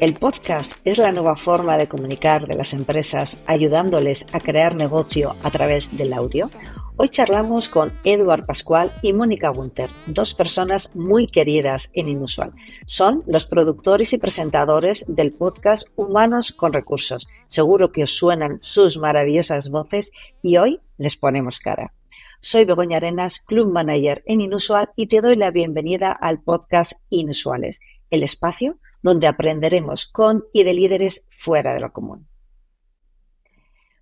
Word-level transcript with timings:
El 0.00 0.14
podcast 0.14 0.78
es 0.86 0.96
la 0.96 1.12
nueva 1.12 1.36
forma 1.36 1.76
de 1.76 1.86
comunicar 1.86 2.46
de 2.46 2.54
las 2.54 2.72
empresas 2.72 3.36
ayudándoles 3.44 4.26
a 4.32 4.40
crear 4.40 4.74
negocio 4.74 5.36
a 5.42 5.50
través 5.50 5.94
del 5.94 6.14
audio. 6.14 6.50
Hoy 6.96 7.10
charlamos 7.10 7.68
con 7.68 7.92
Eduard 8.04 8.46
Pascual 8.46 8.90
y 9.02 9.12
Mónica 9.12 9.50
Gunter, 9.50 9.90
dos 10.06 10.34
personas 10.34 10.90
muy 10.94 11.26
queridas 11.26 11.90
en 11.92 12.08
Inusual. 12.08 12.54
Son 12.86 13.22
los 13.26 13.44
productores 13.44 14.14
y 14.14 14.18
presentadores 14.18 15.04
del 15.06 15.34
podcast 15.34 15.86
Humanos 15.96 16.52
con 16.52 16.72
Recursos. 16.72 17.28
Seguro 17.46 17.92
que 17.92 18.04
os 18.04 18.16
suenan 18.16 18.56
sus 18.62 18.96
maravillosas 18.96 19.68
voces 19.68 20.12
y 20.42 20.56
hoy 20.56 20.80
les 20.96 21.16
ponemos 21.16 21.58
cara. 21.58 21.92
Soy 22.40 22.64
Begoña 22.64 22.96
Arenas, 22.96 23.38
Club 23.38 23.70
Manager 23.70 24.22
en 24.24 24.40
Inusual 24.40 24.88
y 24.96 25.08
te 25.08 25.20
doy 25.20 25.36
la 25.36 25.50
bienvenida 25.50 26.10
al 26.10 26.40
podcast 26.40 26.94
Inusuales, 27.10 27.80
el 28.08 28.22
espacio 28.22 28.78
donde 29.02 29.26
aprenderemos 29.26 30.06
con 30.06 30.44
y 30.52 30.64
de 30.64 30.74
líderes 30.74 31.26
fuera 31.30 31.74
de 31.74 31.80
lo 31.80 31.92
común. 31.92 32.28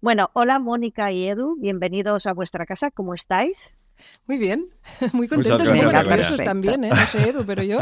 Bueno, 0.00 0.30
hola 0.32 0.58
Mónica 0.58 1.10
y 1.10 1.28
Edu, 1.28 1.56
bienvenidos 1.58 2.26
a 2.26 2.32
vuestra 2.32 2.66
casa, 2.66 2.90
¿cómo 2.90 3.14
estáis? 3.14 3.74
Muy 4.26 4.38
bien, 4.38 4.68
muy 5.12 5.28
contentos. 5.28 5.68
Muy 5.68 5.80
nerviosos 5.80 6.38
también, 6.38 6.84
¿eh? 6.84 6.90
no 6.90 7.06
sé, 7.06 7.30
Edu, 7.30 7.44
pero 7.46 7.62
yo. 7.62 7.78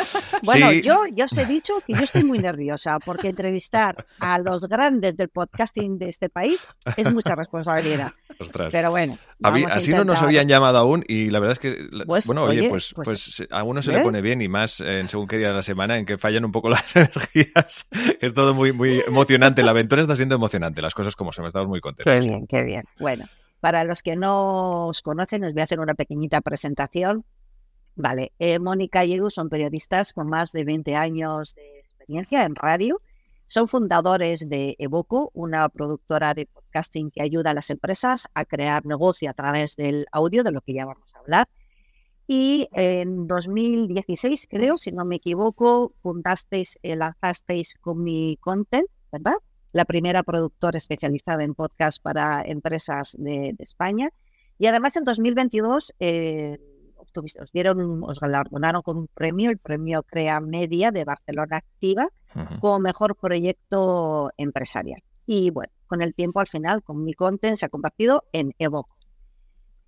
bueno, 0.42 0.72
yo 0.72 1.04
ya 1.12 1.26
os 1.26 1.36
he 1.36 1.46
dicho 1.46 1.74
que 1.86 1.94
yo 1.94 2.02
estoy 2.02 2.24
muy 2.24 2.38
nerviosa 2.38 2.98
porque 3.04 3.28
entrevistar 3.28 4.06
a 4.18 4.38
los 4.38 4.66
grandes 4.66 5.16
del 5.16 5.28
podcasting 5.28 5.98
de 5.98 6.08
este 6.08 6.28
país 6.28 6.66
es 6.96 7.12
mucha 7.12 7.34
responsabilidad. 7.34 8.12
Ostras. 8.38 8.72
Pero 8.72 8.90
bueno. 8.90 9.18
así 9.42 9.92
no 9.92 10.04
nos 10.04 10.22
habían 10.22 10.48
llamado 10.48 10.78
aún 10.78 11.04
y 11.06 11.30
la 11.30 11.38
verdad 11.40 11.52
es 11.52 11.58
que, 11.58 11.88
pues, 12.06 12.26
bueno, 12.26 12.44
oye, 12.44 12.68
pues, 12.68 12.92
pues, 12.94 13.04
pues, 13.04 13.48
a 13.50 13.62
uno 13.62 13.82
se 13.82 13.92
le 13.92 14.00
pone 14.00 14.22
bien 14.22 14.40
y 14.42 14.48
más 14.48 14.80
en 14.80 15.08
según 15.08 15.26
qué 15.26 15.38
día 15.38 15.48
de 15.48 15.54
la 15.54 15.62
semana 15.62 15.98
en 15.98 16.06
que 16.06 16.18
fallan 16.18 16.44
un 16.44 16.52
poco 16.52 16.68
las 16.70 16.96
energías. 16.96 17.88
es 18.20 18.34
todo 18.34 18.54
muy, 18.54 18.72
muy 18.72 19.02
emocionante. 19.06 19.62
La 19.62 19.72
aventura 19.72 20.02
está 20.02 20.16
siendo 20.16 20.34
emocionante, 20.34 20.80
las 20.82 20.94
cosas 20.94 21.16
como 21.16 21.32
se 21.32 21.42
me 21.42 21.48
estamos 21.48 21.68
muy 21.68 21.80
contentos. 21.80 22.12
Qué 22.12 22.20
bien, 22.20 22.46
qué 22.46 22.62
bien. 22.62 22.82
Bueno. 22.98 23.26
Para 23.60 23.84
los 23.84 24.02
que 24.02 24.16
no 24.16 24.88
os 24.88 25.02
conocen, 25.02 25.44
os 25.44 25.52
voy 25.52 25.60
a 25.60 25.64
hacer 25.64 25.80
una 25.80 25.94
pequeñita 25.94 26.40
presentación. 26.40 27.24
Vale, 27.94 28.32
eh, 28.38 28.58
Mónica 28.58 29.04
y 29.04 29.14
Edu 29.14 29.30
son 29.30 29.48
periodistas 29.48 30.12
con 30.12 30.28
más 30.28 30.52
de 30.52 30.64
20 30.64 30.96
años 30.96 31.54
de 31.54 31.78
experiencia 31.78 32.44
en 32.44 32.54
radio. 32.54 33.02
Son 33.46 33.68
fundadores 33.68 34.48
de 34.48 34.76
Evoco, 34.78 35.30
una 35.34 35.68
productora 35.68 36.34
de 36.34 36.46
podcasting 36.46 37.10
que 37.10 37.20
ayuda 37.20 37.50
a 37.50 37.54
las 37.54 37.68
empresas 37.68 38.28
a 38.32 38.44
crear 38.44 38.86
negocio 38.86 39.28
a 39.28 39.34
través 39.34 39.76
del 39.76 40.06
audio, 40.12 40.44
de 40.44 40.52
lo 40.52 40.60
que 40.60 40.74
ya 40.74 40.86
vamos 40.86 41.14
a 41.14 41.18
hablar. 41.18 41.48
Y 42.26 42.68
en 42.72 43.26
2016, 43.26 44.46
creo, 44.48 44.76
si 44.76 44.92
no 44.92 45.04
me 45.04 45.16
equivoco, 45.16 45.92
fundasteis, 46.00 46.78
eh, 46.82 46.94
lanzasteis 46.94 47.74
con 47.80 48.04
mi 48.04 48.36
content, 48.40 48.86
¿verdad? 49.10 49.34
La 49.72 49.84
primera 49.84 50.22
productora 50.22 50.78
especializada 50.78 51.44
en 51.44 51.54
podcast 51.54 52.02
para 52.02 52.42
empresas 52.42 53.16
de, 53.18 53.54
España. 53.58 54.10
Y 54.58 54.66
además 54.66 54.96
en 54.96 55.04
2022 55.04 55.94
eh, 56.00 56.58
os, 56.96 57.52
dieron, 57.52 58.02
os 58.04 58.20
galardonaron 58.20 58.82
con 58.82 58.98
un 58.98 59.08
premio, 59.08 59.50
el 59.50 59.58
premio 59.58 60.02
Crea 60.02 60.40
Media 60.40 60.90
de 60.90 61.04
Barcelona 61.04 61.58
Activa, 61.58 62.08
como 62.60 62.78
mejor 62.78 63.16
proyecto 63.16 64.30
empresarial. 64.36 65.02
Y 65.26 65.50
bueno, 65.50 65.72
con 65.86 66.02
el 66.02 66.14
tiempo 66.14 66.40
al 66.40 66.46
final, 66.46 66.82
con 66.82 67.04
mi 67.04 67.14
content 67.14 67.56
se 67.56 67.66
ha 67.66 67.68
convertido 67.68 68.24
en 68.32 68.54
Evoco 68.58 68.99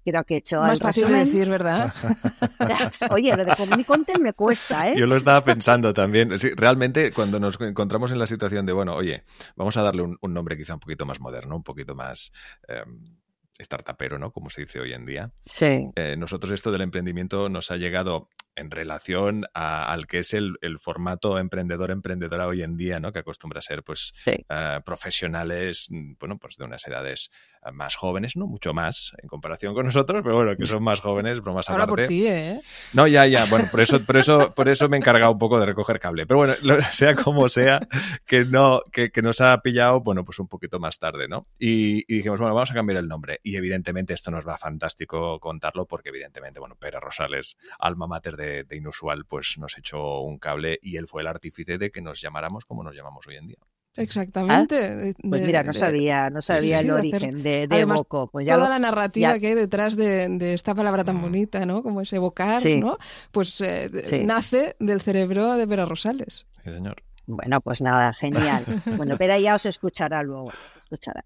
creo 0.02 0.24
que 0.24 0.34
he 0.34 0.36
hecho 0.38 0.60
Más 0.60 0.78
fácil 0.78 1.08
de 1.08 1.14
decir, 1.14 1.48
¿verdad? 1.48 1.92
Oye, 3.10 3.36
lo 3.36 3.44
de 3.44 3.84
Content 3.84 4.20
me 4.20 4.32
cuesta, 4.32 4.88
¿eh? 4.88 4.94
Yo 4.96 5.06
lo 5.06 5.16
estaba 5.16 5.42
pensando 5.44 5.92
también. 5.94 6.30
realmente 6.56 7.12
cuando 7.12 7.38
nos 7.40 7.60
encontramos 7.60 8.12
en 8.12 8.18
la 8.18 8.26
situación 8.26 8.66
de, 8.66 8.72
bueno, 8.72 8.94
oye, 8.94 9.24
vamos 9.56 9.76
a 9.76 9.82
darle 9.82 10.02
un, 10.02 10.18
nombre 10.32 10.56
quizá 10.56 10.74
un 10.74 10.80
poquito 10.80 11.06
más 11.06 11.20
moderno, 11.20 11.56
un 11.56 11.62
poquito 11.62 11.94
más... 11.94 12.32
Em, 12.68 13.22
startupero, 13.58 14.18
¿no? 14.18 14.32
Como 14.32 14.50
se 14.50 14.62
dice 14.62 14.80
hoy 14.80 14.92
en 14.92 15.06
día. 15.06 15.30
Sí. 15.42 15.88
Eh, 15.94 16.16
nosotros 16.18 16.52
esto 16.52 16.72
del 16.72 16.80
emprendimiento 16.80 17.48
nos 17.48 17.70
ha 17.70 17.76
llegado 17.76 18.28
en 18.56 18.70
relación 18.70 19.44
al 19.54 20.06
que 20.06 20.18
es 20.18 20.34
el, 20.34 20.56
formato 20.80 21.38
emprendedor-emprendedora 21.38 22.46
hoy 22.46 22.62
en 22.62 22.76
día, 22.76 22.98
¿no? 22.98 23.12
Que 23.12 23.20
acostumbra 23.20 23.58
a 23.58 23.62
ser, 23.62 23.82
pues, 23.82 24.12
eh, 24.26 24.80
profesionales, 24.84 25.86
mm, 25.90 26.14
bueno, 26.18 26.38
pues 26.38 26.56
de 26.56 26.64
unas 26.64 26.86
edades 26.86 27.30
eh, 27.64 27.72
más 27.72 27.96
jóvenes, 27.96 28.36
no 28.36 28.46
mucho 28.46 28.74
más 28.74 29.12
en 29.22 29.28
comparación 29.28 29.74
con 29.74 29.86
nosotros, 29.86 30.22
pero 30.22 30.36
bueno, 30.36 30.56
que 30.56 30.66
son 30.66 30.82
más 30.82 31.00
jóvenes, 31.00 31.40
bromas 31.40 31.68
Ahora 31.70 31.86
por 31.86 32.06
ti, 32.06 32.26
¿eh? 32.26 32.60
No, 32.92 33.06
ya, 33.06 33.26
ya, 33.26 33.44
bueno, 33.46 33.66
por 33.70 33.80
eso, 33.80 34.04
por 34.04 34.16
eso, 34.16 34.52
por 34.54 34.68
eso 34.68 34.88
me 34.88 34.96
he 34.96 35.00
encargado 35.00 35.32
un 35.32 35.38
poco 35.38 35.60
de 35.60 35.66
recoger 35.66 36.00
cable. 36.00 36.26
Pero 36.26 36.38
bueno, 36.38 36.54
sea 36.92 37.14
como 37.14 37.48
sea, 37.48 37.80
que 38.26 38.44
no, 38.44 38.80
que, 38.92 39.10
nos 39.22 39.40
ha 39.40 39.56
pillado, 39.62 40.00
bueno, 40.00 40.24
pues 40.24 40.38
un 40.38 40.48
poquito 40.48 40.80
más 40.80 40.98
tarde, 40.98 41.28
¿no? 41.28 41.46
Y, 41.58 42.04
dijimos, 42.12 42.40
bueno, 42.40 42.54
vamos 42.54 42.70
a 42.70 42.74
cambiar 42.74 42.98
el 42.98 43.08
nombre. 43.08 43.40
Y 43.42 43.56
evidentemente 43.56 44.14
esto 44.14 44.30
nos 44.30 44.46
va 44.46 44.58
fantástico 44.58 45.38
contarlo, 45.38 45.86
porque 45.86 46.08
evidentemente, 46.08 46.60
bueno, 46.60 46.76
Pera 46.76 47.00
Rosales, 47.00 47.56
alma 47.78 48.06
mater 48.06 48.36
de 48.36 48.42
de, 48.68 48.76
Inusual, 48.76 49.24
pues 49.24 49.56
nos 49.58 49.76
echó 49.78 50.20
un 50.20 50.38
cable 50.38 50.78
y 50.82 50.96
él 50.96 51.06
fue 51.06 51.22
el 51.22 51.28
artífice 51.28 51.78
de 51.78 51.90
que 51.90 52.02
nos 52.02 52.20
llamáramos 52.20 52.64
como 52.64 52.82
nos 52.82 52.94
llamamos 52.94 53.26
hoy 53.26 53.36
en 53.36 53.46
día. 53.48 53.58
Exactamente. 53.96 55.14
Ah, 55.14 55.22
pues 55.28 55.46
mira, 55.46 55.62
no 55.62 55.72
sabía, 55.72 56.30
no 56.30 56.40
sabía 56.40 56.80
el 56.80 56.90
origen 56.90 57.42
de, 57.42 57.66
de 57.66 57.86
Pues 58.30 58.48
toda 58.48 58.68
la 58.68 58.78
narrativa 58.78 59.38
que 59.38 59.48
hay 59.48 59.54
detrás 59.54 59.96
de, 59.96 60.54
esta 60.54 60.74
palabra 60.74 61.04
tan 61.04 61.20
bonita, 61.20 61.66
¿no? 61.66 61.82
Como 61.82 62.00
es 62.00 62.12
evocar, 62.12 62.62
¿no? 62.64 62.96
Pues 63.30 63.60
eh, 63.60 63.90
nace 64.24 64.76
del 64.78 65.02
cerebro 65.02 65.54
de 65.56 65.66
Vera 65.66 65.84
Rosales. 65.84 66.46
Sí, 66.64 66.70
señor. 66.70 67.02
Bueno, 67.26 67.60
pues 67.60 67.82
nada, 67.82 68.12
genial. 68.12 68.64
bueno, 68.96 69.16
pero 69.18 69.38
ya 69.38 69.54
os 69.54 69.66
escuchará 69.66 70.22
luego. 70.22 70.52
Escuchará. 70.84 71.24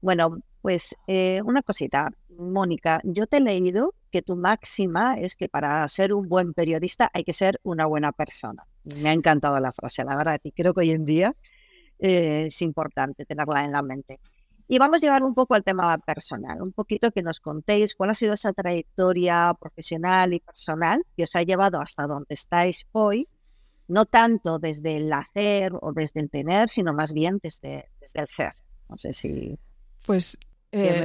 Bueno, 0.00 0.38
pues 0.62 0.96
eh, 1.06 1.40
una 1.44 1.62
cosita, 1.62 2.10
Mónica, 2.40 3.00
yo 3.04 3.26
te 3.26 3.36
he 3.36 3.40
leído 3.40 3.94
que 4.10 4.22
tu 4.22 4.36
máxima 4.36 5.18
es 5.18 5.36
que 5.36 5.48
para 5.48 5.86
ser 5.88 6.12
un 6.12 6.28
buen 6.28 6.54
periodista 6.54 7.10
hay 7.12 7.24
que 7.24 7.32
ser 7.32 7.60
una 7.62 7.86
buena 7.86 8.12
persona. 8.12 8.66
Me 8.84 9.10
ha 9.10 9.12
encantado 9.12 9.60
la 9.60 9.72
frase, 9.72 10.04
la 10.04 10.16
verdad, 10.16 10.40
y 10.42 10.52
creo 10.52 10.74
que 10.74 10.80
hoy 10.80 10.90
en 10.90 11.04
día 11.04 11.36
eh, 11.98 12.46
es 12.46 12.62
importante 12.62 13.24
tenerla 13.24 13.64
en 13.64 13.72
la 13.72 13.82
mente. 13.82 14.20
Y 14.66 14.78
vamos 14.78 15.02
a 15.02 15.06
llevar 15.06 15.24
un 15.24 15.34
poco 15.34 15.54
al 15.54 15.64
tema 15.64 15.98
personal, 15.98 16.62
un 16.62 16.72
poquito 16.72 17.10
que 17.10 17.22
nos 17.22 17.40
contéis 17.40 17.94
cuál 17.94 18.10
ha 18.10 18.14
sido 18.14 18.34
esa 18.34 18.52
trayectoria 18.52 19.52
profesional 19.58 20.32
y 20.32 20.40
personal 20.40 21.04
que 21.16 21.24
os 21.24 21.34
ha 21.36 21.42
llevado 21.42 21.80
hasta 21.80 22.06
donde 22.06 22.34
estáis 22.34 22.86
hoy, 22.92 23.28
no 23.88 24.06
tanto 24.06 24.60
desde 24.60 24.96
el 24.96 25.12
hacer 25.12 25.72
o 25.80 25.92
desde 25.92 26.20
el 26.20 26.30
tener, 26.30 26.68
sino 26.68 26.92
más 26.92 27.12
bien 27.12 27.40
desde, 27.42 27.90
desde 28.00 28.20
el 28.20 28.28
ser. 28.28 28.52
No 28.88 28.96
sé 28.96 29.12
si... 29.12 29.58
Pues 30.06 30.38
eh, 30.72 31.04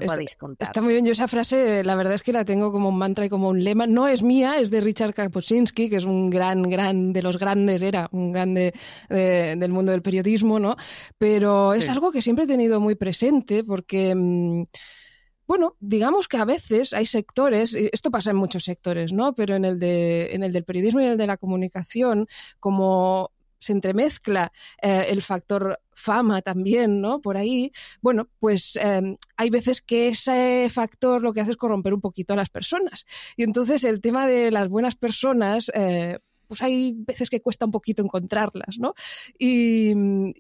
está, 0.59 0.81
muy 0.81 0.93
bien. 0.93 1.05
Yo 1.05 1.11
esa 1.11 1.27
frase, 1.27 1.83
la 1.83 1.95
verdad 1.95 2.13
es 2.13 2.23
que 2.23 2.33
la 2.33 2.45
tengo 2.45 2.71
como 2.71 2.89
un 2.89 2.97
mantra 2.97 3.25
y 3.25 3.29
como 3.29 3.49
un 3.49 3.63
lema. 3.63 3.87
No 3.87 4.07
es 4.07 4.21
mía, 4.21 4.59
es 4.59 4.71
de 4.71 4.81
Richard 4.81 5.13
Kapuscinski, 5.13 5.89
que 5.89 5.97
es 5.97 6.05
un 6.05 6.29
gran, 6.29 6.63
gran 6.63 7.13
de 7.13 7.21
los 7.21 7.37
grandes, 7.37 7.81
era 7.81 8.07
un 8.11 8.31
grande 8.31 8.73
del 9.09 9.71
mundo 9.71 9.91
del 9.91 10.01
periodismo, 10.01 10.59
¿no? 10.59 10.75
Pero 11.17 11.73
es 11.73 11.89
algo 11.89 12.11
que 12.11 12.21
siempre 12.21 12.45
he 12.45 12.47
tenido 12.47 12.79
muy 12.79 12.95
presente 12.95 13.63
porque... 13.63 14.13
Mm, 14.15 14.63
bueno, 15.47 15.75
digamos 15.79 16.27
que 16.27 16.37
a 16.37 16.45
veces 16.45 16.93
hay 16.93 17.05
sectores, 17.05 17.75
esto 17.75 18.09
pasa 18.09 18.31
en 18.31 18.37
muchos 18.37 18.63
sectores, 18.63 19.13
¿no? 19.13 19.35
Pero 19.35 19.55
en 19.55 19.63
el, 19.63 19.79
de, 19.79 20.33
en 20.33 20.43
el 20.43 20.51
del 20.51 20.65
periodismo 20.65 21.01
y 21.01 21.03
en 21.03 21.11
el 21.11 21.17
de 21.17 21.27
la 21.27 21.37
comunicación, 21.37 22.25
como 22.59 23.31
se 23.65 23.73
entremezcla 23.73 24.51
eh, 24.81 25.07
el 25.09 25.21
factor 25.21 25.79
fama 25.95 26.41
también, 26.41 27.01
¿no? 27.01 27.21
Por 27.21 27.37
ahí, 27.37 27.71
bueno, 28.01 28.27
pues 28.39 28.75
em, 28.75 29.17
hay 29.37 29.49
veces 29.49 29.81
que 29.81 30.09
ese 30.09 30.67
factor 30.69 31.21
lo 31.21 31.33
que 31.33 31.41
hace 31.41 31.51
es 31.51 31.57
corromper 31.57 31.93
un 31.93 32.01
poquito 32.01 32.33
a 32.33 32.37
las 32.37 32.49
personas. 32.49 33.05
Y 33.35 33.43
entonces 33.43 33.83
el 33.83 34.01
tema 34.01 34.27
de 34.27 34.51
las 34.51 34.69
buenas 34.69 34.95
personas, 34.95 35.71
eh, 35.73 36.19
pues 36.47 36.61
hay 36.61 36.93
veces 36.95 37.29
que 37.31 37.41
cuesta 37.41 37.65
un 37.65 37.71
poquito 37.71 38.03
encontrarlas, 38.03 38.77
¿no? 38.77 38.93
Y, 39.39 39.93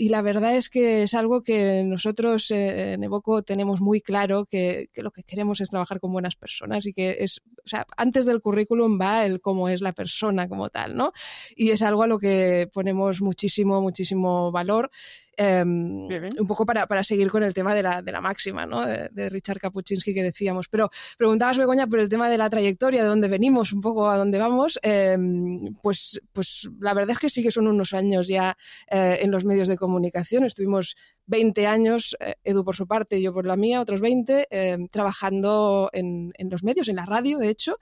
la 0.09 0.21
verdad 0.21 0.55
es 0.55 0.69
que 0.69 1.03
es 1.03 1.13
algo 1.15 1.41
que 1.41 1.83
nosotros 1.83 2.51
eh, 2.51 2.93
en 2.93 3.03
Evoco 3.03 3.41
tenemos 3.41 3.81
muy 3.81 4.01
claro 4.01 4.45
que, 4.45 4.89
lo 4.95 5.11
que 5.11 5.23
queremos 5.23 5.61
es 5.61 5.69
trabajar 5.69 5.99
con 5.99 6.11
buenas 6.11 6.35
personas 6.35 6.85
y 6.85 6.93
que 6.93 7.17
es, 7.19 7.41
o 7.65 7.69
sea, 7.69 7.87
antes 7.97 8.25
del 8.25 8.41
currículum 8.41 8.99
va 8.99 9.25
el 9.25 9.41
cómo 9.41 9.69
es 9.69 9.81
la 9.81 9.93
persona 9.93 10.47
como 10.47 10.69
tal, 10.69 10.95
¿no? 10.95 11.13
Y 11.55 11.71
es 11.71 11.81
algo 11.81 12.03
a 12.03 12.07
lo 12.07 12.19
que 12.19 12.69
ponemos 12.71 13.21
muchísimo, 13.21 13.81
muchísimo 13.81 14.51
valor 14.51 14.91
Em, 15.37 16.07
un 16.39 16.47
poco 16.47 16.65
para, 16.65 16.87
para, 16.87 17.03
seguir 17.03 17.29
con 17.29 17.43
el 17.43 17.53
tema 17.53 17.73
de 17.73 17.83
la, 17.83 18.01
de 18.01 18.11
la 18.11 18.21
máxima, 18.21 18.65
¿no? 18.65 18.85
De, 18.85 19.29
Richard 19.29 19.59
Kapuczynski 19.59 20.13
que 20.13 20.23
decíamos. 20.23 20.67
Pero 20.69 20.89
preguntabas, 21.17 21.57
Begoña, 21.57 21.87
por 21.87 21.99
el 21.99 22.09
tema 22.09 22.29
de 22.29 22.37
la 22.37 22.49
trayectoria, 22.49 23.03
de 23.03 23.09
dónde 23.09 23.27
venimos, 23.27 23.73
un 23.73 23.81
poco 23.81 24.09
a 24.09 24.17
dónde 24.17 24.37
vamos. 24.37 24.79
Em, 24.81 25.75
pues, 25.81 26.21
pues 26.31 26.69
la 26.79 26.93
verdad 26.93 27.11
es 27.11 27.19
que 27.19 27.29
sí 27.29 27.43
que 27.43 27.51
son 27.51 27.67
unos 27.67 27.93
años 27.93 28.27
ya 28.27 28.57
eh, 28.89 29.19
en 29.21 29.31
los 29.31 29.43
medios 29.45 29.67
de 29.67 29.77
comunicación. 29.77 30.43
Estuvimos 30.43 30.95
20 31.25 31.67
años, 31.67 32.15
eh, 32.19 32.35
Edu 32.43 32.63
por 32.63 32.75
su 32.75 32.87
parte 32.87 33.17
y 33.17 33.23
yo 33.23 33.33
por 33.33 33.45
la 33.45 33.57
mía, 33.57 33.81
otros 33.81 34.01
20, 34.01 34.47
em, 34.49 34.87
trabajando 34.87 35.89
en, 35.91 36.31
en 36.37 36.49
los 36.49 36.63
medios, 36.63 36.87
en 36.87 36.95
la 36.97 37.05
radio, 37.05 37.39
de 37.39 37.49
hecho. 37.49 37.77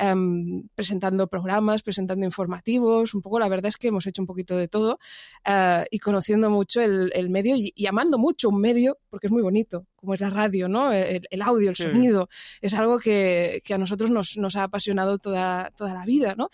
Em, 0.00 0.66
presentando 0.74 1.28
programas, 1.28 1.82
presentando 1.82 2.24
informativos, 2.24 3.14
un 3.14 3.22
poco 3.22 3.38
la 3.38 3.48
verdad 3.48 3.68
es 3.68 3.76
que 3.76 3.88
hemos 3.88 4.06
hecho 4.06 4.22
un 4.22 4.26
poquito 4.26 4.56
de 4.56 4.66
todo 4.66 4.98
eh, 5.44 5.84
y 5.90 5.98
conociendo 5.98 6.50
mucho 6.50 6.80
el, 6.80 7.30
medio 7.30 7.54
y, 7.56 7.86
amando 7.86 8.18
mucho 8.18 8.48
un 8.48 8.60
medio 8.60 8.98
porque 9.10 9.26
es 9.26 9.32
muy 9.32 9.42
bonito, 9.42 9.86
como 9.94 10.14
es 10.14 10.20
la 10.20 10.30
radio, 10.30 10.68
¿no? 10.68 10.92
El, 10.92 11.42
audio, 11.42 11.70
el 11.70 11.76
sonido, 11.76 12.28
es 12.60 12.74
algo 12.74 12.98
que, 12.98 13.62
a 13.70 13.78
nosotros 13.78 14.10
nos, 14.10 14.56
ha 14.56 14.64
apasionado 14.64 15.18
toda, 15.18 15.70
toda 15.76 15.94
la 15.94 16.04
vida, 16.04 16.34
¿no? 16.36 16.50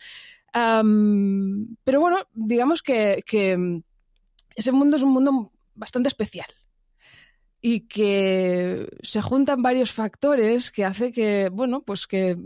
pero 1.85 2.01
bueno, 2.01 2.17
digamos 2.33 2.81
que, 2.81 3.23
que 3.27 3.83
ese 4.55 4.73
mundo 4.73 4.97
es 4.97 5.03
un 5.03 5.11
mundo 5.11 5.53
bastante 5.75 6.09
especial 6.09 6.47
y 7.61 7.81
que 7.81 8.89
se 9.03 9.21
juntan 9.23 9.63
varios 9.63 9.93
factores 9.93 10.71
que 10.71 10.85
hace 10.85 11.13
que, 11.13 11.49
bueno, 11.53 11.81
pues 11.81 12.07
que 12.07 12.37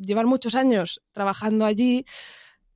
llevar 0.00 0.26
muchos 0.26 0.54
años 0.54 1.02
trabajando 1.12 1.64
allí, 1.64 2.04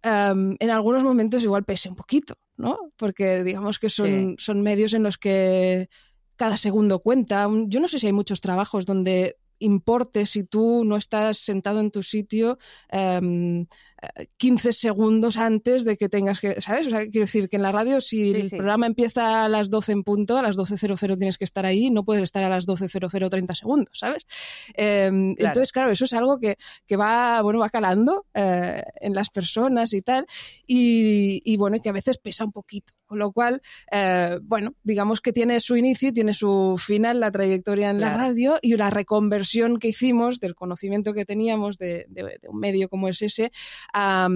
em, 0.03 0.57
en 0.59 0.71
algunos 0.71 1.03
momentos 1.03 1.43
igual 1.43 1.65
pese 1.65 1.89
un 1.89 1.97
poquito, 1.97 2.37
¿no? 2.57 2.79
Porque 2.97 3.43
digamos 3.43 3.79
que 3.79 3.91
son, 3.91 4.37
son 4.39 4.63
medios 4.63 4.93
en 4.93 5.03
los 5.03 5.19
que 5.19 5.89
cada 6.37 6.57
segundo 6.57 7.01
cuenta. 7.01 7.49
Yo 7.67 7.81
no 7.81 7.89
sé 7.89 7.99
si 7.99 8.07
hay 8.07 8.13
muchos 8.13 8.41
trabajos 8.41 8.87
donde 8.87 9.37
importe 9.59 10.27
si 10.27 10.45
tú 10.45 10.85
no 10.85 10.97
estás 10.97 11.39
sentado 11.39 11.81
en 11.81 11.91
tu 11.91 12.03
sitio 12.03 12.59
15 12.91 14.69
em, 14.69 14.73
segundos 14.73 15.37
antes 15.37 15.85
de 15.85 15.97
que 15.97 16.09
tengas 16.09 16.41
que, 16.41 16.61
¿sabes? 16.61 16.87
O 16.87 16.91
sea, 16.91 17.01
quiero 17.03 17.27
decir 17.27 17.49
que 17.49 17.57
en 17.57 17.63
la 17.63 17.73
radio 17.73 18.01
si 18.01 18.31
el 18.31 18.51
programa 18.51 18.87
empieza 18.87 19.45
a 19.45 19.49
las 19.49 19.71
12 19.71 19.93
en 19.93 20.05
punto, 20.05 20.37
a 20.37 20.43
las 20.43 20.57
12.00 20.57 21.17
tienes 21.17 21.39
que 21.39 21.45
estar 21.45 21.67
ahí, 21.67 21.91
no 21.91 22.05
puedes 22.05 22.23
estar 22.23 22.43
a 22.43 22.49
las 22.49 22.67
12.00 22.67 23.31
30 23.31 23.55
segundos, 23.55 23.99
¿sabes? 23.99 24.27
Em, 24.75 25.35
entonces, 25.39 25.73
claro, 25.73 25.91
eso 25.91 26.05
es 26.05 26.13
algo 26.13 26.39
que, 26.39 26.57
va, 26.97 27.43
bueno, 27.43 27.61
va 27.61 27.69
calando 27.69 28.27
eh, 28.35 28.83
en 29.01 29.15
las 29.15 29.31
personas 29.31 29.93
y 29.93 30.03
tal, 30.03 30.27
y, 30.67 31.41
y 31.45 31.57
bueno, 31.57 31.79
que 31.83 31.89
a 31.89 31.93
veces 31.93 32.19
pesa 32.19 32.45
un 32.45 32.53
poquito. 32.53 32.93
Con 33.07 33.19
lo 33.19 33.33
cual, 33.33 33.61
eh, 33.93 34.39
bueno, 34.43 34.75
digamos 34.83 35.21
que 35.21 35.33
tiene 35.33 35.61
su 35.61 35.77
inicio 35.77 36.09
y 36.09 36.13
tiene 36.13 36.33
su 36.33 36.81
final 36.85 37.21
la 37.21 37.31
trayectoria 37.31 37.91
en 37.91 38.01
la 38.01 38.17
radio 38.17 38.59
y 38.63 38.77
la 38.77 38.89
reconversión 38.89 39.44
que 39.81 39.89
hicimos 39.89 40.41
del 40.41 40.55
conocimiento 40.55 41.15
que 41.15 41.25
teníamos 41.25 41.79
de, 41.79 42.07
un 42.49 42.59
medio 42.59 42.89
como 42.89 43.09
es 43.09 43.23
ese 43.23 43.53
a, 43.93 44.29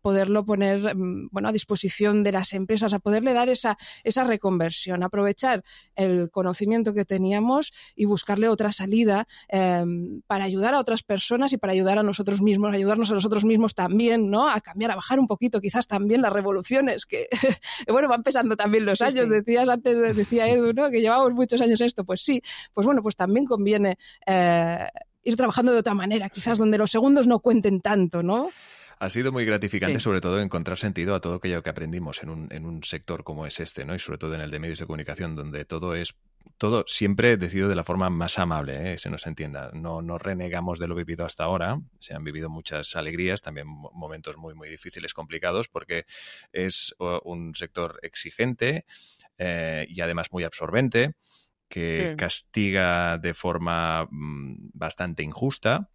poderlo 0.00 0.44
poner 0.44 0.96
mm, 0.96 1.28
bueno, 1.30 1.48
a 1.48 1.52
disposición 1.52 2.24
de 2.24 2.32
las 2.32 2.52
empresas, 2.52 2.94
a 2.94 2.98
poderle 2.98 3.32
dar 3.32 3.48
esa, 3.48 3.78
esa 4.04 4.24
reconversión, 4.24 5.02
aprovechar 5.02 5.62
el 5.94 6.30
conocimiento 6.30 6.94
que 6.94 7.04
teníamos 7.04 7.72
y 7.94 8.06
buscarle 8.06 8.48
otra 8.48 8.72
salida 8.72 9.26
em, 9.48 10.22
para 10.26 10.44
ayudar 10.44 10.74
a 10.74 10.80
otras 10.80 11.02
personas 11.02 11.52
y 11.52 11.58
para 11.58 11.72
ayudar 11.72 11.98
a 11.98 12.02
nosotros 12.02 12.42
mismos, 12.42 12.74
ayudarnos 12.74 13.10
a 13.10 13.14
nosotros 13.14 13.44
mismos 13.44 13.74
también, 13.74 14.30
¿no? 14.30 14.48
A 14.48 14.60
cambiar, 14.60 14.90
a 14.90 14.96
bajar 14.96 15.20
un 15.20 15.26
poquito 15.26 15.60
quizás 15.60 15.86
también 15.86 16.22
las 16.22 16.32
revoluciones 16.32 17.06
que 17.06 17.28
bueno, 17.88 18.08
van 18.08 18.22
pesando 18.22 18.56
también 18.56 18.84
los 18.84 19.00
años. 19.00 19.28
Decías 19.28 19.68
antes, 19.68 20.16
decía 20.16 20.48
Edu, 20.48 20.72
¿no? 20.72 20.90
Que 20.90 21.00
llevamos 21.00 21.32
muchos 21.32 21.60
años 21.60 21.80
esto. 21.80 22.04
Pues 22.04 22.22
sí, 22.22 22.42
pues 22.72 22.84
bueno, 22.84 23.02
pues 23.02 23.16
también 23.16 23.46
conviene 23.46 23.98
eh, 24.26 24.88
ir 25.24 25.36
trabajando 25.36 25.72
de 25.72 25.78
otra 25.78 25.94
manera, 25.94 26.28
quizás 26.28 26.58
donde 26.58 26.78
los 26.78 26.90
segundos 26.90 27.26
no 27.26 27.40
cuenten 27.40 27.80
tanto, 27.80 28.22
¿no? 28.22 28.50
Ha 28.98 29.10
sido 29.10 29.32
muy 29.32 29.44
gratificante, 29.44 29.98
sobre 29.98 30.20
todo, 30.20 30.40
encontrar 30.40 30.78
sentido 30.78 31.16
a 31.16 31.20
todo 31.20 31.34
aquello 31.34 31.62
que 31.62 31.70
aprendimos 31.70 32.22
en 32.22 32.30
un, 32.30 32.48
en 32.52 32.64
un 32.64 32.84
sector 32.84 33.24
como 33.24 33.46
es 33.46 33.58
este, 33.58 33.84
¿no? 33.84 33.96
Y 33.96 33.98
sobre 33.98 34.18
todo 34.18 34.34
en 34.36 34.40
el 34.40 34.52
de 34.52 34.60
medios 34.60 34.78
de 34.78 34.86
comunicación, 34.86 35.34
donde 35.34 35.64
todo 35.64 35.96
es 35.96 36.14
todo 36.56 36.84
siempre 36.86 37.36
decidido 37.36 37.68
de 37.68 37.74
la 37.74 37.82
forma 37.82 38.10
más 38.10 38.38
amable, 38.38 38.92
¿eh? 38.92 38.98
se 38.98 39.10
nos 39.10 39.26
entienda. 39.26 39.70
No, 39.72 40.02
no 40.02 40.18
renegamos 40.18 40.78
de 40.78 40.86
lo 40.86 40.94
vivido 40.94 41.24
hasta 41.24 41.42
ahora. 41.42 41.80
Se 41.98 42.14
han 42.14 42.22
vivido 42.22 42.48
muchas 42.48 42.94
alegrías, 42.94 43.42
también 43.42 43.66
momentos 43.66 44.36
muy, 44.36 44.54
muy 44.54 44.68
difíciles, 44.68 45.14
complicados, 45.14 45.66
porque 45.68 46.04
es 46.52 46.94
un 46.98 47.56
sector 47.56 47.98
exigente 48.02 48.86
eh, 49.38 49.86
y 49.88 50.00
además 50.00 50.28
muy 50.30 50.44
absorbente 50.44 51.14
que 51.72 52.16
castiga 52.18 53.16
de 53.16 53.32
forma 53.32 54.06
mm, 54.10 54.72
bastante 54.74 55.22
injusta 55.22 55.88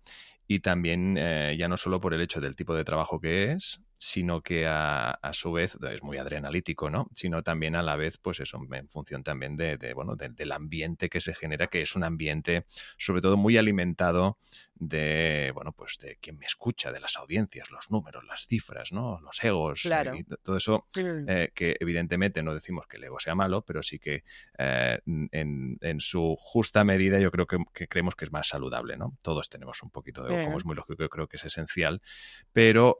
y 0.47 0.61
también 0.61 1.17
eh, 1.19 1.55
ya 1.59 1.67
no 1.67 1.77
solo 1.77 1.99
por 2.01 2.15
el 2.15 2.21
hecho 2.21 2.41
del 2.41 2.55
tipo 2.55 2.73
de 2.73 2.83
trabajo 2.83 3.19
que 3.19 3.51
es, 3.51 3.79
sino 3.97 4.41
que 4.41 4.65
a, 4.67 5.19
su 5.33 5.51
vez 5.51 5.77
es 5.91 6.03
muy 6.03 6.17
adrenalítico, 6.17 6.89
¿no? 6.89 7.07
Sino 7.13 7.43
también 7.43 7.75
a 7.75 7.81
la 7.81 7.95
vez, 7.95 8.17
pues 8.17 8.39
eso, 8.39 8.59
en 8.71 8.87
función 8.89 9.23
también 9.23 9.55
de, 9.55 9.93
bueno, 9.93 10.15
del 10.15 10.51
ambiente 10.51 11.09
que 11.09 11.19
se 11.19 11.33
genera, 11.33 11.67
que 11.67 11.81
es 11.81 11.95
un 11.95 12.03
ambiente 12.03 12.65
sobre 12.97 13.21
todo 13.21 13.37
muy 13.37 13.57
alimentado 13.57 14.37
de, 14.75 15.51
bueno, 15.55 15.71
pues 15.71 15.97
de 15.99 16.17
quien 16.21 16.37
me 16.37 16.45
escucha, 16.45 16.91
de 16.91 16.99
las 16.99 17.17
audiencias, 17.17 17.71
los 17.71 17.89
números, 17.89 18.23
las 18.25 18.45
cifras, 18.45 18.91
¿no? 18.91 19.19
Los 19.21 19.43
egos, 19.43 19.83
y 19.85 20.23
todo 20.43 20.57
eso, 20.57 20.87
eh, 20.95 21.49
que 21.55 21.75
evidentemente 21.79 22.43
no 22.43 22.53
decimos 22.53 22.85
que 22.85 22.97
el 22.97 23.05
ego 23.05 23.19
sea 23.19 23.33
malo, 23.33 23.63
pero 23.63 23.81
sí 23.81 23.97
que 23.97 24.23
eh, 24.57 24.99
en, 25.05 25.99
su 25.99 26.35
justa 26.39 26.83
medida 26.83 27.19
yo 27.19 27.31
creo 27.31 27.47
que, 27.47 27.57
creemos 27.87 28.13
que 28.15 28.25
es 28.25 28.31
más 28.31 28.47
saludable, 28.47 28.97
¿no? 28.97 29.17
Todos 29.23 29.49
tenemos 29.49 29.81
un 29.81 29.89
poquito 29.89 30.23
de 30.23 30.35
ego, 30.35 30.45
como 30.45 30.57
es 30.57 30.65
muy 30.65 30.75
lógico, 30.75 31.01
yo 31.01 31.09
creo 31.09 31.27
que 31.27 31.37
es 31.37 31.45
esencial, 31.45 32.01
pero... 32.53 32.97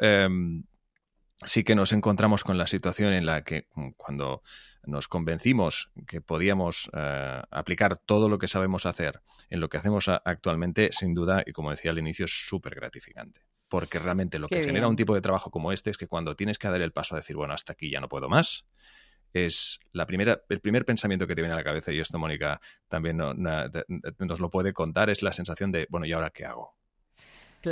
Sí 1.46 1.64
que 1.64 1.76
nos 1.76 1.94
encontramos 1.94 2.44
con 2.44 2.58
la 2.58 2.66
situación 2.66 3.14
en 3.14 3.26
la 3.26 3.44
que 3.44 3.68
mm, 3.76 3.90
cuando 3.92 4.42
nos 4.88 5.08
convencimos 5.08 5.92
que 6.08 6.22
podíamos 6.22 6.90
eh, 6.94 7.42
aplicar 7.52 7.98
todo 7.98 8.30
lo 8.30 8.40
que 8.40 8.48
sabemos 8.48 8.86
hacer 8.86 9.22
en 9.50 9.60
lo 9.60 9.70
que 9.70 9.78
hacemos 9.78 10.08
actualmente, 10.08 10.90
sin 10.92 11.14
duda, 11.14 11.44
y 11.46 11.52
como 11.52 11.72
decía 11.72 11.92
al 11.92 12.00
inicio, 12.00 12.26
es 12.26 12.48
súper 12.48 12.74
gratificante. 12.76 13.42
Porque 13.68 14.00
realmente 14.00 14.40
lo 14.40 14.48
que 14.48 14.64
genera 14.64 14.88
un 14.88 14.96
tipo 14.96 15.14
de 15.14 15.22
trabajo 15.22 15.52
como 15.52 15.74
este 15.74 15.90
es 15.90 15.98
que 15.98 16.08
cuando 16.08 16.36
tienes 16.36 16.58
que 16.58 16.70
dar 16.70 16.82
el 16.82 16.94
paso 16.94 17.16
a 17.16 17.18
decir, 17.18 17.36
bueno, 17.36 17.54
hasta 17.54 17.74
aquí 17.74 17.92
ya 17.92 18.00
no 18.00 18.08
puedo 18.08 18.30
más, 18.30 18.66
es 19.34 19.80
la 19.92 20.06
primera, 20.06 20.42
el 20.48 20.62
primer 20.62 20.86
pensamiento 20.86 21.28
que 21.28 21.36
te 21.36 21.42
viene 21.42 21.54
a 21.54 21.58
la 21.58 21.66
cabeza, 21.66 21.92
y 21.92 22.00
esto 22.00 22.18
Mónica 22.18 22.62
también 22.88 23.18
nos 23.18 24.40
lo 24.40 24.50
puede 24.50 24.72
contar, 24.72 25.10
es 25.10 25.22
la 25.22 25.34
sensación 25.34 25.72
de, 25.74 25.86
bueno, 25.90 26.06
¿y 26.06 26.14
ahora 26.14 26.30
qué 26.30 26.46
hago? 26.46 26.77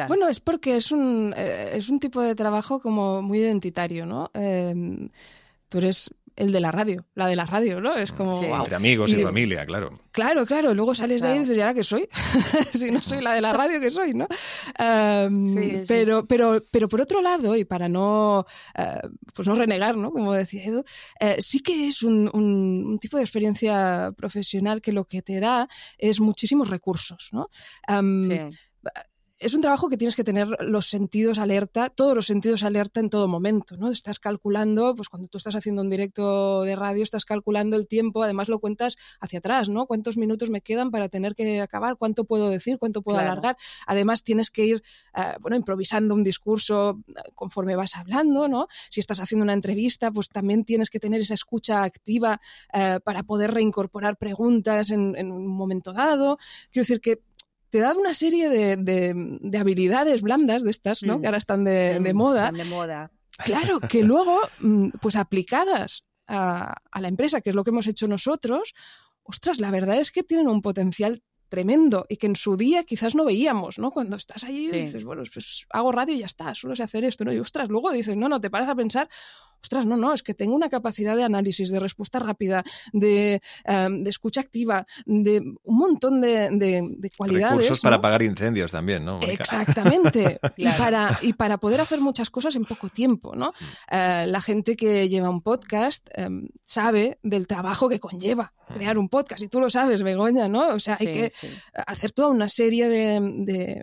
Bueno, 0.07 0.27
es 0.27 0.39
porque 0.39 0.75
es 0.75 0.91
un, 0.91 1.33
eh, 1.37 1.71
es 1.73 1.89
un 1.89 1.99
tipo 1.99 2.21
de 2.21 2.35
trabajo 2.35 2.79
como 2.79 3.21
muy 3.21 3.39
identitario, 3.39 4.05
¿no? 4.05 4.31
Em, 4.33 5.09
tú 5.69 5.77
eres 5.77 6.11
el 6.35 6.51
de 6.51 6.59
la 6.59 6.69
radio, 6.71 7.05
la 7.15 7.27
de 7.27 7.35
la 7.35 7.45
radio, 7.45 7.79
¿no? 7.79 7.95
Es 7.95 8.11
como... 8.11 8.41
Entre 8.41 8.75
amigos 8.75 9.13
y, 9.13 9.21
familia, 9.21 9.65
claro. 9.65 10.01
Claro, 10.11 10.45
claro. 10.45 10.73
Luego 10.73 10.93
sales 10.93 11.21
de 11.21 11.29
ahí 11.29 11.37
y 11.37 11.39
dices, 11.39 11.57
¿y 11.57 11.61
ahora 11.61 11.73
qué 11.73 11.83
soy? 11.83 12.09
si 12.73 12.91
no 12.91 13.01
soy 13.01 13.21
la 13.21 13.33
de 13.33 13.41
la 13.41 13.53
radio, 13.53 13.79
¿qué 13.79 13.89
soy, 13.89 14.13
no? 14.13 14.27
Em, 14.77 15.85
pero, 15.87 16.25
pero, 16.27 16.61
pero 16.69 16.89
por 16.89 16.99
otro 16.99 17.21
lado, 17.21 17.55
y 17.55 17.63
para 17.63 17.87
no, 17.87 18.45
eh, 18.77 18.99
pues 19.33 19.47
no 19.47 19.55
renegar, 19.55 19.95
¿no? 19.95 20.11
Como 20.11 20.33
decía 20.33 20.65
Edu, 20.65 20.83
eh, 21.21 21.37
sí 21.39 21.61
que 21.61 21.87
es 21.87 22.03
un, 22.03 22.29
un, 22.33 22.99
tipo 22.99 23.15
de 23.15 23.23
experiencia 23.23 24.11
profesional 24.17 24.81
que 24.81 24.91
lo 24.91 25.05
que 25.05 25.21
te 25.21 25.39
da 25.39 25.69
es 25.97 26.19
muchísimos 26.19 26.69
recursos, 26.69 27.29
¿no? 27.31 27.47
sí 27.47 28.39
es 29.37 29.53
un 29.53 29.61
trabajo 29.61 29.89
que 29.89 29.97
tienes 29.97 30.15
que 30.15 30.23
tener 30.23 30.47
los 30.61 30.87
sentidos 30.87 31.39
alerta, 31.39 31.89
todos 31.89 32.15
los 32.15 32.25
sentidos 32.25 32.63
alerta 32.63 33.01
en 33.01 33.09
todo 33.09 33.27
momento, 33.27 33.75
¿no? 33.75 33.91
Estás 33.91 34.17
calculando, 34.17 34.95
pues 34.95 35.09
cuando 35.09 35.27
tú 35.27 35.37
estás 35.37 35.55
haciendo 35.55 35.81
un 35.81 35.89
directo 35.89 36.63
de 36.63 36.75
radio, 36.77 37.03
estás 37.03 37.25
calculando 37.25 37.75
el 37.75 37.87
tiempo, 37.87 38.23
además 38.23 38.47
lo 38.47 38.59
cuentas 38.59 38.95
hacia 39.19 39.39
atrás, 39.39 39.67
¿no? 39.67 39.87
¿Cuántos 39.87 40.15
minutos 40.15 40.49
me 40.49 40.61
quedan 40.61 40.89
para 40.89 41.09
tener 41.09 41.35
que 41.35 41.59
acabar? 41.59 41.97
¿Cuánto 41.97 42.23
puedo 42.23 42.49
decir? 42.49 42.77
¿Cuánto 42.79 43.01
puedo 43.01 43.17
alargar? 43.17 43.57
Además 43.87 44.23
tienes 44.23 44.51
que 44.51 44.65
ir, 44.65 44.83
eh, 45.15 45.35
bueno, 45.41 45.57
improvisando 45.57 46.15
un 46.15 46.23
discurso 46.23 47.01
eh, 47.07 47.13
conforme 47.33 47.75
vas 47.75 47.97
hablando, 47.97 48.47
¿no? 48.47 48.67
Si 48.89 49.01
estás 49.01 49.19
haciendo 49.19 49.43
una 49.43 49.53
entrevista, 49.53 50.11
pues 50.11 50.29
también 50.29 50.63
tienes 50.63 50.89
que 50.89 50.99
tener 50.99 51.19
esa 51.19 51.33
escucha 51.33 51.83
activa 51.83 52.39
eh, 52.73 52.99
para 53.03 53.23
poder 53.23 53.51
reincorporar 53.51 54.15
preguntas 54.15 54.91
en, 54.91 55.13
en 55.17 55.33
un 55.33 55.45
momento 55.45 55.91
dado. 55.91 56.37
Quiero 56.71 56.83
decir 56.83 57.01
que 57.01 57.21
te 57.75 57.81
da 57.81 57.93
una 57.93 58.13
serie 58.13 58.47
de, 58.47 59.59
habilidades 59.59 60.21
blandas 60.21 60.63
de 60.63 60.71
estas, 60.71 61.03
¿no? 61.03 61.19
Que 61.19 61.27
ahora 61.27 61.39
están 61.39 61.65
de, 61.65 61.99
moda. 62.13 62.49
de 62.53 62.63
moda. 62.63 63.11
Claro, 63.43 63.81
que 63.81 64.01
luego, 64.11 64.39
mm, 64.59 64.91
pues 65.01 65.17
aplicadas 65.17 66.05
a, 66.25 66.73
la 66.97 67.07
empresa, 67.09 67.41
que 67.41 67.49
es 67.49 67.55
lo 67.55 67.65
que 67.65 67.71
hemos 67.71 67.87
hecho 67.87 68.07
nosotros, 68.07 68.73
ostras, 69.23 69.59
la 69.59 69.71
verdad 69.71 69.97
es 69.97 70.11
que 70.11 70.23
tienen 70.23 70.47
un 70.47 70.61
potencial 70.61 71.21
tremendo 71.49 72.05
y 72.07 72.15
que 72.15 72.27
en 72.27 72.37
su 72.37 72.55
día 72.55 72.85
quizás 72.85 73.13
no 73.13 73.25
veíamos, 73.25 73.77
¿no? 73.77 73.91
Cuando 73.91 74.15
estás 74.15 74.45
allí 74.45 74.71
dices, 74.71 75.03
bueno, 75.03 75.23
pues 75.33 75.65
hago 75.69 75.91
radio 75.91 76.15
y 76.15 76.19
ya 76.19 76.27
está, 76.27 76.55
solo 76.55 76.77
sé 76.77 76.83
hacer 76.83 77.03
esto, 77.03 77.25
¿no? 77.25 77.33
Y 77.33 77.39
ostras, 77.39 77.67
luego 77.67 77.91
dices, 77.91 78.15
no, 78.15 78.29
no, 78.29 78.39
te 78.39 78.49
paras 78.49 78.69
a 78.69 78.75
pensar, 78.75 79.09
ostras, 79.65 79.85
no, 79.85 79.97
no, 79.97 80.13
es 80.13 80.21
que 80.21 80.33
tengo 80.33 80.55
una 80.55 80.69
capacidad 80.69 81.15
de 81.15 81.23
análisis, 81.23 81.69
de 81.69 81.79
respuesta 81.79 82.19
rápida, 82.19 82.63
de, 82.93 83.41
em, 83.63 84.05
escucha 84.07 84.41
activa, 84.41 84.85
de 85.05 85.39
un 85.63 85.77
montón 85.77 86.21
de, 86.21 87.09
cualidades. 87.17 87.57
Recursos 87.57 87.81
para 87.81 87.97
apagar 87.97 88.21
incendios 88.21 88.71
también, 88.71 89.03
¿no? 89.03 89.19
Exactamente. 89.21 90.39
y, 90.57 90.67
para, 90.69 91.17
y 91.21 91.33
para 91.33 91.57
poder 91.57 91.81
hacer 91.81 91.99
muchas 91.99 92.29
cosas 92.29 92.55
en 92.55 92.65
poco 92.65 92.89
tiempo, 92.89 93.35
¿no? 93.35 93.47
Mm. 93.47 93.95
Eh, 93.95 94.25
la 94.27 94.41
gente 94.41 94.75
que 94.75 95.09
lleva 95.09 95.29
un 95.29 95.41
podcast 95.41 96.07
em, 96.13 96.47
sabe 96.63 97.17
del 97.23 97.47
trabajo 97.47 97.89
que 97.89 97.99
conlleva 97.99 98.53
mm. 98.69 98.73
crear 98.73 98.97
un 98.97 99.09
podcast, 99.09 99.41
y 99.41 99.47
tú 99.47 99.59
lo 99.59 99.69
sabes, 99.69 100.03
Begoña, 100.03 100.47
¿no? 100.47 100.67
O 100.69 100.79
sea, 100.79 100.97
hay 100.99 101.07
que 101.07 101.31
hacer 101.87 102.11
toda 102.11 102.29
una 102.29 102.47
serie 102.47 102.87
de 102.87 103.81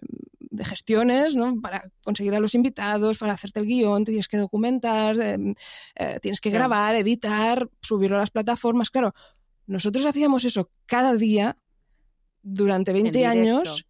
de 0.50 0.64
gestiones, 0.64 1.34
¿no? 1.34 1.61
Para 1.61 1.90
conseguir 2.04 2.34
a 2.34 2.40
los 2.40 2.54
invitados, 2.54 3.18
para 3.18 3.32
hacerte 3.32 3.61
el 3.61 3.66
guion, 3.66 4.04
tienes 4.04 4.28
que 4.28 4.37
documentar, 4.37 5.18
em, 5.20 5.54
eh, 5.94 6.18
tienes 6.20 6.40
que 6.40 6.50
grabar, 6.50 6.94
editar, 6.96 7.68
subirlo 7.80 8.16
a 8.16 8.20
las 8.20 8.30
plataformas. 8.30 8.90
Claro, 8.90 9.14
nosotros 9.66 10.06
hacíamos 10.06 10.44
eso 10.44 10.70
cada 10.87 11.14
día 11.14 11.56
durante 12.42 12.92
20 12.92 13.26
años 13.26 13.87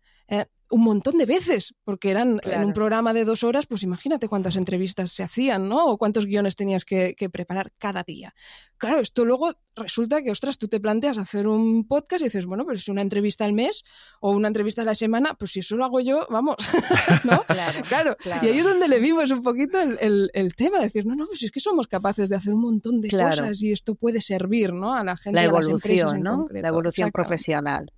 un 0.72 0.84
montón 0.84 1.18
de 1.18 1.26
veces, 1.26 1.74
porque 1.84 2.10
eran 2.10 2.40
en 2.44 2.64
un 2.64 2.72
programa 2.72 3.12
de 3.12 3.26
dos 3.26 3.44
horas, 3.44 3.66
pues 3.66 3.82
imagínate 3.82 4.26
cuántas 4.26 4.56
entrevistas 4.56 5.12
se 5.12 5.22
hacían, 5.22 5.68
¿no? 5.68 5.84
O 5.84 5.98
cuántos 5.98 6.24
guiones 6.24 6.56
tenías 6.56 6.86
que, 6.86 7.14
preparar 7.30 7.72
cada 7.76 8.02
día. 8.02 8.34
Claro, 8.78 8.98
esto 9.00 9.26
luego 9.26 9.52
resulta 9.76 10.22
que, 10.22 10.30
ostras, 10.30 10.56
tú 10.56 10.68
te 10.68 10.80
planteas 10.80 11.18
hacer 11.18 11.46
un 11.46 11.86
podcast 11.86 12.22
y 12.22 12.24
dices, 12.24 12.46
bueno, 12.46 12.64
pero 12.64 12.78
si 12.78 12.90
una 12.90 13.02
entrevista 13.02 13.44
al 13.44 13.52
mes 13.52 13.84
o 14.20 14.30
una 14.30 14.48
entrevista 14.48 14.80
a 14.80 14.86
la 14.86 14.94
semana, 14.94 15.34
pues 15.34 15.52
si 15.52 15.60
eso 15.60 15.76
lo 15.76 15.84
hago 15.84 16.00
yo, 16.00 16.26
vamos, 16.30 16.56
¿no? 17.24 17.44
Claro, 17.86 18.16
Y 18.40 18.46
ahí 18.46 18.58
es 18.58 18.64
donde 18.64 18.88
le 18.88 18.98
vimos 18.98 19.30
un 19.30 19.42
poquito 19.42 19.78
el, 19.78 20.30
el, 20.32 20.54
tema, 20.54 20.80
decir, 20.80 21.04
no, 21.04 21.14
no, 21.14 21.26
pues 21.26 21.42
es 21.42 21.50
que 21.50 21.60
somos 21.60 21.86
capaces 21.86 22.30
de 22.30 22.36
hacer 22.36 22.54
un 22.54 22.62
montón 22.62 23.02
de 23.02 23.10
cosas 23.10 23.60
y 23.62 23.72
esto 23.72 23.94
puede 23.94 24.22
servir, 24.22 24.72
¿no? 24.72 24.94
A 24.94 25.04
la 25.04 25.18
gente, 25.18 25.36
la 25.36 25.44
evolución, 25.44 26.16
a 26.16 26.18
¿no? 26.18 26.46
La 26.50 26.68
evolución 26.68 27.10
profesional. 27.10 27.92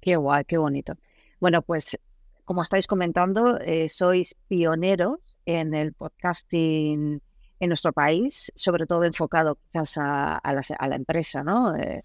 Qué 0.00 0.16
guay, 0.16 0.44
qué 0.44 0.58
bonito. 0.58 0.94
Bueno, 1.40 1.62
pues 1.62 1.98
como 2.44 2.62
estáis 2.62 2.86
comentando, 2.86 3.58
eh, 3.60 3.88
sois 3.88 4.34
pioneros 4.48 5.18
en 5.46 5.74
el 5.74 5.92
podcasting 5.94 7.22
en 7.60 7.68
nuestro 7.68 7.92
país, 7.92 8.52
sobre 8.54 8.86
todo 8.86 9.04
enfocado 9.04 9.58
quizás 9.72 9.98
a, 9.98 10.40
la, 10.44 10.96
empresa, 10.96 11.42
¿no? 11.42 11.74
Eh, 11.76 12.04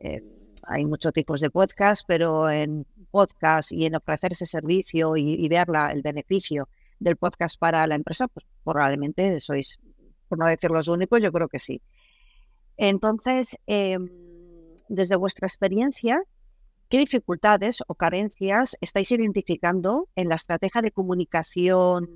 eh, 0.00 0.22
hay 0.66 0.86
muchos 0.86 1.12
tipos 1.12 1.40
de 1.40 1.50
podcast, 1.50 2.04
pero 2.06 2.48
en 2.48 2.86
podcast 3.10 3.72
y 3.72 3.84
en 3.84 3.96
ofrecer 3.96 4.32
ese 4.32 4.46
servicio 4.46 5.16
y, 5.16 5.46
ver 5.48 5.66
el 5.90 6.02
beneficio 6.02 6.68
del 6.98 7.16
podcast 7.16 7.58
para 7.58 7.86
la 7.86 7.94
empresa, 7.96 8.28
pues 8.28 8.46
probablemente 8.64 9.38
sois, 9.40 9.78
por 10.28 10.38
no 10.38 10.46
decir 10.46 10.70
los 10.70 10.88
únicos, 10.88 11.22
yo 11.22 11.30
creo 11.32 11.48
que 11.48 11.58
sí. 11.58 11.82
Entonces, 12.76 13.58
em, 13.66 14.08
desde 14.88 15.16
vuestra 15.16 15.46
experiencia, 15.46 16.22
¿Qué 16.88 16.98
dificultades 16.98 17.82
o 17.86 17.94
carencias 17.94 18.76
estáis 18.80 19.10
identificando 19.10 20.08
en 20.14 20.28
la 20.28 20.34
estrategia 20.36 20.82
de 20.82 20.90
comunicación 20.90 22.10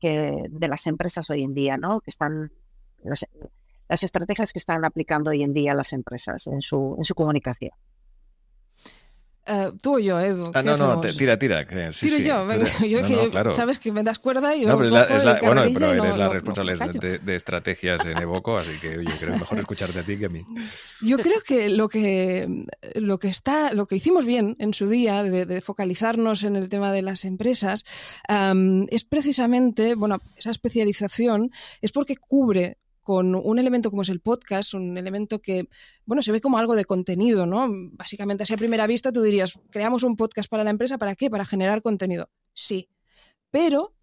que, 0.00 0.44
de 0.48 0.68
las 0.68 0.86
empresas 0.86 1.28
hoy 1.30 1.42
en 1.42 1.54
día, 1.54 1.76
¿no? 1.76 2.00
Que 2.00 2.10
están 2.10 2.52
las, 3.02 3.26
estrategias 4.02 4.52
que 4.52 4.58
están 4.58 4.84
aplicando 4.84 5.30
hoy 5.30 5.42
en 5.42 5.52
día 5.52 5.74
las 5.74 5.92
empresas 5.92 6.46
en 6.46 6.62
su, 6.62 6.94
en 6.98 7.04
su 7.04 7.14
comunicación. 7.14 7.72
Uh, 9.48 9.72
tú 9.78 9.96
o 9.96 9.98
yo, 9.98 10.20
Edu. 10.20 10.50
Ah, 10.54 10.62
no, 10.62 10.76
no, 10.76 11.00
tira, 11.00 11.38
tira. 11.38 11.66
Sí, 11.92 12.10
Tiro 12.10 12.18
yo, 12.18 12.46
venga, 12.46 12.66
yo 12.86 13.00
no, 13.00 13.08
que, 13.08 13.16
no, 13.16 13.30
claro. 13.30 13.50
sabes 13.52 13.78
que 13.78 13.92
me 13.92 14.02
das 14.02 14.18
cuerda 14.18 14.54
y 14.54 14.62
yo. 14.62 14.68
No, 14.68 14.76
pero 14.76 14.88
es 14.88 15.24
la, 15.24 15.40
bueno, 15.40 15.62
pero 15.72 15.86
eres 15.86 16.16
la 16.18 16.28
responsable 16.28 16.76
de, 16.76 17.18
de, 17.18 17.34
estrategias 17.34 18.04
en 18.04 18.18
Evoco, 18.18 18.58
así 18.58 18.78
que 18.78 18.98
oye, 18.98 19.10
creo 19.18 19.38
mejor 19.38 19.58
escucharte 19.58 20.00
a 20.00 20.02
ti 20.02 20.18
que 20.18 20.26
a 20.26 20.28
mí. 20.28 20.44
Yo 21.00 21.16
creo 21.18 21.40
que 21.40 21.70
lo 21.70 21.88
que 21.88 22.66
lo 22.94 23.18
que 23.18 23.28
está, 23.28 23.72
lo 23.72 23.86
que 23.86 23.96
hicimos 23.96 24.26
bien 24.26 24.54
en 24.58 24.74
su 24.74 24.88
día 24.88 25.22
de, 25.22 25.46
de 25.46 25.60
focalizarnos 25.62 26.44
en 26.44 26.56
el 26.56 26.68
tema 26.68 26.92
de 26.92 27.02
las 27.02 27.24
empresas 27.24 27.84
um, 28.28 28.86
es 28.90 29.04
precisamente, 29.04 29.94
bueno, 29.94 30.20
esa 30.36 30.50
especialización 30.50 31.50
es 31.80 31.92
porque 31.92 32.16
cubre 32.16 32.76
con 33.08 33.34
un 33.34 33.58
elemento 33.58 33.88
como 33.88 34.02
es 34.02 34.10
el 34.10 34.20
podcast, 34.20 34.74
un 34.74 34.98
elemento 34.98 35.40
que, 35.40 35.70
bueno, 36.04 36.20
se 36.20 36.30
ve 36.30 36.42
como 36.42 36.58
algo 36.58 36.76
de 36.76 36.84
contenido, 36.84 37.46
¿no? 37.46 37.66
Básicamente, 37.92 38.42
así 38.42 38.52
a 38.52 38.58
primera 38.58 38.86
vista 38.86 39.10
tú 39.12 39.22
dirías, 39.22 39.58
creamos 39.70 40.02
un 40.02 40.14
podcast 40.14 40.50
para 40.50 40.62
la 40.62 40.68
empresa, 40.68 40.98
¿para 40.98 41.14
qué? 41.14 41.30
Para 41.30 41.46
generar 41.46 41.80
contenido. 41.80 42.28
Sí, 42.52 42.90
pero 43.50 43.94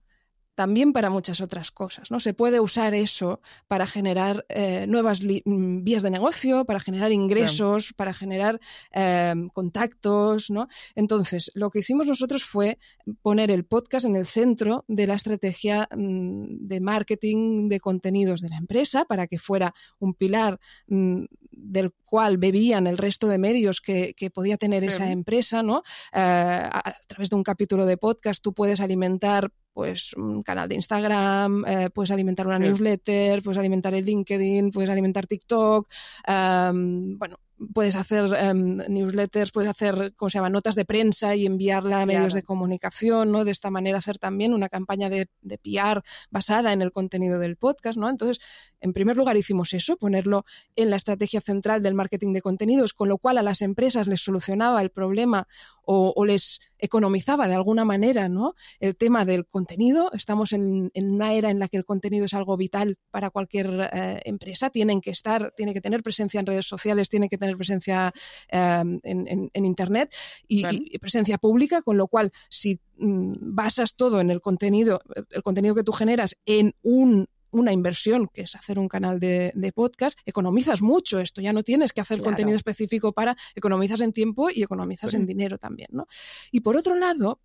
también 0.56 0.94
para 0.94 1.10
muchas 1.10 1.42
otras 1.42 1.72
cosas. 1.72 2.10
¿no? 2.12 2.20
Se 2.20 2.34
puede 2.34 2.60
usar 2.60 2.94
eso 2.94 3.42
para 3.68 3.86
generar 3.86 4.46
eh, 4.50 4.86
nuevas 4.88 5.22
mm, 5.22 5.84
vías 5.84 6.02
de 6.02 6.10
negocio, 6.10 6.66
para 6.66 6.80
generar 6.80 7.12
ingresos, 7.12 7.94
para 7.94 8.14
generar 8.14 8.60
em, 8.92 9.50
contactos. 9.50 10.50
¿no? 10.50 10.68
Entonces, 10.96 11.52
lo 11.54 11.70
que 11.70 11.80
hicimos 11.80 12.08
nosotros 12.08 12.44
fue 12.44 12.80
poner 13.22 13.52
el 13.52 13.66
podcast 13.66 14.06
en 14.06 14.16
el 14.16 14.26
centro 14.26 14.86
de 14.88 15.08
la 15.08 15.16
estrategia 15.16 15.88
mm, 15.96 16.68
de 16.68 16.80
marketing 16.80 17.70
de 17.70 17.80
contenidos 17.80 18.42
de 18.42 18.50
la 18.50 18.58
empresa 18.58 19.06
para 19.06 19.28
que 19.28 19.38
fuera 19.38 19.74
un 20.00 20.14
pilar 20.14 20.60
mm, 20.88 21.26
del 21.56 21.92
cual 22.04 22.38
bebían 22.38 22.88
el 22.88 22.98
resto 22.98 23.28
de 23.28 23.38
medios 23.38 23.82
que, 23.82 24.14
podía 24.34 24.58
tener 24.58 24.84
esa 24.84 25.12
empresa. 25.12 25.64
¿no? 25.64 25.84
Eh, 26.14 26.70
a 26.72 26.94
través 27.08 27.30
de 27.30 27.36
un 27.36 27.44
capítulo 27.44 27.86
de 27.86 27.98
podcast 27.98 28.44
tú 28.44 28.54
puedes 28.54 28.82
alimentar 28.82 29.52
pues 29.74 30.14
un 30.14 30.42
canal 30.42 30.70
de 30.70 30.76
Instagram, 30.76 31.66
eh, 31.68 31.90
puedes 31.94 32.10
alimentar 32.10 32.48
una 32.48 32.58
newsletter, 32.58 33.44
puedes 33.44 33.58
alimentar 33.58 33.94
el 33.94 34.06
LinkedIn, 34.06 34.72
puedes 34.72 34.90
alimentar 34.90 35.28
TikTok, 35.28 35.86
bueno, 36.26 37.36
puedes 37.74 37.96
hacer 37.96 38.26
em, 38.38 38.78
newsletters, 38.90 39.52
puedes 39.52 39.70
hacer, 39.70 40.14
¿cómo 40.16 40.30
se 40.30 40.38
llama?, 40.38 40.50
notas 40.50 40.76
de 40.76 40.86
prensa 40.86 41.36
y 41.36 41.46
enviarla 41.46 42.02
a 42.02 42.06
medios 42.06 42.34
de 42.34 42.44
comunicación, 42.44 43.32
¿no? 43.32 43.46
De 43.46 43.52
esta 43.52 43.70
manera 43.70 44.00
hacer 44.00 44.18
también 44.18 44.54
una 44.54 44.70
campaña 44.70 45.10
de, 45.10 45.30
de, 45.42 45.58
PR 45.58 46.04
basada 46.30 46.74
en 46.74 46.82
el 46.82 46.92
contenido 46.92 47.40
del 47.40 47.56
podcast, 47.56 47.98
¿no? 47.98 48.10
Entonces, 48.10 48.40
en 48.82 48.94
primer 48.94 49.16
lugar 49.16 49.38
hicimos 49.38 49.74
eso, 49.74 49.98
ponerlo 49.98 50.46
en 50.76 50.90
la 50.90 50.98
estrategia 50.98 51.42
central 51.42 51.82
del 51.82 51.94
marketing 51.94 52.34
de 52.34 52.42
contenidos, 52.42 52.94
con 52.94 53.10
lo 53.10 53.18
cual 53.18 53.38
a 53.38 53.44
las 53.44 53.62
empresas 53.62 54.08
les 54.08 54.22
solucionaba 54.22 54.82
el 54.82 54.90
problema 54.90 55.48
o, 55.86 56.26
les 56.26 56.60
economizaba 56.78 57.48
de 57.48 57.56
alguna 57.56 57.86
manera, 57.86 58.30
¿no? 58.30 58.56
El 58.80 58.96
tema 58.96 59.26
del 59.26 59.46
contenido. 59.46 60.12
Estamos 60.14 60.54
en, 60.54 60.92
una 60.96 61.34
era 61.34 61.50
en 61.50 61.60
la 61.60 61.68
que 61.68 61.78
el 61.78 61.86
contenido 61.86 62.26
es 62.26 62.34
algo 62.34 62.58
vital 62.58 62.98
para 63.12 63.30
cualquier 63.30 63.90
eh, 63.94 64.22
empresa. 64.26 64.70
Tienen 64.70 65.02
que 65.02 65.12
estar, 65.12 65.54
tiene 65.56 65.74
que 65.74 65.82
tener 65.82 66.04
presencia 66.04 66.40
en 66.40 66.46
redes 66.46 66.68
sociales, 66.68 67.10
tiene 67.10 67.30
que 67.30 67.38
tener 67.38 67.56
presencia 67.58 68.14
em, 68.50 69.00
en, 69.04 69.66
Internet 69.66 70.14
y, 70.48 70.98
presencia 71.00 71.38
pública, 71.38 71.82
con 71.82 71.98
lo 71.98 72.08
cual, 72.08 72.32
si 72.50 72.80
mm, 72.98 73.34
basas 73.56 73.96
todo 73.96 74.20
en 74.20 74.30
el 74.32 74.42
contenido, 74.42 75.00
el 75.32 75.44
contenido 75.44 75.76
que 75.76 75.84
tú 75.84 75.92
generas 75.92 76.36
en 76.46 76.74
un 76.82 77.28
una 77.56 77.72
inversión, 77.72 78.28
que 78.28 78.42
es 78.42 78.56
hacer 78.56 78.78
un 78.78 78.88
canal 78.88 79.20
de, 79.20 79.72
podcast, 79.74 80.20
economizas 80.26 80.82
mucho 80.82 81.20
esto, 81.20 81.42
ya 81.42 81.54
no 81.54 81.64
tienes 81.64 81.94
que 81.94 82.02
hacer 82.02 82.22
contenido 82.22 82.56
específico 82.56 83.14
para, 83.14 83.36
economizas 83.56 84.02
en 84.02 84.14
tiempo 84.14 84.50
y 84.50 84.62
economizas 84.62 85.14
en 85.14 85.26
dinero 85.26 85.58
también, 85.58 85.90
¿no? 85.92 86.08
Y 86.52 86.60
por 86.60 86.76
otro 86.76 86.96
lado, 86.96 87.40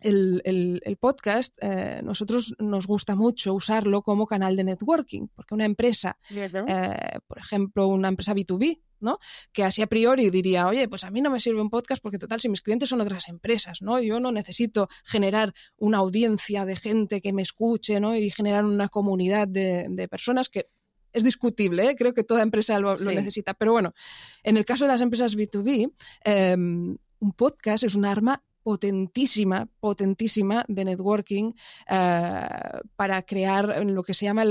el, 0.00 0.96
podcast, 1.00 1.56
eh, 1.60 2.00
nosotros 2.02 2.54
nos 2.58 2.86
gusta 2.86 3.14
mucho 3.14 3.54
usarlo 3.54 4.02
como 4.02 4.26
canal 4.26 4.56
de 4.56 4.64
networking, 4.64 5.28
porque 5.34 5.54
una 5.54 5.64
empresa, 5.64 6.18
eh, 6.30 7.18
por 7.26 7.38
ejemplo, 7.38 7.88
una 7.88 8.08
empresa 8.08 8.34
B2B, 8.34 8.80
¿no? 9.02 9.18
Que 9.52 9.64
así 9.64 9.82
a 9.82 9.86
priori 9.86 10.30
diría, 10.30 10.66
oye, 10.66 10.88
pues 10.88 11.04
a 11.04 11.10
mí 11.10 11.20
no 11.20 11.30
me 11.30 11.40
sirve 11.40 11.60
un 11.60 11.70
podcast 11.70 12.02
porque 12.02 12.18
total, 12.18 12.40
si 12.40 12.48
mis 12.48 12.62
clientes 12.62 12.88
son 12.88 13.00
otras 13.00 13.28
empresas, 13.28 13.82
¿no? 13.82 14.00
Yo 14.00 14.20
no 14.20 14.32
necesito 14.32 14.88
generar 15.04 15.52
una 15.76 15.98
audiencia 15.98 16.64
de 16.64 16.76
gente 16.76 17.20
que 17.20 17.32
me 17.32 17.42
escuche, 17.42 18.00
¿no? 18.00 18.16
Y 18.16 18.30
generar 18.30 18.64
una 18.64 18.88
comunidad 18.88 19.48
de, 19.48 20.08
personas 20.10 20.48
que 20.48 20.68
es 21.12 21.24
discutible, 21.24 21.90
¿eh? 21.90 21.96
creo 21.96 22.14
que 22.14 22.24
toda 22.24 22.42
empresa 22.42 22.78
lo, 22.78 22.96
necesita. 22.96 23.54
Pero 23.54 23.72
bueno, 23.72 23.94
en 24.42 24.56
el 24.56 24.64
caso 24.64 24.84
de 24.84 24.88
las 24.88 25.00
empresas 25.00 25.36
B2B, 25.36 25.92
em, 26.24 26.96
un 27.18 27.32
podcast 27.32 27.84
es 27.84 27.94
un 27.94 28.04
arma 28.04 28.42
potentísima, 28.62 29.68
potentísima 29.80 30.64
de 30.68 30.84
networking 30.84 31.52
eh, 31.88 32.48
para 32.96 33.22
crear 33.22 33.84
lo 33.84 34.02
que 34.02 34.14
se 34.14 34.26
llama 34.26 34.44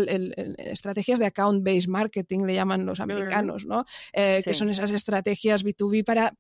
estrategias 0.58 1.20
de 1.20 1.27
account-based 1.27 1.88
marketing, 1.88 2.46
le 2.46 2.56
llaman 2.56 2.86
los 2.86 3.00
americanos, 3.00 3.65
¿no? 3.65 3.86
Eh, 4.13 4.41
que 4.44 4.53
son 4.53 4.70
esas 4.70 4.91
estrategias 4.91 5.63
B2B 5.63 6.03
para 6.03 6.34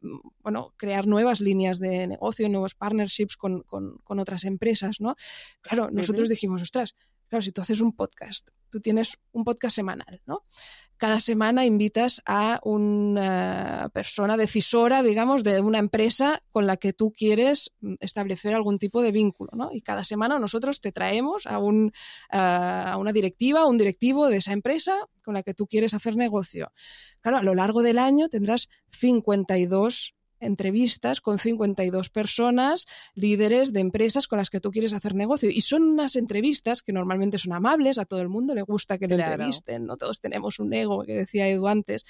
bueno, 0.43 0.73
crear 0.77 1.07
nuevas 1.07 1.39
líneas 1.39 1.79
de 1.79 2.07
negocio, 2.07 2.49
nuevos 2.49 2.75
partnerships 2.75 3.37
con, 3.37 3.63
otras 4.05 4.43
empresas, 4.43 4.99
¿no? 4.99 5.15
Claro, 5.61 5.89
nosotros 5.91 6.29
dijimos, 6.29 6.61
ostras, 6.61 6.95
claro, 7.27 7.41
si 7.41 7.51
tú 7.51 7.61
haces 7.61 7.81
un 7.81 7.93
podcast, 7.93 8.49
tú 8.69 8.79
tienes 8.81 9.17
un 9.31 9.43
podcast 9.43 9.75
semanal, 9.75 10.21
¿no? 10.25 10.45
Cada 11.01 11.19
semana 11.19 11.65
invitas 11.65 12.21
a 12.27 12.59
una 12.61 13.89
persona 13.91 14.37
decisora, 14.37 15.01
digamos, 15.01 15.43
de 15.43 15.59
una 15.59 15.79
empresa 15.79 16.43
con 16.51 16.67
la 16.67 16.77
que 16.77 16.93
tú 16.93 17.11
quieres 17.11 17.71
establecer 17.99 18.53
algún 18.53 18.77
tipo 18.77 19.01
de 19.01 19.11
vínculo, 19.11 19.49
¿no? 19.55 19.71
Y 19.73 19.81
cada 19.81 20.03
semana 20.03 20.37
nosotros 20.37 20.79
te 20.79 20.91
traemos 20.91 21.47
a, 21.47 21.57
un, 21.57 21.91
a 22.29 22.97
una 22.99 23.13
directiva, 23.13 23.65
un 23.65 23.79
directivo 23.79 24.27
de 24.27 24.37
esa 24.37 24.53
empresa 24.53 25.07
con 25.23 25.33
la 25.33 25.41
que 25.41 25.55
tú 25.55 25.65
quieres 25.65 25.95
hacer 25.95 26.15
negocio. 26.15 26.71
Claro, 27.21 27.37
a 27.37 27.43
lo 27.43 27.55
largo 27.55 27.81
del 27.81 27.97
año 27.97 28.29
tendrás 28.29 28.69
52 28.91 30.13
entrevistas 30.41 31.21
con 31.21 31.39
52 31.39 32.09
personas, 32.09 32.87
líderes 33.15 33.71
de 33.71 33.79
empresas 33.79 34.27
con 34.27 34.37
las 34.37 34.49
que 34.49 34.59
tú 34.59 34.71
quieres 34.71 34.93
hacer 34.93 35.15
negocio. 35.15 35.49
Y 35.49 35.61
son 35.61 35.83
unas 35.83 36.15
entrevistas 36.15 36.81
que 36.81 36.91
normalmente 36.91 37.37
son 37.37 37.53
amables, 37.53 37.97
a 37.97 38.05
todo 38.05 38.21
el 38.21 38.29
mundo 38.29 38.53
le 38.53 38.63
gusta 38.63 38.97
que 38.97 39.07
le 39.07 39.15
entrevisten, 39.15 39.85
no 39.85 39.97
todos 39.97 40.19
tenemos 40.19 40.59
un 40.59 40.73
ego, 40.73 41.03
que 41.03 41.13
decía 41.13 41.47
Edu 41.47 41.67
antes. 41.67 42.05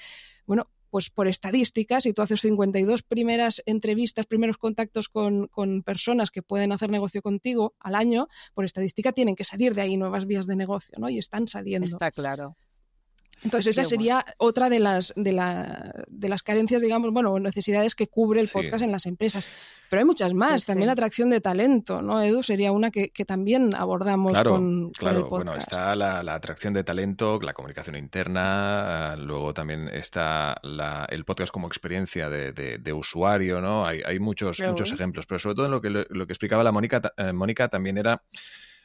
Bueno, 0.46 0.66
pues 0.90 1.10
por 1.10 1.28
estadísticas, 1.28 2.04
si 2.04 2.14
tú 2.14 2.22
haces 2.22 2.42
52 2.42 3.04
primeras 3.04 3.64
entrevistas, 3.66 4.26
primeros 4.26 4.58
contactos 4.58 5.08
con, 5.08 5.48
con 5.48 5.84
personas 5.84 6.32
que 6.32 6.44
pueden 6.44 6.74
hacer 6.74 6.90
negocio 6.90 7.22
contigo 7.22 7.76
al 7.80 7.96
año, 7.96 8.28
por 8.54 8.66
estadística 8.66 9.14
tienen 9.14 9.36
que 9.36 9.46
salir 9.46 9.74
de 9.74 9.82
ahí 9.82 9.96
nuevas 9.96 10.26
vías 10.26 10.48
de 10.48 10.58
negocio, 10.58 10.96
¿no? 11.00 11.10
Y 11.10 11.18
están 11.18 11.48
saliendo. 11.48 11.86
Está 11.86 12.12
claro. 12.12 12.58
Entonces, 13.44 13.78
esa 13.78 13.88
sería 13.88 14.24
otra 14.38 14.70
de 14.70 14.80
las, 14.80 15.14
de, 15.16 15.32
la, 15.32 16.06
de 16.08 16.30
las 16.30 16.44
carencias, 16.44 16.82
digamos, 16.82 17.12
bueno, 17.12 17.40
necesidades 17.40 17.96
que 17.96 18.08
cubre 18.08 18.40
el 18.40 18.48
podcast 18.48 18.84
en 18.84 18.92
las 18.92 19.06
empresas. 19.06 19.50
Pero 19.90 20.02
hay 20.02 20.06
muchas 20.06 20.34
más. 20.34 20.66
también 20.66 20.88
la 20.88 20.94
atracción 20.94 21.30
de 21.30 21.42
talento, 21.42 22.02
¿no, 22.02 22.22
Edu? 22.22 22.44
Sería 22.44 22.72
una 22.72 22.92
que, 22.92 23.10
también 23.26 23.72
abordamos 23.76 24.42
con, 24.42 24.92
claro. 24.92 25.18
el 25.18 25.24
podcast. 25.24 25.44
Bueno, 25.44 25.56
está 25.56 25.96
la, 25.96 26.34
atracción 26.34 26.74
de 26.74 26.84
talento, 26.84 27.40
la 27.42 27.54
comunicación 27.54 27.96
interna, 27.96 29.16
luego 29.18 29.54
también 29.54 29.90
está 29.90 30.56
el 31.10 31.26
podcast 31.26 31.52
como 31.52 31.68
experiencia 31.68 32.30
de, 32.30 32.94
usuario, 32.94 33.62
¿no? 33.62 33.86
Hay, 33.86 34.02
hay 34.06 34.20
muchos, 34.20 34.60
muchos 34.60 34.92
ejemplos, 34.92 35.26
pero 35.26 35.40
sobre 35.40 35.56
todo 35.56 35.66
en 35.66 35.72
lo 35.72 35.82
que, 35.82 35.90
lo 35.90 36.28
que 36.28 36.34
explicaba 36.34 36.64
la 36.64 36.72
Mónica, 36.72 37.02
eh, 37.18 37.34
Mónica 37.34 37.70
también 37.70 37.98
era 37.98 38.22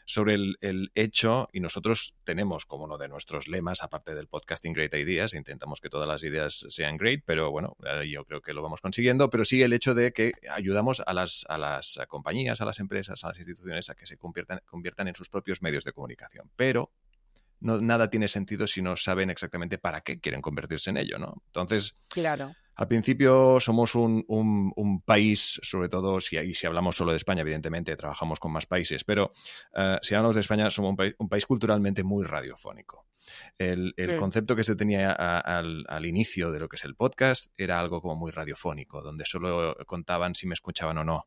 sobre 0.06 0.34
el, 0.34 0.90
hecho, 0.94 1.48
y 1.52 1.60
nosotros 1.60 2.14
tenemos 2.24 2.64
como 2.64 2.84
uno 2.84 2.96
de 2.96 3.08
nuestros 3.08 3.48
lemas, 3.48 3.82
aparte 3.82 4.14
del 4.14 4.28
podcasting 4.28 4.72
Great 4.72 4.94
Ideas, 4.94 5.34
intentamos 5.34 5.80
que 5.80 5.90
todas 5.90 6.08
las 6.08 6.22
ideas 6.22 6.64
sean 6.68 6.96
great, 6.96 7.22
pero 7.26 7.50
bueno, 7.50 7.76
yo 8.08 8.24
creo 8.24 8.40
que 8.40 8.54
lo 8.54 8.62
vamos 8.62 8.80
consiguiendo, 8.80 9.28
pero 9.28 9.44
sí 9.44 9.62
el 9.62 9.72
hecho 9.72 9.94
de 9.94 10.12
que 10.12 10.32
ayudamos 10.48 11.02
a 11.04 11.12
las, 11.12 11.44
a 11.48 11.58
las 11.58 11.98
compañías, 12.08 12.60
a 12.60 12.64
las 12.64 12.78
empresas, 12.78 13.24
a 13.24 13.28
las 13.28 13.38
instituciones 13.38 13.90
a 13.90 13.96
que 13.96 14.06
se 14.06 14.16
conviertan, 14.16 14.60
conviertan 14.64 15.08
en 15.08 15.14
sus 15.14 15.28
propios 15.28 15.60
medios 15.60 15.84
de 15.84 15.92
comunicación. 15.92 16.50
Pero 16.54 16.92
no, 17.60 17.80
nada 17.80 18.08
tiene 18.08 18.28
sentido 18.28 18.66
si 18.66 18.82
no 18.82 18.96
saben 18.96 19.30
exactamente 19.30 19.78
para 19.78 20.02
qué 20.02 20.20
quieren 20.20 20.40
convertirse 20.40 20.90
en 20.90 20.98
ello, 20.98 21.18
¿no? 21.18 21.42
Entonces, 21.46 21.96
claro. 22.08 22.54
Al 22.76 22.88
principio 22.88 23.58
somos 23.58 23.94
un, 23.94 24.24
un, 24.28 25.00
país, 25.00 25.58
sobre 25.62 25.88
todo 25.88 26.20
si, 26.20 26.36
ahí, 26.36 26.52
si 26.52 26.66
hablamos 26.66 26.96
solo 26.96 27.12
de 27.12 27.16
España, 27.16 27.40
evidentemente 27.40 27.96
trabajamos 27.96 28.38
con 28.38 28.52
más 28.52 28.66
países, 28.66 29.02
pero 29.02 29.32
uh, 29.74 29.96
si 30.02 30.14
hablamos 30.14 30.36
de 30.36 30.40
España, 30.40 30.70
somos 30.70 30.90
un, 30.90 30.96
país, 30.96 31.14
un 31.18 31.28
país 31.28 31.46
culturalmente 31.46 32.04
muy 32.04 32.24
radiofónico. 32.24 33.06
El, 33.58 33.94
el 33.96 34.16
concepto 34.16 34.54
que 34.54 34.62
se 34.62 34.76
tenía 34.76 35.10
al, 35.12 35.84
al, 35.88 36.06
inicio 36.06 36.52
de 36.52 36.60
lo 36.60 36.68
que 36.68 36.76
es 36.76 36.84
el 36.84 36.94
podcast 36.94 37.52
era 37.56 37.80
algo 37.80 38.02
como 38.02 38.14
muy 38.14 38.30
radiofónico, 38.30 39.02
donde 39.02 39.24
solo 39.24 39.76
contaban 39.86 40.34
si 40.34 40.46
me 40.46 40.54
escuchaban 40.54 40.98
o 40.98 41.04
no. 41.04 41.26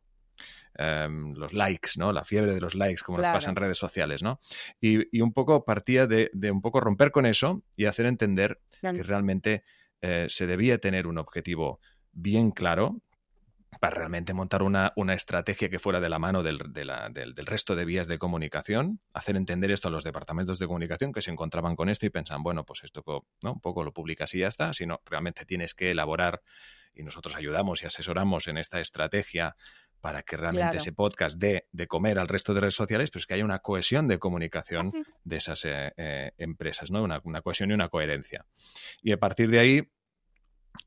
Um, 0.77 1.33
los 1.33 1.51
likes, 1.51 1.93
¿no? 1.97 2.13
La 2.13 2.23
fiebre 2.23 2.53
de 2.53 2.61
los 2.61 2.75
likes, 2.75 3.01
como 3.03 3.17
claro. 3.17 3.33
nos 3.33 3.41
pasa 3.41 3.49
en 3.49 3.55
redes 3.57 3.77
sociales, 3.77 4.23
¿no? 4.23 4.39
Y, 4.79 5.17
y 5.17 5.21
un 5.21 5.33
poco 5.33 5.65
partía 5.65 6.07
de, 6.07 6.29
de, 6.31 6.51
un 6.51 6.61
poco 6.61 6.79
romper 6.79 7.11
con 7.11 7.25
eso 7.25 7.57
y 7.75 7.85
hacer 7.85 8.05
entender 8.05 8.61
que 8.79 9.03
realmente 9.03 9.63
eh, 10.01 10.27
se 10.29 10.47
debía 10.47 10.77
tener 10.77 11.07
un 11.07 11.17
objetivo 11.17 11.79
bien 12.11 12.51
claro 12.51 13.01
para 13.79 13.95
realmente 13.95 14.33
montar 14.33 14.63
una, 14.63 14.91
una 14.95 15.13
estrategia 15.13 15.69
que 15.69 15.79
fuera 15.79 15.99
de 15.99 16.09
la 16.09 16.19
mano 16.19 16.43
del, 16.43 16.57
del, 16.71 16.91
del, 17.13 17.45
resto 17.45 17.75
de 17.75 17.85
vías 17.85 18.07
de 18.07 18.17
comunicación, 18.17 18.99
hacer 19.13 19.37
entender 19.37 19.71
esto 19.71 19.87
a 19.87 19.91
los 19.91 20.03
departamentos 20.03 20.59
de 20.59 20.67
comunicación 20.67 21.13
que 21.13 21.21
se 21.21 21.31
encontraban 21.31 21.75
con 21.75 21.87
esto 21.87 22.05
y 22.05 22.09
pensaban, 22.09 22.43
bueno, 22.43 22.65
pues 22.65 22.83
esto 22.83 23.03
¿no? 23.43 23.53
un 23.53 23.61
poco 23.61 23.83
lo 23.83 23.93
publicas 23.93 24.33
y 24.33 24.39
ya 24.39 24.47
está, 24.47 24.73
sino 24.73 24.99
realmente 25.05 25.45
tienes 25.45 25.73
que 25.73 25.91
elaborar 25.91 26.41
y 26.93 27.03
nosotros 27.03 27.35
ayudamos 27.35 27.83
y 27.83 27.85
asesoramos 27.85 28.47
en 28.47 28.57
esta 28.57 28.79
estrategia 28.81 29.55
para 30.01 30.23
que 30.23 30.37
realmente 30.37 30.71
claro. 30.71 30.77
ese 30.77 30.93
podcast 30.93 31.37
dé 31.37 31.67
de 31.71 31.87
comer 31.87 32.19
al 32.19 32.27
resto 32.27 32.53
de 32.53 32.61
redes 32.61 32.75
sociales, 32.75 33.11
pues 33.11 33.25
que 33.25 33.33
haya 33.33 33.45
una 33.45 33.59
cohesión 33.59 34.07
de 34.07 34.19
comunicación 34.19 34.91
de 35.23 35.35
esas 35.35 35.65
eh, 35.65 35.93
eh, 35.97 36.31
empresas, 36.37 36.91
¿no? 36.91 37.03
Una, 37.03 37.21
una, 37.23 37.41
cohesión 37.41 37.71
y 37.71 37.73
una 37.73 37.89
coherencia. 37.89 38.45
Y 39.01 39.11
a 39.11 39.17
partir 39.17 39.49
de 39.49 39.59
ahí, 39.59 39.91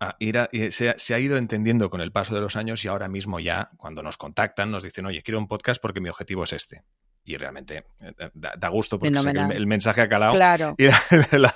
a 0.01 0.17
ir 0.19 0.39
a, 0.39 0.49
se, 0.71 0.95
se, 0.97 1.15
ha 1.15 1.19
ido 1.19 1.37
entendiendo 1.37 1.91
con 1.91 2.01
el 2.01 2.13
paso 2.13 2.35
de 2.35 2.41
los 2.41 2.57
años 2.57 2.85
y 2.85 2.89
ahora 2.89 3.09
mismo 3.09 3.41
ya, 3.41 3.71
cuando 3.77 4.03
nos 4.03 4.17
contactan, 4.17 4.71
nos 4.71 4.83
dicen, 4.85 5.07
oye, 5.07 5.23
quiero 5.23 5.39
un 5.39 5.49
podcast 5.49 5.81
porque 5.81 6.01
mi 6.01 6.09
objetivo 6.09 6.45
es 6.45 6.53
este 6.53 6.85
y 7.25 7.37
realmente 7.37 7.85
eh, 8.01 8.31
da, 8.35 8.55
da 8.57 8.69
gusto 8.69 8.99
porque 8.99 9.17
el, 9.17 9.53
el, 9.53 9.67
mensaje 9.67 10.01
ha 10.01 10.09
calado 10.09 10.35
claro. 10.35 10.75
y, 10.77 10.87
la, 11.37 11.55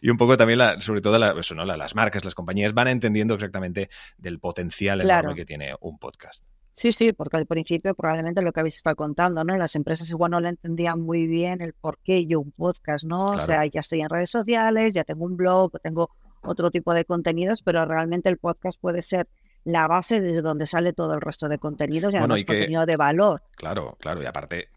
y, 0.00 0.10
un 0.10 0.16
poco 0.16 0.36
también 0.36 0.58
la, 0.58 0.80
sobre 0.80 1.00
todo 1.00 1.18
la, 1.18 1.32
eso, 1.38 1.54
¿no? 1.54 1.64
las 1.64 1.94
marcas, 1.94 2.24
las 2.24 2.34
compañías 2.34 2.72
van 2.72 2.88
entendiendo 2.88 3.34
exactamente 3.34 3.90
del 4.16 4.38
potencial 4.38 5.00
claro. 5.00 5.20
enorme 5.20 5.36
que 5.36 5.44
tiene 5.44 5.74
un 5.80 5.98
podcast. 5.98 6.44
Sí, 6.78 6.92
sí, 6.92 7.12
porque 7.12 7.36
al 7.36 7.46
principio 7.46 7.92
probablemente 7.92 8.40
lo 8.40 8.52
que 8.52 8.60
habéis 8.60 8.76
estado 8.76 8.94
contando, 8.94 9.42
¿no? 9.42 9.56
Las 9.56 9.74
empresas 9.74 10.08
igual 10.10 10.30
no 10.30 10.40
le 10.40 10.50
entendían 10.50 11.00
muy 11.00 11.26
bien 11.26 11.60
el 11.60 11.72
por 11.72 11.98
qué 11.98 12.24
yo 12.24 12.38
un 12.38 12.52
podcast, 12.52 13.04
¿no? 13.04 13.26
Claro. 13.26 13.42
O 13.42 13.44
sea, 13.44 13.66
ya 13.66 13.80
estoy 13.80 14.00
en 14.02 14.08
redes 14.08 14.30
sociales, 14.30 14.92
ya 14.92 15.02
tengo 15.02 15.24
un 15.24 15.36
blog, 15.36 15.72
tengo 15.82 16.10
otro 16.40 16.70
tipo 16.70 16.94
de 16.94 17.04
contenidos, 17.04 17.62
pero 17.62 17.84
realmente 17.84 18.28
el 18.28 18.38
podcast 18.38 18.80
puede 18.80 19.02
ser 19.02 19.28
la 19.64 19.88
base 19.88 20.20
desde 20.20 20.40
donde 20.40 20.68
sale 20.68 20.92
todo 20.92 21.14
el 21.14 21.20
resto 21.20 21.48
de 21.48 21.58
contenidos 21.58 22.14
y 22.14 22.16
además 22.16 22.28
bueno, 22.28 22.40
y 22.40 22.44
que, 22.44 22.52
contenido 22.54 22.86
de 22.86 22.94
valor. 22.96 23.42
Claro, 23.56 23.96
claro, 23.98 24.22
y 24.22 24.26
aparte 24.26 24.68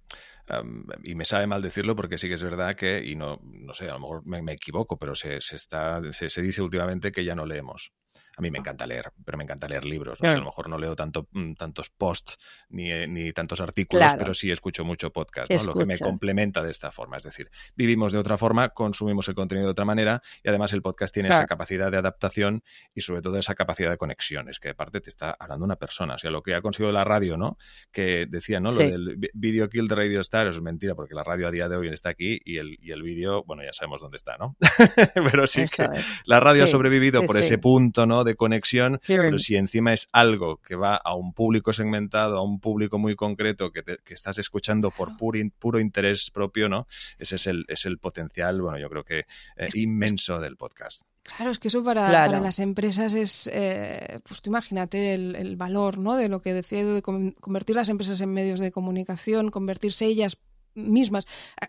Um, 0.49 0.85
y 1.03 1.15
me 1.15 1.25
sabe 1.25 1.47
mal 1.47 1.61
decirlo 1.61 1.95
porque 1.95 2.17
sí 2.17 2.27
que 2.27 2.33
es 2.33 2.43
verdad 2.43 2.75
que, 2.75 3.03
y 3.05 3.15
no, 3.15 3.39
no 3.43 3.73
sé, 3.73 3.89
a 3.89 3.93
lo 3.93 3.99
mejor 3.99 4.25
me, 4.25 4.41
me 4.41 4.53
equivoco, 4.53 4.97
pero 4.97 5.15
se, 5.15 5.39
se 5.39 5.55
está, 5.55 6.01
se, 6.11 6.29
se, 6.29 6.41
dice 6.41 6.61
últimamente 6.61 7.11
que 7.11 7.23
ya 7.23 7.35
no 7.35 7.45
leemos. 7.45 7.93
A 8.37 8.41
mí 8.41 8.49
me 8.49 8.59
encanta 8.59 8.85
leer, 8.87 9.11
pero 9.25 9.37
me 9.37 9.43
encanta 9.43 9.67
leer 9.67 9.85
libros. 9.85 10.19
¿no? 10.19 10.23
Claro. 10.23 10.31
O 10.31 10.35
sea, 10.35 10.37
a 10.37 10.43
lo 10.43 10.49
mejor 10.49 10.69
no 10.69 10.77
leo 10.77 10.95
tanto, 10.95 11.27
mm, 11.31 11.53
tantos 11.53 11.89
posts 11.89 12.37
ni, 12.69 12.91
eh, 12.91 13.07
ni 13.07 13.33
tantos 13.33 13.61
artículos, 13.61 14.03
claro. 14.03 14.17
pero 14.17 14.33
sí 14.33 14.51
escucho 14.51 14.85
mucho 14.85 15.11
podcast, 15.11 15.51
¿no? 15.51 15.63
lo 15.65 15.79
que 15.79 15.85
me 15.85 15.99
complementa 15.99 16.63
de 16.63 16.71
esta 16.71 16.91
forma. 16.91 17.17
Es 17.17 17.23
decir, 17.23 17.49
vivimos 17.75 18.13
de 18.13 18.19
otra 18.19 18.37
forma, 18.37 18.69
consumimos 18.69 19.27
el 19.27 19.35
contenido 19.35 19.67
de 19.67 19.71
otra 19.71 19.85
manera 19.85 20.21
y 20.43 20.49
además 20.49 20.73
el 20.73 20.81
podcast 20.81 21.13
tiene 21.13 21.29
claro. 21.29 21.41
esa 21.41 21.47
capacidad 21.47 21.91
de 21.91 21.97
adaptación 21.97 22.63
y 22.93 23.01
sobre 23.01 23.21
todo 23.21 23.37
esa 23.37 23.55
capacidad 23.55 23.89
de 23.89 23.97
conexiones, 23.97 24.59
que 24.59 24.69
aparte 24.69 25.01
te 25.01 25.09
está 25.09 25.35
hablando 25.39 25.65
una 25.65 25.75
persona. 25.75 26.15
O 26.15 26.17
sea, 26.17 26.31
lo 26.31 26.41
que 26.41 26.55
ha 26.55 26.61
conseguido 26.61 26.91
la 26.91 27.03
radio, 27.03 27.37
¿no? 27.37 27.57
Que 27.91 28.25
decía, 28.29 28.59
¿no? 28.59 28.69
Sí. 28.69 28.83
Lo 28.83 28.89
del 28.89 29.29
video 29.33 29.69
kill 29.69 29.87
de 29.87 29.95
Radio 29.95 30.21
Star 30.21 30.47
es 30.47 30.61
mentira 30.61 30.95
porque 30.95 31.15
la 31.15 31.23
radio 31.23 31.47
a 31.47 31.51
día 31.51 31.69
de 31.69 31.75
hoy 31.75 31.89
está 31.89 32.09
aquí 32.09 32.39
y 32.45 32.57
el, 32.57 32.77
y 32.81 32.91
el 32.91 33.03
vídeo, 33.03 33.43
bueno, 33.43 33.63
ya 33.63 33.73
sabemos 33.73 34.01
dónde 34.01 34.17
está, 34.17 34.37
¿no? 34.37 34.55
pero 35.31 35.47
sí 35.47 35.61
Eso 35.61 35.89
que 35.89 35.97
es. 35.97 36.21
la 36.25 36.39
radio 36.39 36.63
sí. 36.65 36.69
ha 36.69 36.71
sobrevivido 36.71 37.21
sí, 37.21 37.27
por 37.27 37.37
ese 37.37 37.57
punto, 37.57 38.05
¿no? 38.05 38.20
De 38.23 38.35
conexión, 38.35 38.99
pero 39.05 39.37
si 39.39 39.55
encima 39.55 39.93
es 39.93 40.07
algo 40.11 40.57
que 40.57 40.75
va 40.75 40.95
a 40.95 41.15
un 41.15 41.33
público 41.33 41.73
segmentado, 41.73 42.37
a 42.37 42.43
un 42.43 42.59
público 42.59 42.97
muy 42.99 43.15
concreto 43.15 43.71
que, 43.71 43.83
te, 43.83 43.97
que 44.03 44.13
estás 44.13 44.37
escuchando 44.37 44.91
por 44.91 45.17
puro, 45.17 45.39
puro, 45.59 45.79
interés 45.79 46.29
propio, 46.29 46.69
¿no? 46.69 46.87
Ese 47.17 47.35
es 47.35 47.47
el, 47.47 47.65
es 47.67 47.85
el 47.85 47.97
potencial, 47.97 48.61
bueno, 48.61 48.77
yo 48.77 48.89
creo 48.89 49.03
que 49.03 49.25
eh, 49.57 49.69
inmenso 49.75 50.39
del 50.39 50.57
podcast. 50.57 51.03
Claro, 51.23 51.51
es 51.51 51.59
que 51.59 51.67
eso 51.67 51.83
para, 51.83 52.09
claro. 52.09 52.31
para 52.31 52.43
las 52.43 52.59
empresas 52.59 53.13
es, 53.13 53.49
eh, 53.53 54.19
pues 54.27 54.41
tú 54.41 54.49
imagínate 54.49 55.13
el, 55.13 55.35
el, 55.35 55.55
valor, 55.55 55.97
¿no? 55.97 56.15
De 56.15 56.29
lo 56.29 56.41
que 56.41 56.53
decía 56.53 56.83
de 56.83 57.01
convertir 57.01 57.75
las 57.75 57.89
empresas 57.89 58.21
en 58.21 58.33
medios 58.33 58.59
de 58.59 58.71
comunicación, 58.71 59.51
convertirse 59.51 60.05
ellas 60.05 60.37
mismas, 60.73 61.27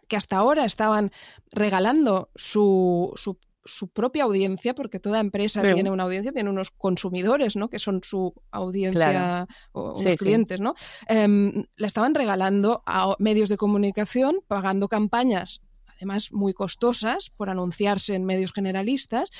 que 0.09 0.17
hasta 0.17 0.37
ahora 0.37 0.65
estaban 0.65 1.11
regalando 1.51 2.31
su, 2.35 3.13
su 3.17 3.39
su 3.65 3.89
propia 3.89 4.25
audiencia, 4.25 4.75
porque 4.75 5.01
toda 5.01 5.21
empresa 5.21 5.63
sí. 5.63 5.75
tiene 5.75 5.91
una 5.91 6.05
audiencia, 6.05 6.33
tiene 6.33 6.51
unos 6.51 6.71
consumidores, 6.71 7.57
¿no? 7.57 7.69
Que 7.69 7.79
son 7.79 8.01
su 8.03 8.35
audiencia 8.51 9.13
claro. 9.13 9.47
o 9.73 9.93
unos 9.93 10.03
sí, 10.03 10.17
clientes, 10.17 10.59
sí. 10.59 10.63
¿no? 10.63 10.75
Eh, 11.09 11.65
la 11.77 11.87
estaban 11.87 12.15
regalando 12.15 12.83
a 12.87 13.15
medios 13.19 13.49
de 13.49 13.57
comunicación, 13.57 14.41
pagando 14.47 14.89
campañas 14.89 15.61
además 16.03 16.33
muy 16.33 16.53
costosas 16.53 17.31
por 17.31 17.49
anunciarse 17.49 18.15
en 18.15 18.25
medios 18.25 18.53
generalistas 18.53 19.31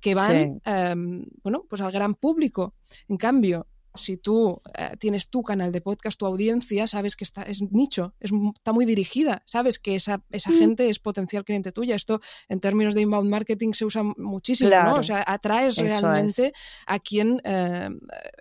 que 0.00 0.14
van 0.14 0.60
eh, 0.66 0.94
bueno 1.42 1.64
pues 1.66 1.80
al 1.80 1.92
gran 1.92 2.14
público 2.14 2.74
en 3.08 3.16
cambio 3.16 3.66
si 3.94 4.16
tú 4.16 4.62
eh, 4.78 4.96
tienes 4.98 5.28
tu 5.28 5.42
canal 5.42 5.72
de 5.72 5.80
podcast, 5.80 6.18
tu 6.18 6.26
audiencia, 6.26 6.86
sabes 6.86 7.16
que 7.16 7.24
está, 7.24 7.42
es 7.42 7.62
nicho, 7.70 8.14
es, 8.20 8.30
está 8.56 8.72
muy 8.72 8.84
dirigida, 8.84 9.42
sabes 9.46 9.78
que 9.78 9.96
esa, 9.96 10.22
esa 10.30 10.50
mm. 10.50 10.58
gente 10.58 10.88
es 10.88 10.98
potencial 10.98 11.44
cliente 11.44 11.72
tuya. 11.72 11.94
Esto 11.96 12.20
en 12.48 12.60
términos 12.60 12.94
de 12.94 13.02
inbound 13.02 13.28
marketing 13.28 13.72
se 13.72 13.84
usa 13.84 14.02
muchísimo, 14.02 14.70
claro. 14.70 14.90
¿no? 14.90 14.96
O 14.96 15.02
sea, 15.02 15.24
atraes 15.26 15.78
Eso 15.78 15.82
realmente 15.82 16.46
es. 16.46 16.52
a 16.86 16.98
quien 16.98 17.40
eh, 17.44 17.88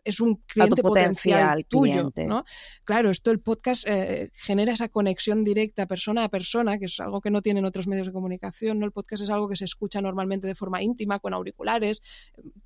es 0.04 0.20
un 0.20 0.36
cliente 0.48 0.82
potencial 0.82 1.66
tuyo, 1.66 1.94
cliente. 1.94 2.26
¿no? 2.26 2.46
Claro, 2.84 3.10
esto 3.10 3.32
el 3.32 3.40
podcast 3.40 3.88
eh, 3.88 4.32
genera 4.34 4.74
esa 4.74 4.90
conexión 4.90 5.44
directa 5.44 5.88
persona 5.88 6.24
a 6.24 6.30
persona, 6.30 6.78
que 6.78 6.86
es 6.86 7.00
algo 7.00 7.22
que 7.22 7.32
no 7.32 7.42
tienen 7.42 7.66
otros 7.66 7.88
medios 7.88 8.08
de 8.08 8.14
comunicación, 8.14 8.80
¿no? 8.80 8.86
El 8.86 8.92
podcast 8.92 9.24
es 9.24 9.30
algo 9.30 9.48
que 9.48 9.56
se 9.56 9.66
escucha 9.66 10.02
normalmente 10.02 10.48
de 10.48 10.56
forma 10.56 10.82
íntima, 10.82 11.20
con 11.20 11.34
auriculares. 11.34 12.02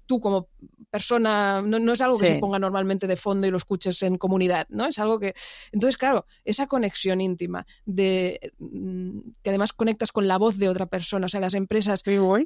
Tú 0.05 0.19
como 0.19 0.49
persona, 0.93 1.63
no, 1.63 1.91
es 1.91 2.01
algo 2.01 2.19
que 2.19 2.27
se 2.27 2.35
ponga 2.35 2.59
normalmente 2.59 3.07
de 3.07 3.15
fondo 3.15 3.47
y 3.47 3.49
lo 3.49 3.57
escuches 3.57 4.03
en 4.03 4.19
comunidad, 4.19 4.67
¿no? 4.69 4.85
Es 4.85 4.99
algo 4.99 5.19
que... 5.19 5.33
Entonces, 5.71 5.97
claro, 5.97 6.27
esa 6.45 6.67
conexión 6.67 7.19
íntima 7.19 7.65
de 7.83 8.39
mm, 8.59 9.19
que 9.41 9.49
además 9.49 9.73
conectas 9.73 10.11
con 10.11 10.27
la 10.27 10.37
voz 10.37 10.59
de 10.59 10.69
otra 10.69 10.85
persona, 10.85 11.25
o 11.25 11.29
sea, 11.29 11.39
las 11.39 11.55
empresas 11.55 12.03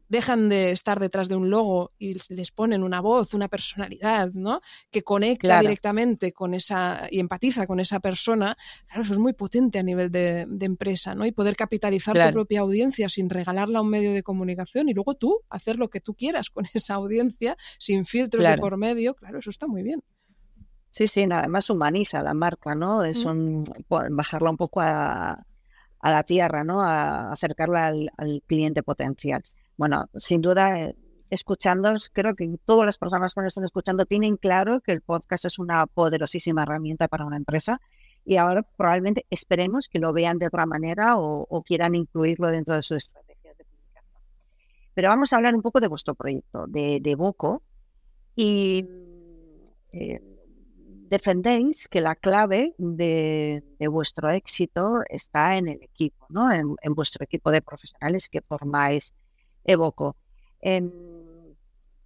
dejan 0.08 0.48
de 0.48 0.72
estar 0.72 1.02
detrás 1.02 1.28
de 1.28 1.36
un 1.36 1.50
logo 1.50 1.92
y 2.00 2.16
les 2.30 2.52
ponen 2.52 2.84
una 2.84 3.02
voz, 3.02 3.34
una 3.34 3.50
personalidad, 3.50 4.32
¿no? 4.34 4.62
Que 4.92 5.04
conecta 5.04 5.60
directamente 5.60 6.32
con 6.32 6.54
esa 6.54 7.10
y 7.12 7.20
empatiza 7.20 7.68
con 7.68 7.82
esa 7.82 8.00
persona, 8.00 8.56
claro, 8.86 9.02
eso 9.02 9.12
es 9.12 9.20
muy 9.20 9.34
potente 9.34 9.78
a 9.78 9.84
nivel 9.84 10.10
de, 10.10 10.48
empresa, 10.62 11.16
¿no? 11.16 11.26
Y 11.26 11.34
poder 11.34 11.58
capitalizar 11.58 12.16
tu 12.16 12.32
propia 12.32 12.62
audiencia 12.62 13.10
sin 13.10 13.30
regalarla 13.30 13.80
a 13.80 13.82
un 13.82 13.90
medio 13.90 14.14
de 14.14 14.24
comunicación 14.24 14.88
y 14.88 14.94
luego 14.94 15.16
tú 15.16 15.42
hacer 15.50 15.76
lo 15.76 15.90
que 15.90 16.00
tú 16.00 16.14
quieras 16.14 16.50
con 16.50 16.66
esa 16.74 16.94
audiencia 16.94 17.58
sin 17.78 18.06
de 18.41 18.58
por 18.58 18.78
medio, 18.78 19.15
claro, 19.15 19.39
eso 19.39 19.50
está 19.50 19.67
muy 19.67 19.84
bien. 19.84 20.04
Sí, 20.91 21.08
sí, 21.08 21.28
además 21.30 21.69
humaniza 21.69 22.23
la 22.23 22.34
marca, 22.34 22.73
¿no? 22.73 23.04
Es 23.04 23.23
un, 23.26 23.63
bajarla 23.88 24.50
un 24.50 24.58
poco 24.58 24.82
a, 24.82 25.45
la 26.02 26.23
tierra, 26.23 26.63
¿no? 26.63 26.82
A 26.82 27.32
acercarla 27.32 27.88
al, 27.88 28.43
cliente 28.47 28.82
potencial. 28.82 29.43
Bueno, 29.76 30.10
sin 30.15 30.41
duda, 30.41 30.80
eh, 30.80 30.95
escuchándonos, 31.30 32.10
creo 32.10 32.36
que 32.36 32.58
todas 32.65 32.86
las 32.86 32.97
personas 32.97 33.34
que 33.34 33.41
nos 33.41 33.50
están 33.50 33.65
escuchando 33.65 34.06
tienen 34.06 34.38
claro 34.38 34.82
que 34.82 34.91
el 34.91 35.02
podcast 35.02 35.45
es 35.45 35.60
una 35.60 35.86
poderosísima 35.86 36.63
herramienta 36.63 37.08
para 37.08 37.26
una 37.26 37.38
empresa 37.38 37.80
y 38.26 38.38
ahora 38.38 38.63
probablemente 38.63 39.26
esperemos 39.30 39.88
que 39.88 40.00
lo 40.00 40.13
vean 40.13 40.39
de 40.39 40.47
otra 40.47 40.65
manera 40.65 41.17
o, 41.17 41.63
quieran 41.63 41.95
incluirlo 41.95 42.47
dentro 42.50 42.76
de 42.76 42.82
su 42.82 42.95
estrategia 42.95 43.54
de 43.54 43.65
comunicación. 43.65 44.21
Pero 44.93 45.10
vamos 45.10 45.32
a 45.32 45.36
hablar 45.36 45.54
un 45.54 45.62
poco 45.62 45.80
de 45.80 45.88
vuestro 45.88 46.15
proyecto, 46.15 46.65
de, 46.67 47.00
de 47.02 47.15
Boco, 47.15 47.62
y 48.38 48.88
eh, 49.93 50.21
defendéis 51.10 51.88
que 51.88 52.02
la 52.02 52.13
clave 52.15 52.76
de, 52.78 53.63
vuestro 53.89 54.30
éxito 54.30 55.02
está 55.10 55.58
en 55.58 55.67
el 55.67 55.82
equipo, 55.82 56.28
¿no? 56.30 56.52
en, 56.52 56.93
vuestro 56.93 57.23
equipo 57.23 57.50
de 57.50 57.63
profesionales 57.63 58.30
que 58.30 58.41
formáis 58.41 59.15
Evoco. 59.63 60.15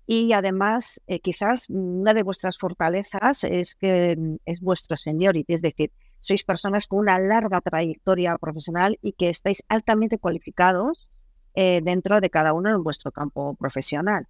y 0.07 0.31
además, 0.31 1.01
eh, 1.05 1.19
quizás 1.19 1.69
una 1.69 2.13
de 2.13 2.23
vuestras 2.23 2.57
fortalezas 2.57 3.43
es 3.43 3.75
que 3.75 4.15
mm, 4.17 4.35
es 4.45 4.61
vuestro 4.61 4.95
seniority, 4.95 5.53
es 5.53 5.61
decir, 5.61 5.91
sois 6.21 6.45
personas 6.45 6.87
con 6.87 6.99
una 6.99 7.19
larga 7.19 7.59
trayectoria 7.59 8.37
profesional 8.37 8.97
y 9.01 9.11
que 9.13 9.27
estáis 9.27 9.63
altamente 9.67 10.17
cualificados 10.17 11.09
eh, 11.55 11.81
dentro 11.83 12.21
de 12.21 12.29
cada 12.29 12.53
uno 12.53 12.69
en 12.69 12.83
vuestro 12.83 13.11
campo 13.11 13.53
profesional. 13.55 14.27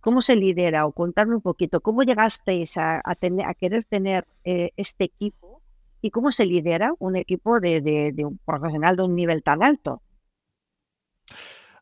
¿Cómo 0.00 0.20
se 0.20 0.36
lidera? 0.36 0.86
O 0.86 0.92
contarme 0.92 1.34
un 1.34 1.42
poquito, 1.42 1.80
¿cómo 1.80 2.02
llegasteis 2.02 2.76
a, 2.78 3.02
querer 3.58 3.84
tener 3.84 4.26
eh, 4.44 4.70
este 4.76 5.04
equipo 5.04 5.62
y 6.00 6.10
cómo 6.10 6.30
se 6.30 6.46
lidera 6.46 6.92
un 6.98 7.16
equipo 7.16 7.60
de, 7.60 8.14
un 8.24 8.38
profesional 8.38 8.96
de 8.96 9.02
un 9.02 9.14
nivel 9.14 9.42
tan 9.42 9.62
alto? 9.62 10.02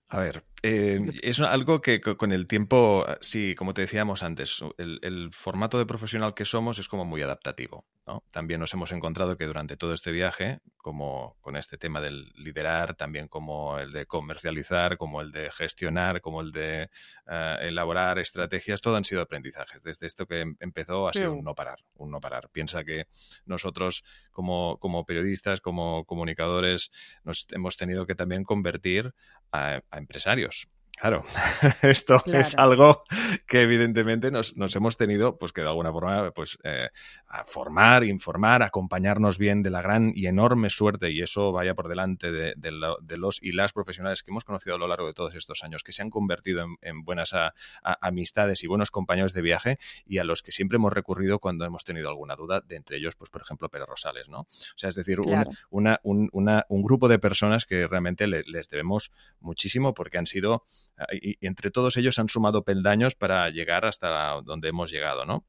A 0.08 0.18
ver, 0.18 0.44
eh, 0.62 1.12
es 1.22 1.40
algo 1.40 1.80
que 1.80 2.00
con 2.00 2.32
el 2.32 2.46
tiempo, 2.46 3.06
sí, 3.20 3.54
como 3.54 3.74
te 3.74 3.82
decíamos 3.82 4.22
antes, 4.22 4.64
el, 4.78 5.30
formato 5.32 5.78
de 5.78 5.86
profesional 5.86 6.34
que 6.34 6.44
somos 6.44 6.78
es 6.78 6.88
como 6.88 7.04
muy 7.04 7.22
adaptativo. 7.22 7.84
También 8.30 8.60
nos 8.60 8.72
hemos 8.72 8.92
encontrado 8.92 9.36
que 9.36 9.46
durante 9.46 9.76
todo 9.76 9.92
este 9.92 10.12
viaje, 10.12 10.60
como 10.76 11.36
con 11.40 11.56
este 11.56 11.76
tema 11.76 12.00
del 12.00 12.32
liderar, 12.36 12.94
también 12.94 13.26
como 13.26 13.78
el 13.78 13.92
de 13.92 14.06
comercializar, 14.06 14.96
como 14.96 15.20
el 15.20 15.32
de 15.32 15.50
gestionar, 15.50 16.20
como 16.20 16.40
el 16.40 16.52
de 16.52 16.88
eh, 17.26 17.56
elaborar 17.62 18.20
estrategias, 18.20 18.80
todo 18.80 18.96
han 18.96 19.04
sido 19.04 19.22
aprendizajes. 19.22 19.82
Desde 19.82 20.06
esto 20.06 20.26
que 20.26 20.40
em, 20.40 20.56
empezó 20.60 21.08
ha 21.08 21.12
sido 21.12 21.32
un 21.32 21.44
no 21.44 21.56
parar, 21.56 21.80
un 21.94 22.12
no 22.12 22.20
parar. 22.20 22.48
Piensa 22.50 22.84
que 22.84 23.08
nosotros 23.44 24.04
como, 24.30 24.78
como 24.78 25.04
periodistas, 25.04 25.60
como 25.60 26.04
comunicadores, 26.04 26.92
nos 27.24 27.46
hemos 27.50 27.76
tenido 27.76 28.06
que 28.06 28.14
también 28.14 28.44
convertir 28.44 29.12
a 29.50 29.80
empresarios. 29.92 30.55
Claro, 30.96 31.26
esto 31.82 32.22
es 32.24 32.54
algo 32.56 33.04
que 33.46 33.62
evidentemente 33.62 34.30
nos, 34.30 34.54
hemos 34.74 34.96
tenido 34.96 35.36
pues 35.38 35.52
que 35.52 35.60
de 35.60 35.68
alguna 35.68 35.92
forma 35.92 36.30
pues 36.30 36.58
eh, 36.64 36.88
a 37.28 37.44
formar, 37.44 38.02
informar, 38.04 38.62
acompañarnos 38.62 39.36
bien 39.36 39.62
de 39.62 39.68
la 39.68 39.82
gran 39.82 40.12
y 40.14 40.26
enorme 40.26 40.70
suerte 40.70 41.10
y 41.10 41.20
eso 41.20 41.52
vaya 41.52 41.74
por 41.74 41.88
delante 41.88 42.32
de, 42.32 42.54
los 42.70 43.42
y 43.42 43.52
las 43.52 43.74
profesionales 43.74 44.22
que 44.22 44.30
hemos 44.30 44.44
conocido 44.44 44.76
a 44.76 44.78
lo 44.78 44.88
largo 44.88 45.06
de 45.06 45.12
todos 45.12 45.34
estos 45.34 45.62
años, 45.64 45.82
que 45.82 45.92
se 45.92 46.00
han 46.00 46.08
convertido 46.08 46.64
en, 46.80 47.02
buenas 47.04 47.34
amistades 47.82 48.64
y 48.64 48.66
buenos 48.66 48.90
compañeros 48.90 49.34
de 49.34 49.42
viaje 49.42 49.78
y 50.06 50.16
a 50.16 50.24
los 50.24 50.40
que 50.40 50.50
siempre 50.50 50.76
hemos 50.76 50.94
recurrido 50.94 51.40
cuando 51.40 51.66
hemos 51.66 51.84
tenido 51.84 52.08
alguna 52.08 52.36
duda, 52.36 52.62
de 52.62 52.76
entre 52.76 52.96
ellos 52.96 53.16
pues 53.16 53.28
por 53.28 53.42
ejemplo 53.42 53.68
Pérez 53.68 53.86
Rosales, 53.86 54.30
¿no? 54.30 54.40
O 54.40 54.46
sea, 54.76 54.88
es 54.88 54.94
decir, 54.94 55.20
una, 55.20 56.00
un, 56.02 56.82
grupo 56.82 57.08
de 57.08 57.18
personas 57.18 57.66
que 57.66 57.86
realmente 57.86 58.26
les 58.26 58.68
debemos 58.68 59.12
muchísimo 59.40 59.92
porque 59.92 60.16
han 60.16 60.26
sido 60.26 60.64
y, 61.12 61.44
entre 61.46 61.70
todos 61.70 61.96
ellos 61.96 62.18
han 62.18 62.28
sumado 62.28 62.64
peldaños 62.64 63.14
para 63.14 63.50
llegar 63.50 63.84
hasta 63.84 64.40
donde 64.42 64.68
hemos 64.68 64.90
llegado, 64.90 65.24
¿no? 65.24 65.46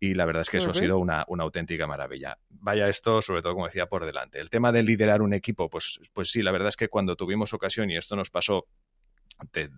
Y 0.00 0.14
la 0.14 0.26
verdad 0.26 0.42
es 0.42 0.50
que 0.50 0.58
eso 0.58 0.70
ha 0.70 0.74
sido 0.74 0.98
una, 0.98 1.22
auténtica 1.22 1.86
maravilla. 1.86 2.38
Vaya 2.50 2.88
esto, 2.88 3.22
sobre 3.22 3.40
todo, 3.40 3.54
como 3.54 3.66
decía, 3.66 3.86
por 3.86 4.04
delante. 4.04 4.38
El 4.38 4.50
tema 4.50 4.70
de 4.70 4.82
liderar 4.82 5.22
un 5.22 5.32
equipo, 5.32 5.70
pues, 5.70 5.98
pues 6.12 6.30
sí, 6.30 6.42
la 6.42 6.52
verdad 6.52 6.68
es 6.68 6.76
que 6.76 6.88
cuando 6.88 7.16
tuvimos 7.16 7.54
ocasión, 7.54 7.90
y 7.90 7.96
esto 7.96 8.14
nos 8.16 8.28
pasó 8.28 8.66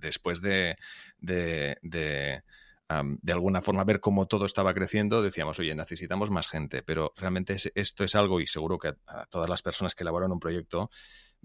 después 0.00 0.40
de, 0.40 0.76
de, 1.20 1.76
de 1.80 3.32
alguna 3.32 3.62
forma 3.62 3.84
ver 3.84 4.00
cómo 4.00 4.26
todo 4.26 4.46
estaba 4.46 4.74
creciendo, 4.74 5.22
decíamos, 5.22 5.58
oye, 5.58 5.74
necesitamos 5.74 6.30
más 6.30 6.48
gente, 6.48 6.82
pero 6.82 7.12
realmente 7.16 7.56
esto 7.74 8.04
es 8.04 8.14
algo, 8.14 8.40
y 8.40 8.46
seguro 8.46 8.78
que 8.78 8.94
a, 9.06 9.26
todas 9.26 9.50
las 9.50 9.62
personas 9.62 9.94
que 9.94 10.04
elaboran 10.04 10.32
un 10.32 10.40
proyecto 10.40 10.90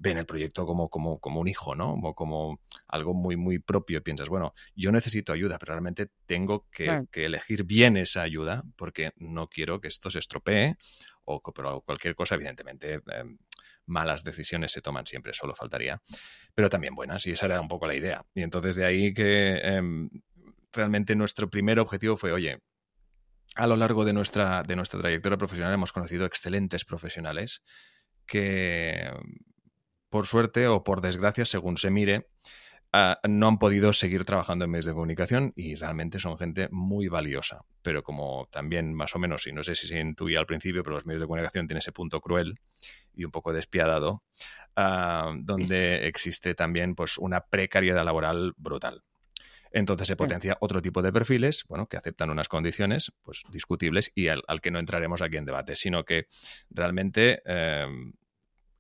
ven 0.02 0.18
el 0.18 0.26
proyecto 0.26 0.66
como, 0.66 0.90
como, 0.90 1.20
como 1.20 1.40
un 1.40 1.48
hijo, 1.48 1.76
¿no? 1.76 1.94
Como, 1.94 2.16
como, 2.16 2.60
algo 2.88 3.14
muy, 3.14 3.38
muy 3.38 3.60
propio. 3.60 4.04
Piensas, 4.04 4.30
bueno, 4.30 4.54
yo 4.76 4.92
necesito 4.92 5.32
ayuda, 5.32 5.60
pero 5.60 5.74
realmente 5.74 6.10
tengo 6.26 6.68
que, 6.72 7.06
elegir 7.14 7.64
bien 7.66 7.98
esa 7.98 8.24
ayuda 8.24 8.64
porque 8.76 9.12
no 9.18 9.48
quiero 9.48 9.80
que 9.80 9.88
esto 9.88 10.10
se 10.10 10.20
estropee 10.20 10.76
o 11.24 11.42
pero 11.54 11.82
cualquier 11.82 12.16
cosa, 12.16 12.36
evidentemente. 12.36 13.02
Em, 13.08 13.38
malas 13.86 14.24
decisiones 14.24 14.72
se 14.72 14.82
toman 14.82 15.06
siempre, 15.06 15.34
solo 15.34 15.54
faltaría, 15.54 16.02
pero 16.56 16.70
también 16.70 16.96
buenas, 16.96 17.26
y 17.28 17.32
esa 17.32 17.48
era 17.48 17.62
un 17.62 17.68
poco 17.68 17.88
la 17.88 17.96
idea. 17.96 18.26
Y 18.34 18.42
entonces 18.42 18.76
de 18.76 18.86
ahí 18.86 19.14
que 19.14 19.58
em, 19.58 20.10
realmente 20.72 21.16
nuestro 21.16 21.50
primer 21.50 21.80
objetivo 21.80 22.16
fue, 22.16 22.32
oye, 22.32 22.60
a 23.56 23.68
lo 23.68 23.76
largo 23.76 24.06
de 24.06 24.14
nuestra, 24.14 24.64
de 24.64 24.76
nuestra 24.76 25.00
trayectoria 25.00 25.38
profesional 25.38 25.74
hemos 25.74 25.92
conocido 25.92 26.26
excelentes 26.26 26.86
profesionales 26.86 27.62
que 28.26 29.12
por 30.12 30.28
suerte 30.28 30.68
o 30.68 30.84
por 30.84 31.02
desgracia, 31.02 31.46
según 31.46 31.78
se 31.78 31.90
mire, 31.90 32.28
ah, 32.92 33.20
no 33.28 33.48
han 33.48 33.58
podido 33.58 33.94
seguir 33.94 34.26
trabajando 34.26 34.66
en 34.66 34.72
medios 34.72 34.86
de 34.86 34.94
comunicación 34.94 35.54
y 35.56 35.76
realmente 35.76 36.20
son 36.20 36.38
gente 36.38 36.68
muy 36.70 37.08
valiosa. 37.08 37.62
Pero 37.82 38.04
como 38.04 38.48
también 38.52 38.94
más 38.94 39.16
o 39.16 39.20
menos, 39.20 39.48
y 39.48 39.54
no 39.54 39.64
sé 39.64 39.74
si 39.74 39.88
se 39.88 40.00
intuía 40.00 40.40
al 40.40 40.46
principio, 40.46 40.84
pero 40.84 40.96
los 40.96 41.06
medios 41.06 41.22
de 41.22 41.28
comunicación 41.28 41.66
tienen 41.66 41.80
ese 41.80 41.94
punto 41.94 42.20
cruel 42.20 42.60
y 43.16 43.24
un 43.24 43.32
poco 43.32 43.54
despiadado, 43.54 44.22
ah, 44.76 45.34
donde 45.40 46.08
existe 46.08 46.56
también 46.56 46.94
pues, 46.94 47.18
una 47.18 47.46
precariedad 47.46 48.04
laboral 48.04 48.54
brutal. 48.58 49.04
Entonces 49.72 50.10
se 50.10 50.18
potencia 50.18 50.58
otro 50.60 50.82
tipo 50.82 51.02
de 51.02 51.14
perfiles, 51.14 51.64
bueno, 51.70 51.88
que 51.88 51.96
aceptan 51.96 52.30
unas 52.30 52.50
condiciones, 52.50 53.14
pues 53.24 53.44
discutibles 53.50 54.12
y 54.14 54.28
al, 54.28 54.44
que 54.62 54.72
no 54.72 54.80
entraremos 54.80 55.22
aquí 55.22 55.38
en 55.38 55.46
debate, 55.46 55.78
sino 55.78 56.04
que 56.04 56.28
realmente 56.70 57.42
em, 57.46 58.12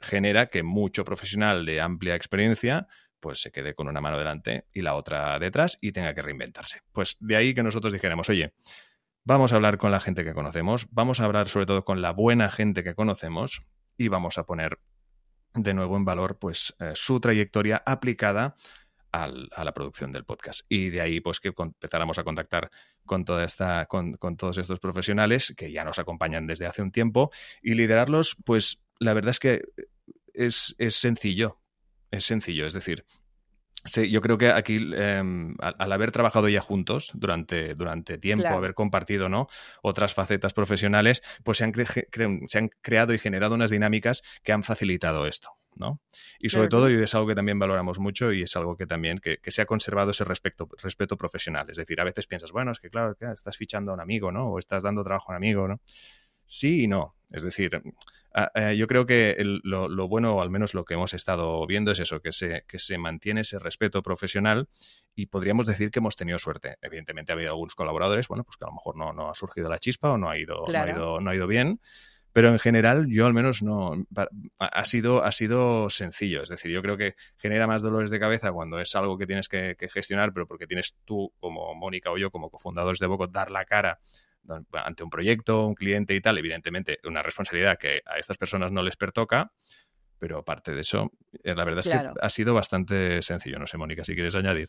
genera 0.02 0.48
que 0.48 0.64
mucho 0.64 1.04
profesional 1.06 1.66
de 1.66 1.82
amplia 1.82 2.16
experiencia 2.16 2.88
pues 3.20 3.42
se 3.42 3.52
quede 3.52 3.76
con 3.76 3.88
una 3.88 4.02
mano 4.02 4.18
delante 4.18 4.66
y 4.74 4.82
la 4.82 4.96
otra 4.96 5.40
detrás 5.40 5.78
y 5.80 5.92
tenga 5.92 6.14
que 6.14 6.22
reinventarse. 6.22 6.82
Pues 6.92 7.18
de 7.20 7.38
ahí 7.38 7.54
que 7.54 7.64
nosotros 7.64 7.94
dijéramos, 7.94 8.30
oye, 8.30 8.54
vamos 9.24 9.54
a 9.54 9.56
hablar 9.56 9.78
con 9.78 9.92
la 9.92 10.00
gente 10.00 10.24
que 10.26 10.34
conocemos, 10.34 10.88
vamos 10.90 11.22
a 11.22 11.26
hablar 11.26 11.48
sobre 11.48 11.68
todo 11.68 11.86
con 11.86 12.02
la 12.02 12.12
buena 12.12 12.50
gente 12.50 12.84
que 12.84 12.96
conocemos 12.96 13.62
y 13.96 14.08
vamos 14.08 14.38
a 14.38 14.46
poner 14.46 14.80
de 15.54 15.74
nuevo 15.74 15.96
en 15.98 16.06
valor 16.06 16.40
pues 16.40 16.76
eh, 16.80 16.94
su 16.96 17.20
trayectoria 17.20 17.82
aplicada 17.86 18.56
a 19.14 19.64
la 19.66 19.74
producción 19.74 20.14
del 20.14 20.24
podcast. 20.24 20.62
Y 20.70 20.90
de 20.90 21.02
ahí, 21.02 21.20
pues, 21.20 21.42
que 21.42 21.52
empezáramos 21.58 22.18
a 22.18 22.24
contactar 22.24 22.72
con 23.06 23.26
toda 23.26 23.44
esta, 23.44 23.86
con, 23.88 24.14
con, 24.14 24.38
todos 24.38 24.58
estos 24.58 24.80
profesionales 24.80 25.54
que 25.58 25.70
ya 25.72 25.84
nos 25.84 26.00
acompañan 26.00 26.48
desde 26.48 26.66
hace 26.66 26.82
un 26.82 26.92
tiempo 26.92 27.30
y 27.62 27.74
liderarlos, 27.74 28.38
pues, 28.46 28.82
la 29.00 29.14
verdad 29.14 29.32
es 29.32 29.40
que 29.40 29.64
es, 30.34 30.76
sencillo. 30.90 31.60
Es 32.12 32.26
sencillo. 32.26 32.68
Es 32.68 32.74
decir, 32.74 33.06
yo 34.10 34.22
creo 34.22 34.38
que 34.38 34.50
aquí, 34.50 34.92
em, 34.96 35.56
al, 35.60 35.92
haber 35.92 36.12
trabajado 36.12 36.50
ya 36.50 36.62
juntos 36.62 37.12
durante, 37.14 37.74
durante 37.76 38.18
tiempo, 38.18 38.50
haber 38.50 38.74
compartido 38.74 39.30
¿no? 39.30 39.48
otras 39.82 40.14
facetas 40.14 40.54
profesionales, 40.54 41.22
pues 41.44 41.60
se 41.60 41.64
han, 41.64 41.74
se 42.48 42.58
han 42.58 42.70
creado 42.82 43.14
y 43.14 43.20
generado 43.20 43.56
unas 43.56 43.72
dinámicas 43.72 44.24
que 44.44 44.52
han 44.52 44.64
facilitado 44.64 45.26
esto. 45.26 45.58
¿no? 45.76 46.02
Y 46.40 46.50
sobre 46.50 46.68
todo, 46.68 46.90
y 46.90 47.02
es 47.02 47.16
algo 47.16 47.28
que 47.28 47.36
también 47.36 47.60
valoramos 47.60 48.00
mucho 48.00 48.32
y 48.34 48.44
es 48.44 48.56
algo 48.56 48.76
que 48.76 48.86
también, 48.86 49.20
que, 49.20 49.40
se 49.48 49.62
ha 49.62 49.66
conservado 49.66 50.12
ese 50.12 50.24
respeto, 50.24 50.70
respeto 50.82 51.18
profesional. 51.18 51.70
Es 51.70 51.78
decir, 51.78 52.00
a 52.02 52.04
veces 52.04 52.28
piensas, 52.28 52.52
bueno, 52.52 52.72
es 52.72 52.80
que 52.80 52.90
claro, 52.90 53.16
estás 53.34 53.58
fichando 53.58 53.92
a 53.92 53.94
un 53.96 54.02
amigo, 54.02 54.32
¿no? 54.32 54.50
O 54.50 54.60
estás 54.60 54.84
dando 54.84 55.04
trabajo 55.04 55.32
a 55.32 55.34
un 55.34 55.38
amigo, 55.38 55.68
¿no? 55.68 55.80
Sí 56.52 56.84
y 56.84 56.88
no. 56.90 57.16
Es 57.30 57.44
decir, 57.44 57.82
eh, 58.56 58.76
yo 58.76 58.86
creo 58.86 59.06
que 59.06 59.38
lo, 59.64 60.08
bueno, 60.10 60.36
o 60.36 60.42
al 60.42 60.50
menos 60.50 60.74
lo 60.74 60.84
que 60.84 60.96
hemos 60.96 61.14
estado 61.14 61.66
viendo, 61.66 61.94
es 61.94 62.00
eso, 62.00 62.22
que 62.22 62.34
se, 62.34 62.66
que 62.68 62.78
se 62.78 62.98
mantiene 62.98 63.40
ese 63.40 63.58
respeto 63.58 64.04
profesional 64.04 64.68
y 65.16 65.28
podríamos 65.28 65.66
decir 65.66 65.92
que 65.92 66.00
hemos 66.00 66.18
tenido 66.18 66.38
suerte. 66.38 66.76
Evidentemente 66.82 67.32
ha 67.32 67.36
habido 67.36 67.52
algunos 67.52 67.74
colaboradores, 67.74 68.28
bueno, 68.28 68.44
pues 68.44 68.58
que 68.58 68.66
a 68.66 68.68
lo 68.68 68.74
mejor 68.74 68.98
no, 68.98 69.14
no 69.14 69.30
ha 69.30 69.34
surgido 69.34 69.70
la 69.70 69.80
chispa 69.80 70.12
o 70.12 70.18
no 70.18 70.30
ha 70.30 70.38
ido, 70.38 70.66
no, 70.68 70.78
ha 70.78 70.90
ido 70.90 71.22
no 71.22 71.30
ha 71.30 71.36
ido 71.36 71.48
bien, 71.48 71.80
pero 72.34 72.50
en 72.50 72.60
general 72.60 73.08
yo 73.08 73.28
al 73.28 73.34
menos 73.34 73.64
no 73.64 74.06
ha 74.60 74.86
sido 74.86 75.24
ha 75.24 75.32
sido 75.32 75.90
sencillo 75.90 76.44
es 76.44 76.50
decir 76.50 76.72
yo 76.72 76.82
creo 76.82 76.96
que 76.98 77.16
genera 77.38 77.68
más 77.68 77.82
dolores 77.82 78.10
de 78.10 78.20
cabeza 78.20 78.52
cuando 78.52 78.80
es 78.80 78.96
algo 78.96 79.18
que 79.18 79.28
tienes 79.28 79.50
que, 79.50 79.76
gestionar 79.92 80.32
pero 80.34 80.48
porque 80.48 80.68
tienes 80.68 80.96
tú 81.04 81.34
como 81.40 81.76
Mónica 81.76 82.10
o 82.12 82.18
yo 82.18 82.32
como 82.32 82.50
cofundadores 82.50 83.00
de 83.00 83.08
Boco 83.08 83.28
dar 83.28 83.52
la 83.52 83.66
cara 83.66 84.00
ante 84.74 85.04
un 85.04 85.10
proyecto, 85.10 85.66
un 85.66 85.76
cliente 85.76 86.16
y 86.16 86.22
tal, 86.22 86.38
evidentemente 86.38 87.00
una 87.04 87.22
responsabilidad 87.22 87.78
que 87.78 88.02
a 88.06 88.18
estas 88.18 88.38
personas 88.38 88.72
no 88.72 88.82
les 88.82 88.96
pertoca, 88.96 89.52
pero 90.20 90.38
aparte 90.38 90.72
de 90.72 90.82
eso, 90.82 91.12
eh, 91.44 91.56
la 91.56 91.66
verdad 91.66 91.80
es 91.80 91.90
que 91.90 92.12
ha 92.22 92.30
sido 92.30 92.54
bastante 92.54 93.22
sencillo. 93.22 93.58
No 93.58 93.66
sé, 93.66 93.78
Mónica, 93.78 94.04
si 94.04 94.14
quieres 94.14 94.36
añadir. 94.36 94.68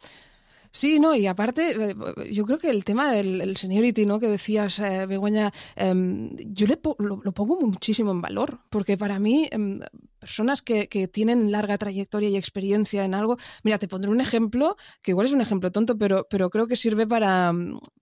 Sí, 0.72 0.98
no, 0.98 1.14
y 1.14 1.26
aparte, 1.26 1.90
eh, 1.90 1.94
yo 2.32 2.46
creo 2.46 2.58
que 2.58 2.70
el 2.70 2.82
tema 2.85 3.12
del 3.12 3.56
seniority, 3.58 4.06
¿no? 4.06 4.18
Que 4.18 4.28
decías, 4.28 4.78
eh, 4.78 5.04
Begoña, 5.06 5.52
em, 5.76 6.30
yo 6.38 6.66
le 6.66 6.80
lo, 6.98 7.32
pongo 7.32 7.61
muchísimo 7.61 8.11
en 8.11 8.22
valor, 8.22 8.61
porque 8.70 8.96
para 8.96 9.18
mí, 9.18 9.48
em, 9.50 9.80
personas 10.18 10.62
que, 10.62 10.88
tienen 11.12 11.50
larga 11.52 11.76
trayectoria 11.76 12.30
y 12.30 12.37
experiencia 12.37 13.04
en 13.04 13.14
algo, 13.14 13.37
mira, 13.64 13.78
te 13.78 13.88
pondré 13.88 14.11
un 14.11 14.20
ejemplo, 14.20 14.76
que 15.02 15.11
igual 15.11 15.26
es 15.26 15.32
un 15.35 15.42
ejemplo 15.42 15.70
tonto, 15.72 15.98
pero, 15.98 16.26
pero 16.30 16.48
creo 16.48 16.66
que 16.66 16.76
sirve 16.76 17.06
para, 17.06 17.52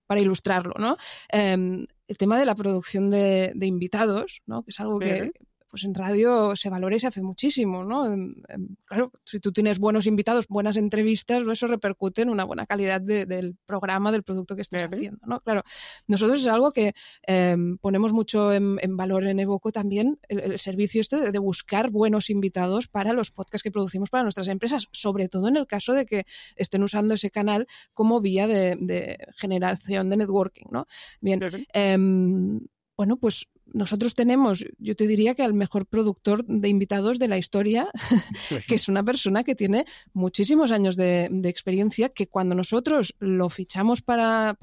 para 0.07 0.21
ilustrarlo, 0.21 0.75
¿no? 0.79 0.97
Em, 1.29 1.85
el 2.07 2.17
tema 2.17 2.39
de 2.39 2.45
la 2.45 2.55
producción 2.55 3.09
de, 3.09 3.53
invitados, 3.61 4.41
¿no? 4.45 4.63
Que 4.63 4.71
es 4.71 4.79
algo 4.79 4.99
que, 4.99 5.31
pues 5.71 5.85
en 5.85 5.95
radio 5.95 6.53
se 6.57 6.69
valora 6.69 6.97
y 6.97 6.99
se 6.99 7.07
hace 7.07 7.21
muchísimo, 7.21 7.85
¿no? 7.85 8.03
Claro, 8.85 9.13
si 9.23 9.39
tú 9.39 9.53
tienes 9.53 9.79
buenos 9.79 10.05
invitados, 10.05 10.47
buenas 10.49 10.75
entrevistas, 10.75 11.41
eso 11.49 11.67
repercute 11.67 12.21
en 12.21 12.29
una 12.29 12.43
buena 12.43 12.65
calidad 12.65 12.99
del 12.99 13.55
programa, 13.65 14.11
del 14.11 14.23
producto 14.23 14.55
que 14.55 14.63
estés 14.63 14.83
haciendo, 14.83 15.25
¿no? 15.25 15.39
Claro, 15.39 15.63
nosotros 16.07 16.41
es 16.41 16.47
algo 16.47 16.73
que 16.73 16.93
em, 17.25 17.77
ponemos 17.77 18.11
mucho 18.11 18.51
en, 18.51 18.77
valor 18.97 19.25
en 19.25 19.39
Evoco 19.39 19.71
también, 19.71 20.19
el, 20.27 20.59
servicio 20.59 20.99
este 20.99 21.31
de, 21.31 21.39
buscar 21.39 21.89
buenos 21.89 22.29
invitados 22.29 22.89
para 22.89 23.13
los 23.13 23.31
podcasts 23.31 23.63
que 23.63 23.71
producimos 23.71 24.09
para 24.09 24.23
nuestras 24.23 24.49
empresas, 24.49 24.89
sobre 24.91 25.29
todo 25.29 25.47
en 25.47 25.55
el 25.55 25.67
caso 25.67 25.93
de 25.93 26.05
que 26.05 26.25
estén 26.57 26.83
usando 26.83 27.13
ese 27.13 27.31
canal 27.31 27.65
como 27.93 28.19
vía 28.19 28.45
de, 28.45 29.17
generación 29.37 30.09
de 30.09 30.17
networking, 30.17 30.65
¿no? 30.69 30.85
Bien, 31.21 31.39
em, 31.73 32.59
bueno, 32.97 33.17
pues 33.17 33.47
nosotros 33.73 34.15
tenemos, 34.15 34.65
yo 34.77 34.95
te 34.95 35.07
diría 35.07 35.35
que 35.35 35.43
al 35.43 35.53
mejor 35.53 35.85
productor 35.85 36.45
de 36.45 36.69
invitados 36.69 37.19
de 37.19 37.27
la 37.27 37.37
historia, 37.37 37.89
que 38.67 38.75
es 38.75 38.87
una 38.87 39.03
persona 39.03 39.43
que 39.43 39.55
tiene 39.55 39.85
muchísimos 40.13 40.71
años 40.71 40.95
de, 40.95 41.29
experiencia, 41.43 42.09
que 42.09 42.27
cuando 42.27 42.55
nosotros 42.55 43.15
lo 43.19 43.49
fichamos 43.49 44.01
para, 44.01 44.55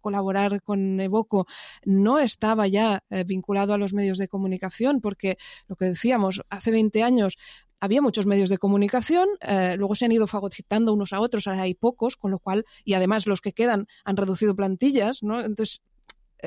colaborar 0.00 0.62
con 0.62 1.00
Evoco, 1.00 1.46
no 1.84 2.18
estaba 2.18 2.66
ya 2.66 3.02
eh, 3.10 3.24
vinculado 3.24 3.74
a 3.74 3.78
los 3.78 3.92
medios 3.92 4.18
de 4.18 4.28
comunicación, 4.28 5.00
porque 5.00 5.36
lo 5.68 5.76
que 5.76 5.86
decíamos, 5.86 6.42
hace 6.50 6.70
20 6.70 7.02
años 7.02 7.36
había 7.80 8.00
muchos 8.00 8.26
medios 8.26 8.48
de 8.48 8.58
comunicación, 8.58 9.28
eh, 9.40 9.74
luego 9.76 9.94
se 9.94 10.06
han 10.06 10.12
ido 10.12 10.26
fagocitando 10.26 10.92
unos 10.92 11.12
a 11.12 11.20
otros, 11.20 11.46
ahora 11.46 11.62
hay 11.62 11.74
pocos, 11.74 12.16
con 12.16 12.30
lo 12.30 12.38
cual, 12.38 12.64
y 12.84 12.94
además 12.94 13.26
los 13.26 13.40
que 13.40 13.52
quedan 13.52 13.86
han 14.04 14.16
reducido 14.16 14.56
plantillas, 14.56 15.22
¿no? 15.22 15.40
Entonces 15.40 15.82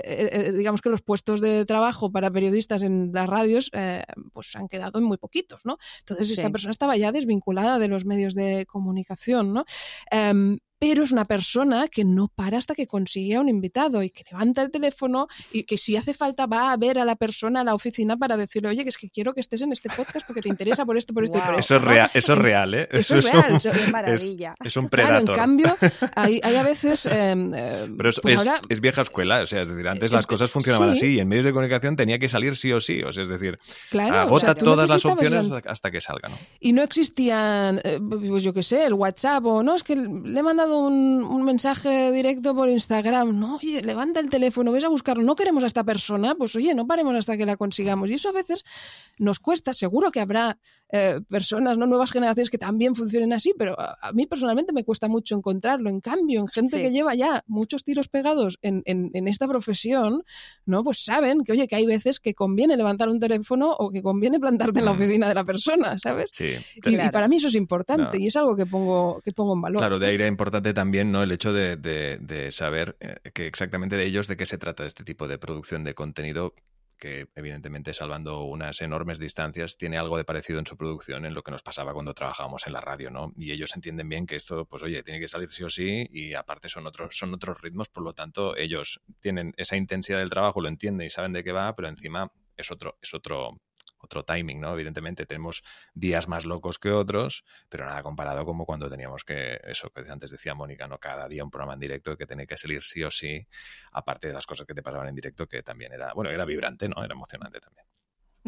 eh, 0.04 0.30
eh, 0.32 0.52
digamos 0.52 0.82
que 0.82 0.90
los 0.90 1.02
puestos 1.02 1.42
de 1.42 1.66
trabajo 1.66 2.12
para 2.12 2.32
periodistas 2.32 2.84
en 2.84 3.12
las 3.14 3.28
radios 3.28 3.70
eh, 3.74 4.04
pues 4.34 4.56
han 4.56 4.68
quedado 4.68 5.00
en 5.00 5.06
muy 5.06 5.18
poquitos, 5.18 5.62
¿no? 5.66 5.78
Entonces 6.00 6.32
esta 6.32 6.50
persona 6.50 6.72
estaba 6.72 6.98
ya 6.98 7.12
desvinculada 7.12 7.80
de 7.80 7.88
los 7.88 8.06
medios 8.06 8.34
de 8.34 8.66
comunicación, 8.66 9.54
¿no? 9.54 9.66
Em, 10.12 10.60
pero 10.80 11.04
es 11.04 11.12
una 11.12 11.26
persona 11.26 11.88
que 11.88 12.04
no 12.04 12.28
para 12.28 12.58
hasta 12.58 12.76
que 12.76 12.88
consigue 12.88 13.36
a 13.36 13.42
un 13.42 13.50
invitado 13.50 14.04
y 14.04 14.10
que 14.10 14.24
levanta 14.32 14.62
el 14.62 14.72
teléfono 14.72 15.28
y 15.52 15.64
que 15.64 15.78
si 15.78 15.96
hace 15.96 16.14
falta 16.14 16.46
va 16.46 16.72
a 16.72 16.78
ver 16.78 17.00
a 17.00 17.06
la 17.06 17.16
persona 17.16 17.62
a 17.62 17.64
la 17.64 17.74
oficina 17.74 18.18
para 18.18 18.38
decirle, 18.38 18.70
oye, 18.70 18.84
que 18.84 18.90
es 18.90 18.98
que 18.98 19.10
quiero 19.10 19.34
que 19.34 19.40
estés 19.40 19.62
en 19.62 19.72
este 19.72 19.90
podcast 19.90 20.26
porque 20.28 20.42
te 20.42 20.50
interesa 20.50 20.86
por 20.86 20.98
esto, 20.98 21.14
por 21.14 21.24
esto 21.24 21.38
y 21.38 21.42
por 21.42 21.60
esto. 21.60 21.60
Eso 21.60 21.76
es 21.78 21.82
real, 21.82 22.10
eso 22.14 22.34
es 22.34 22.40
real, 22.40 22.74
¿eh? 22.74 22.90
Eso, 22.92 23.16
es 23.16 23.26
real. 23.26 23.58
Es, 23.68 23.92
maravilla. 23.92 24.56
Es, 24.64 24.78
un 24.78 24.88
predator. 24.90 25.26
Claro, 25.26 25.34
en 25.34 25.38
cambio, 25.38 25.78
hay, 26.16 26.40
hay 26.44 26.56
a 26.56 26.64
veces... 26.64 27.06
Em, 27.06 27.54
em, 27.54 27.98
pero 27.98 28.12
pues 28.22 28.50
es, 28.70 28.80
vieja 28.80 29.02
escuela, 29.02 29.42
o 29.42 29.46
sea, 29.46 29.62
es 29.62 29.70
decir, 29.70 29.88
antes 29.88 30.12
las 30.12 30.26
cosas 30.26 30.50
funcionaban 30.50 30.92
así 30.92 31.08
y 31.16 31.20
en 31.20 31.28
medios 31.28 31.46
de 31.46 31.52
comunicación 31.52 31.96
tenía 31.96 32.20
que 32.20 32.30
salir 32.30 32.56
sí 32.56 32.72
o 32.72 32.80
sí, 32.80 33.02
o 33.04 33.12
sea, 33.12 33.24
es 33.24 33.30
decir, 33.30 33.60
claro, 33.90 34.20
agota 34.20 34.56
todas 34.56 34.90
las 34.90 35.04
opciones 35.06 35.52
hasta 35.66 35.92
que 35.92 36.02
salga, 36.02 36.30
¿no? 36.30 36.38
Y 36.60 36.74
no 36.74 36.84
existían, 36.84 37.82
eh, 37.84 38.00
pues 38.00 38.44
yo 38.44 38.54
qué 38.54 38.64
sé, 38.64 38.86
el 38.86 38.94
WhatsApp 38.94 39.46
o 39.46 39.64
no, 39.64 39.76
es 39.76 39.84
que 39.84 39.96
le 39.96 40.40
he 40.40 40.44
mandado 40.44 40.67
un 40.68 41.44
mensaje 41.44 42.12
directo 42.12 42.54
por 42.54 42.70
Instagram, 42.70 43.40
no, 43.40 43.56
oye, 43.56 43.82
levanta 43.82 44.20
el 44.20 44.30
teléfono, 44.30 44.72
ves 44.72 44.84
a 44.84 44.90
buscarlo, 44.90 45.24
no 45.24 45.36
queremos 45.36 45.64
a 45.64 45.68
esta 45.68 45.84
persona, 45.84 46.36
pues 46.36 46.56
oye, 46.56 46.74
no 46.74 46.86
paremos 46.86 47.16
hasta 47.16 47.38
que 47.38 47.46
la 47.46 47.58
consigamos. 47.58 48.10
Y 48.10 48.16
eso 48.16 48.30
a 48.30 48.34
veces 48.34 48.66
nos 49.18 49.40
cuesta, 49.40 49.74
seguro 49.74 50.12
que 50.12 50.20
habrá 50.20 50.58
eh, 50.90 51.20
personas, 51.30 51.78
no 51.78 51.86
nuevas 51.86 52.12
generaciones 52.12 52.50
que 52.50 52.58
también 52.58 52.96
funcionen 52.96 53.34
así, 53.34 53.54
pero 53.58 53.76
a, 53.78 54.12
mí 54.14 54.26
personalmente 54.26 54.72
me 54.72 54.86
cuesta 54.86 55.10
mucho 55.10 55.36
encontrarlo. 55.36 55.90
En 55.90 56.00
cambio, 56.00 56.40
en 56.40 56.48
gente 56.48 56.82
que 56.82 56.92
lleva 56.92 57.14
ya 57.14 57.44
muchos 57.48 57.84
tiros 57.84 58.08
pegados 58.08 58.58
en, 58.62 58.84
en, 58.86 59.28
esta 59.28 59.48
profesión, 59.48 60.24
¿no? 60.66 60.84
Pues 60.84 61.04
saben 61.04 61.44
que, 61.44 61.52
oye, 61.52 61.68
que 61.68 61.76
hay 61.76 61.86
veces 61.86 62.22
que 62.22 62.34
conviene 62.34 62.78
levantar 62.78 63.10
un 63.10 63.20
teléfono 63.20 63.72
o 63.72 63.90
que 63.90 64.02
conviene 64.02 64.40
plantarte 64.40 64.80
en 64.80 64.86
la 64.86 64.94
mm. 64.94 64.96
oficina 64.96 65.28
de 65.28 65.34
la 65.34 65.44
persona, 65.44 66.00
¿sabes? 66.00 66.30
Sí, 66.34 66.54
y, 66.76 66.98
para 67.10 67.28
mí 67.28 67.36
eso 67.36 67.48
es 67.48 67.56
importante 67.56 68.18
y 68.18 68.28
es 68.28 68.36
algo 68.38 68.56
que 68.56 68.66
pongo, 68.66 69.22
que 69.22 69.34
pongo 69.34 69.56
en 69.56 69.62
valor. 69.62 69.80
Claro, 69.80 70.00
de 70.00 70.08
ahí 70.08 70.16
era 70.16 70.28
importante 70.28 70.74
también, 70.74 71.12
¿no? 71.12 71.22
El 71.22 71.32
hecho 71.32 71.52
de, 71.52 71.76
de, 71.76 72.18
de 72.18 72.52
saber 72.54 72.96
eh, 73.02 73.18
que 73.34 73.48
exactamente 73.48 73.98
de 73.98 74.06
ellos 74.06 74.28
de 74.28 74.38
qué 74.38 74.46
se 74.46 74.58
trata 74.58 74.86
este 74.86 75.04
tipo 75.04 75.28
de 75.28 75.38
producción 75.38 75.84
de 75.84 75.94
contenido 75.94 76.54
que 76.98 77.28
evidentemente 77.36 77.94
salvando 77.94 78.44
unas 78.44 78.82
enormes 78.82 79.20
distancias, 79.20 79.78
tiene 79.78 79.98
algo 79.98 80.18
de 80.18 80.26
parecido 80.26 80.60
en 80.60 80.66
su 80.66 80.78
producción 80.78 81.26
en 81.26 81.34
lo 81.34 81.44
que 81.44 81.52
nos 81.52 81.64
pasaba 81.64 81.94
cuando 81.94 82.14
trabajábamos 82.14 82.68
en 82.68 82.74
la 82.74 82.82
radio, 82.82 83.10
¿no? 83.12 83.34
Y 83.36 83.52
ellos 83.52 83.76
entienden 83.76 84.10
bien 84.10 84.26
que 84.26 84.36
esto, 84.36 84.66
pues 84.66 84.84
oye, 84.84 85.04
tiene 85.04 85.20
que 85.20 85.28
salir 85.28 85.50
sí 85.50 85.64
o 85.64 85.70
sí 85.70 86.08
y 86.12 86.34
aparte 86.34 86.70
son 86.70 86.88
otros, 86.88 87.18
son 87.18 87.34
otros 87.34 87.62
ritmos, 87.62 87.90
por 87.90 88.04
lo 88.04 88.14
tanto 88.14 88.56
ellos 88.56 89.02
tienen 89.20 89.54
esa 89.58 89.78
intensidad 89.78 90.20
del 90.20 90.30
trabajo, 90.30 90.62
lo 90.62 90.68
entienden 90.68 91.08
y 91.08 91.10
saben 91.10 91.34
de 91.34 91.44
qué 91.44 91.52
va, 91.52 91.76
pero 91.76 91.88
encima 91.88 92.32
es 92.56 92.72
otro, 92.72 92.98
es 93.02 93.14
otro, 93.14 93.62
otro 94.00 94.24
timing, 94.24 94.60
¿no? 94.60 94.74
Evidentemente 94.74 95.26
tenemos 95.26 95.64
días 95.94 96.28
más 96.28 96.46
locos 96.46 96.80
que 96.80 96.92
otros, 96.92 97.44
pero 97.70 97.86
nada 97.86 98.04
comparado 98.04 98.46
como 98.46 98.66
cuando 98.66 98.90
teníamos 98.90 99.24
que, 99.24 99.60
eso 99.64 99.90
que 99.90 100.02
antes 100.10 100.32
decía 100.32 100.54
Mónica, 100.56 100.88
¿no? 100.88 100.98
Cada 101.00 101.28
día 101.28 101.44
un 101.44 101.52
programa 101.52 101.74
en 101.74 101.80
directo 101.80 102.18
que 102.18 102.26
tenía 102.26 102.46
que 102.46 102.58
salir 102.58 102.82
sí 102.82 103.04
o 103.04 103.12
sí, 103.12 103.48
aparte 103.92 104.28
de 104.28 104.34
las 104.34 104.46
cosas 104.46 104.66
que 104.68 104.74
te 104.74 104.84
pasaban 104.84 105.08
en 105.08 105.16
directo, 105.16 105.48
que 105.48 105.64
también 105.64 105.94
era, 105.94 106.14
bueno, 106.14 106.30
era 106.32 106.46
vibrante, 106.46 106.88
¿no? 106.88 107.04
Era 107.04 107.14
emocionante 107.14 107.60
también. 107.60 107.86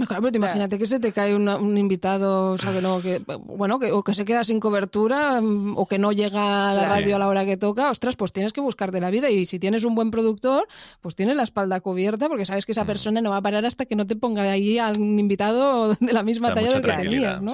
Claro, 0.08 0.24
pero 0.24 0.36
imagínate 0.36 0.78
que 0.78 0.88
se 0.88 1.00
te 1.00 1.12
cae 1.12 1.36
un 1.36 1.78
invitado, 1.78 2.52
o 2.52 2.58
sea, 2.58 2.72
que 2.72 2.82
no, 2.82 3.02
que, 3.02 3.22
bueno, 3.40 3.80
que, 3.80 3.92
o 3.92 4.04
que 4.04 4.14
se 4.14 4.26
queda 4.26 4.44
sin 4.44 4.60
cobertura, 4.60 5.42
mm, 5.42 5.78
o 5.78 5.88
que 5.88 6.00
no 6.00 6.12
llega 6.12 6.70
a 6.70 6.74
la 6.74 6.86
radio 6.86 7.16
a 7.16 7.20
la 7.20 7.28
hora 7.28 7.46
que 7.46 7.58
toca, 7.58 7.90
ostras, 7.92 8.16
pues 8.16 8.34
tienes 8.34 8.54
que 8.54 8.62
buscarte 8.62 9.00
la 9.00 9.10
vida. 9.10 9.30
Y 9.30 9.46
si 9.46 9.60
tienes 9.60 9.84
un 9.84 9.96
buen 9.96 10.12
productor, 10.12 10.68
pues 11.02 11.16
tienes 11.16 11.36
la 11.36 11.44
espalda 11.44 11.80
cubierta, 11.80 12.28
porque 12.28 12.46
sabes 12.46 12.66
que 12.66 12.72
esa 12.72 12.86
persona 12.86 13.22
no 13.22 13.32
va 13.32 13.38
a 13.38 13.42
parar 13.42 13.66
hasta 13.66 13.86
que 13.86 13.96
no 13.96 14.08
te 14.08 14.16
ponga 14.16 14.44
ahí 14.44 14.78
a 14.78 14.90
un 14.92 15.20
invitado 15.20 15.94
de 16.00 16.14
la 16.14 16.24
misma 16.24 16.54
talla 16.54 16.70
del 16.70 16.82
que 16.82 16.92
tenías, 16.92 17.42
¿no? 17.42 17.54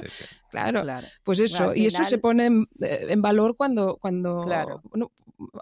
Claro, 0.49 0.83
pues 1.23 1.39
eso, 1.39 1.75
y 1.75 1.87
eso 1.87 2.03
se 2.03 2.17
pone 2.17 2.45
en, 2.45 2.67
eh, 2.79 3.13
valor 3.17 3.57
cuando, 3.57 3.97
cuando 3.97 4.45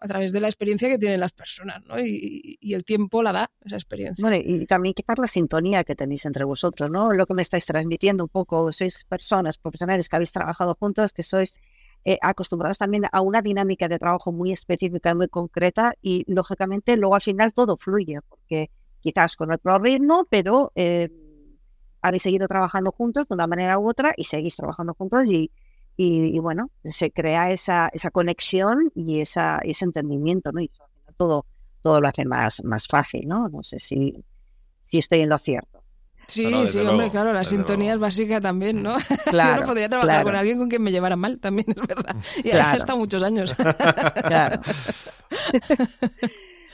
a 0.01 0.07
través 0.07 0.31
de 0.31 0.39
la 0.39 0.47
experiencia 0.47 0.89
que 0.89 0.97
tienen 0.97 1.19
las 1.19 1.31
personas, 1.31 1.85
¿no? 1.87 1.95
Y, 1.99 2.57
el 2.73 2.83
tiempo 2.83 3.21
la 3.21 3.31
da, 3.31 3.51
esa 3.63 3.75
experiencia. 3.75 4.21
Bueno, 4.21 4.37
y 4.43 4.65
también 4.65 4.93
quitar 4.93 5.19
la 5.19 5.27
sintonía 5.27 5.83
que 5.83 5.95
tenéis 5.95 6.25
entre 6.25 6.43
vosotros, 6.43 6.89
¿no? 6.89 7.11
Lo 7.13 7.25
que 7.25 7.33
me 7.33 7.41
estáis 7.41 7.65
transmitiendo 7.65 8.23
un 8.23 8.29
poco, 8.29 8.71
seis 8.71 9.05
personas 9.05 9.57
profesionales 9.57 10.09
que 10.09 10.15
habéis 10.15 10.31
trabajado 10.31 10.75
juntos, 10.79 11.13
que 11.13 11.23
sois 11.23 11.55
eh, 12.05 12.17
acostumbrados 12.21 12.77
también 12.77 13.03
a 13.11 13.21
una 13.21 13.41
dinámica 13.41 13.87
de 13.87 13.99
trabajo 13.99 14.31
muy 14.31 14.51
específica, 14.51 15.11
y 15.11 15.15
muy 15.15 15.27
concreta, 15.27 15.93
y 16.01 16.23
lógicamente 16.27 16.97
luego 16.97 17.15
al 17.15 17.21
final 17.21 17.53
todo 17.53 17.77
fluye, 17.77 18.19
porque 18.27 18.71
quizás 18.99 19.35
con 19.35 19.51
otro 19.51 19.79
ritmo, 19.79 20.25
pero 20.29 20.71
eh, 20.75 21.09
habéis 22.01 22.23
seguido 22.23 22.47
trabajando 22.47 22.91
juntos 22.91 23.27
de 23.27 23.33
una 23.33 23.47
manera 23.47 23.79
u 23.79 23.87
otra 23.87 24.13
y 24.17 24.25
seguís 24.25 24.55
trabajando 24.55 24.93
juntos 24.93 25.25
y, 25.27 25.51
y, 25.95 26.39
bueno, 26.39 26.71
se 26.85 27.11
crea 27.11 27.51
esa, 27.51 27.89
esa 27.93 28.09
conexión 28.09 28.91
y 28.95 29.19
esa, 29.19 29.59
ese 29.59 29.85
entendimiento, 29.85 30.51
¿no? 30.51 30.59
Y 30.59 30.71
todo, 31.17 31.45
todo 31.81 32.01
lo 32.01 32.07
hace 32.07 32.25
más, 32.25 32.63
más 32.63 32.87
fácil, 32.87 33.27
¿no? 33.27 33.47
No 33.49 33.61
sé 33.61 33.79
si, 33.79 34.23
si 34.83 34.97
estoy 34.97 35.21
en 35.21 35.29
lo 35.29 35.37
cierto. 35.37 35.83
Sí, 36.27 36.67
sí, 36.67 36.79
hombre, 36.79 37.11
claro, 37.11 37.33
la 37.33 37.43
sintonía 37.43 37.93
es 37.93 37.99
básica 37.99 38.39
también, 38.39 38.81
¿no? 38.81 38.95
Claro, 39.25 39.53
Yo 39.55 39.61
no 39.61 39.67
podría 39.67 39.89
trabajar 39.89 40.23
con 40.23 40.35
alguien 40.35 40.57
con 40.57 40.69
quien 40.69 40.81
me 40.81 40.91
llevara 40.91 41.15
mal, 41.15 41.39
también 41.39 41.67
es 41.69 41.87
verdad. 41.87 42.15
Y 42.43 42.51
ha 42.51 42.75
estado 42.75 42.97
muchos 42.97 43.21
años. 43.23 43.53
claro. 44.25 44.61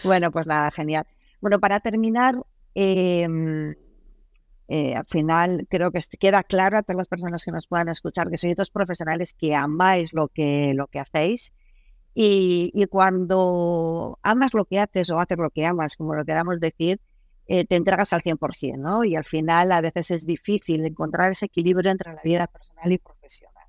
bueno, 0.04 0.32
pues 0.32 0.48
nada, 0.48 0.72
genial. 0.72 1.06
Bueno, 1.42 1.60
para 1.60 1.80
terminar, 1.80 2.36
em, 2.76 3.76
eh, 4.72 4.94
al 4.96 5.06
final 5.06 5.66
creo 5.68 5.92
que 5.92 6.00
queda 6.20 6.44
claro 6.44 6.78
a 6.78 6.84
todas 6.84 6.98
las 6.98 7.08
personas 7.08 7.44
que 7.44 7.52
nos 7.52 7.66
puedan 7.66 7.90
escuchar 7.90 8.30
que 8.30 8.38
sois 8.38 8.56
dos 8.56 8.70
profesionales 8.70 9.34
que 9.34 9.56
amáis 9.56 10.14
lo 10.14 10.28
que, 10.28 10.74
lo 10.76 10.86
que 10.86 11.00
hacéis 11.00 11.54
y, 12.14 12.72
y, 12.76 12.86
cuando 12.86 14.20
amas 14.22 14.54
lo 14.54 14.66
que 14.66 14.80
haces 14.80 15.10
o 15.10 15.20
haces 15.20 15.38
lo 15.38 15.50
que 15.50 15.66
amas, 15.66 15.96
como 15.96 16.14
lo 16.16 16.26
queramos 16.26 16.60
decir, 16.60 17.00
eh, 17.48 17.66
te 17.66 17.76
entregas 17.76 18.14
al 18.14 18.22
100%, 18.22 18.78
¿no? 18.78 19.04
Y 19.04 19.16
al 19.16 19.24
final 19.24 19.72
a 19.72 19.82
veces 19.82 20.12
es 20.12 20.26
difícil 20.28 20.86
encontrar 20.86 21.32
ese 21.32 21.48
equilibrio 21.48 21.90
entre 21.90 22.14
la 22.14 22.22
vida 22.24 22.46
personal 22.46 22.92
y 22.92 23.00
profesional. 23.00 23.66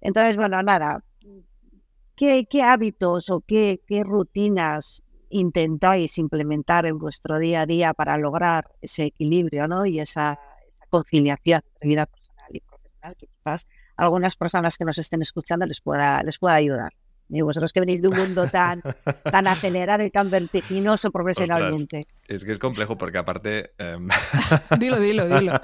Entonces, 0.00 0.36
bueno, 0.36 0.62
nada, 0.62 1.02
¿qué, 2.14 2.46
qué 2.48 2.62
hábitos 2.62 3.28
o 3.30 3.40
qué, 3.40 3.80
qué 3.88 4.04
rutinas 4.04 5.02
intentáis 5.30 6.18
implementar 6.18 6.86
en 6.86 6.98
vuestro 6.98 7.38
día 7.38 7.62
a 7.62 7.66
día 7.66 7.94
para 7.94 8.18
lograr 8.18 8.70
ese 8.82 9.04
equilibrio 9.04 9.66
¿no? 9.68 9.86
y 9.86 10.00
esa, 10.00 10.38
conciliación 10.90 11.62
de 11.80 11.88
vida 11.88 12.06
personal 12.06 12.50
y 12.52 12.60
profesional 12.60 13.16
que 13.16 13.26
quizás 13.28 13.68
algunas 13.96 14.36
personas 14.36 14.76
que 14.76 14.84
nos 14.84 14.98
estén 14.98 15.22
escuchando 15.22 15.64
les 15.64 15.80
pueda, 15.80 16.22
les 16.22 16.38
pueda 16.38 16.56
ayudar. 16.56 16.92
Y 17.30 17.40
vosotros 17.42 17.72
que 17.72 17.80
venís 17.80 18.02
de 18.02 18.08
un 18.08 18.16
mundo 18.16 18.48
tan, 18.48 18.82
tan 19.30 19.46
acelerado 19.46 20.02
y 20.04 20.10
tan 20.10 20.30
vertiginoso 20.30 21.10
profesionalmente. 21.10 22.06
es 22.26 22.44
que 22.44 22.52
es 22.52 22.58
complejo 22.58 22.98
porque 22.98 23.18
aparte... 23.18 23.72
Em, 23.78 24.08
dilo, 24.78 24.98
dilo, 24.98 25.28
dilo. 25.28 25.60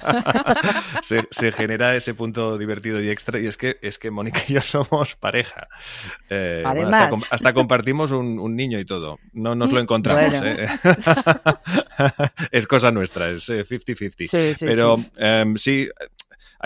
se, 1.02 1.52
genera 1.52 1.96
ese 1.96 2.14
punto 2.14 2.58
divertido 2.58 3.00
y 3.00 3.08
extra 3.08 3.40
y 3.40 3.46
es 3.46 3.56
que, 3.56 3.78
es 3.82 3.98
que 3.98 4.10
Mónica 4.10 4.40
y 4.48 4.54
yo 4.54 4.60
somos 4.62 5.16
pareja. 5.16 5.68
Eh, 6.30 6.62
hasta, 7.30 7.52
compartimos 7.52 8.10
un, 8.10 8.56
niño 8.56 8.78
y 8.78 8.84
todo. 8.84 9.18
No 9.32 9.54
nos 9.54 9.72
lo 9.72 9.80
encontramos. 9.80 10.34
¿eh? 10.42 10.66
es 12.50 12.66
cosa 12.66 12.90
nuestra, 12.90 13.30
es 13.30 13.48
50-50. 13.48 14.28
Eh, 14.32 14.56
Pero 14.60 14.96
em, 15.16 15.56
sí, 15.56 15.88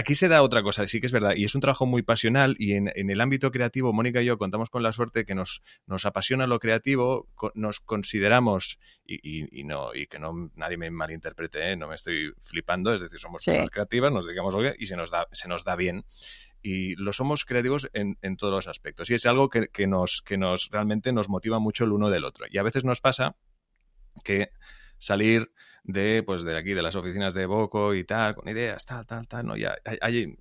Aquí 0.00 0.14
se 0.14 0.28
da 0.28 0.42
otra 0.42 0.62
cosa, 0.62 0.86
sí 0.86 0.98
que 0.98 1.06
es 1.08 1.12
verdad, 1.12 1.34
y 1.36 1.44
es 1.44 1.54
un 1.54 1.60
trabajo 1.60 1.84
muy 1.84 2.00
pasional 2.00 2.56
y 2.58 2.72
en, 2.72 2.88
el 2.94 3.20
ámbito 3.20 3.50
creativo, 3.50 3.92
Mónica 3.92 4.22
y 4.22 4.24
yo 4.24 4.38
contamos 4.38 4.70
con 4.70 4.82
la 4.82 4.92
suerte 4.92 5.26
que 5.26 5.34
nos, 5.34 5.62
nos 5.86 6.06
apasiona 6.06 6.46
lo 6.46 6.58
creativo, 6.58 7.28
nos 7.52 7.80
consideramos, 7.80 8.78
y, 9.04 9.62
no, 9.64 9.94
y 9.94 10.06
que 10.06 10.18
no 10.18 10.50
nadie 10.54 10.78
me 10.78 10.90
malinterprete, 10.90 11.72
¿eh? 11.72 11.76
no 11.76 11.86
me 11.86 11.96
estoy 11.96 12.32
flipando, 12.40 12.94
es 12.94 13.02
decir, 13.02 13.18
somos 13.18 13.44
personas 13.44 13.68
creativas, 13.68 14.10
nos 14.10 14.24
lo 14.24 14.60
que, 14.62 14.74
y 14.78 14.86
se 14.86 14.96
nos 14.96 15.10
da, 15.10 15.28
se 15.32 15.48
nos 15.48 15.64
da 15.64 15.76
bien 15.76 16.06
y 16.62 16.94
lo 16.94 17.12
somos 17.12 17.44
creativos 17.44 17.90
en, 17.92 18.16
todos 18.38 18.54
los 18.54 18.68
aspectos. 18.68 19.10
Y 19.10 19.14
es 19.14 19.26
algo 19.26 19.50
que, 19.50 19.68
que, 19.68 19.86
nos, 19.86 20.22
que 20.22 20.38
nos 20.38 20.70
realmente 20.70 21.12
nos 21.12 21.28
motiva 21.28 21.58
mucho 21.58 21.84
el 21.84 21.92
uno 21.92 22.08
del 22.08 22.24
otro. 22.24 22.46
Y 22.50 22.56
a 22.56 22.62
veces 22.62 22.84
nos 22.84 23.02
pasa 23.02 23.36
que 24.24 24.50
salir 24.98 25.52
de, 25.84 26.22
pues, 26.24 26.42
de 26.42 26.56
aquí, 26.56 26.72
de 26.74 26.82
las 26.82 26.96
oficinas 26.96 27.34
de 27.34 27.46
Boco 27.46 27.94
y 27.94 28.04
tal, 28.04 28.34
con 28.34 28.48
ideas, 28.48 28.84
tal, 28.84 29.06
tal, 29.06 29.26
tal, 29.28 29.46
¿no? 29.46 29.56
Ya 29.56 29.76
hay, 30.00 30.36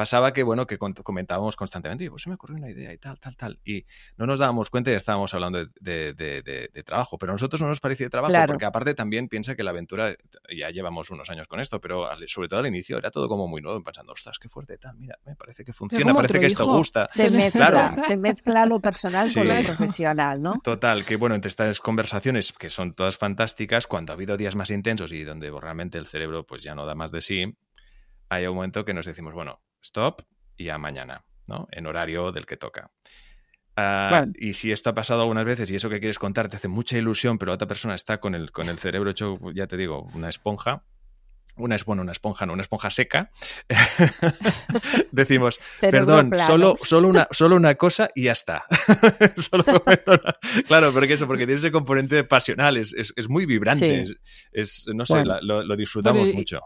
pasaba 0.00 0.32
que, 0.32 0.42
bueno, 0.42 0.66
que 0.66 0.78
comentábamos 0.78 1.56
constantemente, 1.56 2.08
pues 2.08 2.22
se 2.22 2.30
me 2.30 2.36
ocurrió 2.36 2.56
una 2.56 2.70
idea 2.70 2.90
y 2.90 2.96
tal, 2.96 3.20
tal, 3.20 3.36
tal. 3.36 3.60
Y 3.62 3.84
no 4.16 4.24
nos 4.24 4.38
dábamos 4.38 4.70
cuenta 4.70 4.90
y 4.90 4.94
estábamos 4.94 5.34
hablando 5.34 5.58
de, 5.78 6.82
trabajo. 6.86 7.18
Pero 7.18 7.32
a 7.32 7.34
nosotros 7.34 7.60
no 7.60 7.68
nos 7.68 7.80
parecía 7.80 8.08
trabajo, 8.08 8.32
porque 8.46 8.64
aparte 8.64 8.94
también 8.94 9.28
piensa 9.28 9.54
que 9.54 9.62
la 9.62 9.72
aventura, 9.72 10.14
ya 10.56 10.70
llevamos 10.70 11.10
unos 11.10 11.28
años 11.28 11.48
con 11.48 11.60
esto, 11.60 11.82
pero 11.82 12.08
sobre 12.28 12.48
todo 12.48 12.60
al 12.60 12.66
inicio 12.66 12.96
era 12.96 13.10
todo 13.10 13.28
como 13.28 13.46
muy 13.46 13.60
nuevo, 13.60 13.84
pensando, 13.84 14.14
ostras, 14.14 14.38
qué 14.38 14.48
fuerte, 14.48 14.78
tal, 14.78 14.96
mira, 14.96 15.18
me 15.26 15.36
parece 15.36 15.66
que 15.66 15.74
funciona, 15.74 16.14
parece 16.14 16.40
que 16.40 16.46
esto 16.46 16.64
gusta. 16.64 17.06
Se 17.10 17.28
mezcla, 17.30 17.94
se 18.06 18.16
mezcla 18.16 18.64
lo 18.64 18.80
personal 18.80 19.30
con 19.34 19.48
lo 19.48 19.62
profesional, 19.62 20.40
¿no? 20.40 20.60
Total, 20.64 21.04
que 21.04 21.16
bueno, 21.16 21.34
entre 21.34 21.50
estas 21.50 21.78
conversaciones, 21.78 22.54
que 22.54 22.70
son 22.70 22.94
todas 22.94 23.18
fantásticas, 23.18 23.86
cuando 23.86 24.14
ha 24.14 24.16
habido 24.16 24.38
días 24.38 24.56
más 24.56 24.70
intensos 24.70 25.12
y 25.12 25.24
donde 25.24 25.50
realmente 25.50 25.98
el 25.98 26.06
cerebro 26.06 26.46
pues 26.46 26.62
ya 26.62 26.74
no 26.74 26.86
da 26.86 26.94
más 26.94 27.12
de 27.12 27.20
sí, 27.20 27.54
hay 28.30 28.46
un 28.46 28.54
momento 28.54 28.86
que 28.86 28.94
nos 28.94 29.04
decimos, 29.04 29.34
bueno, 29.34 29.60
stop 29.82 30.22
y 30.56 30.68
a 30.68 30.78
mañana, 30.78 31.24
¿no? 31.46 31.68
En 31.70 31.86
horario 31.86 32.32
del 32.32 32.46
que 32.46 32.56
toca. 32.56 32.90
Ah, 33.76 34.26
y 34.34 34.54
si 34.54 34.72
esto 34.72 34.90
ha 34.90 34.94
pasado 34.94 35.22
algunas 35.22 35.44
veces 35.44 35.70
y 35.70 35.76
eso 35.76 35.88
que 35.88 36.00
quieres 36.00 36.18
contar 36.18 36.48
te 36.48 36.56
hace 36.56 36.68
mucha 36.68 36.98
ilusión, 36.98 37.38
pero 37.38 37.52
otra 37.52 37.68
persona 37.68 37.94
está 37.94 38.18
con 38.18 38.34
el, 38.34 38.50
con 38.50 38.68
el 38.68 38.78
cerebro 38.78 39.10
hecho, 39.10 39.38
ya 39.54 39.66
te 39.66 39.76
digo, 39.76 40.08
una 40.12 40.28
esponja, 40.28 40.84
una, 41.56 41.76
bueno, 41.86 42.02
una 42.02 42.12
esponja, 42.12 42.46
no, 42.46 42.52
una 42.52 42.62
esponja 42.62 42.90
seca, 42.90 43.30
decimos, 45.12 45.60
perdón, 45.80 46.32
solo, 46.46 46.74
solo, 46.76 47.08
una, 47.08 47.28
solo 47.30 47.56
una 47.56 47.74
cosa 47.76 48.10
y 48.14 48.24
ya 48.24 48.32
está. 48.32 48.64
claro, 50.66 50.92
porque 50.92 51.14
eso, 51.14 51.26
porque 51.26 51.46
tiene 51.46 51.58
ese 51.58 51.72
componente 51.72 52.24
pasional, 52.24 52.76
es, 52.76 52.94
es, 52.94 53.28
muy 53.28 53.46
vibrante, 53.46 54.04
es, 54.52 54.84
no 54.92 55.06
sé, 55.06 55.24
lo, 55.24 55.76
disfrutamos 55.76 56.32
mucho 56.34 56.60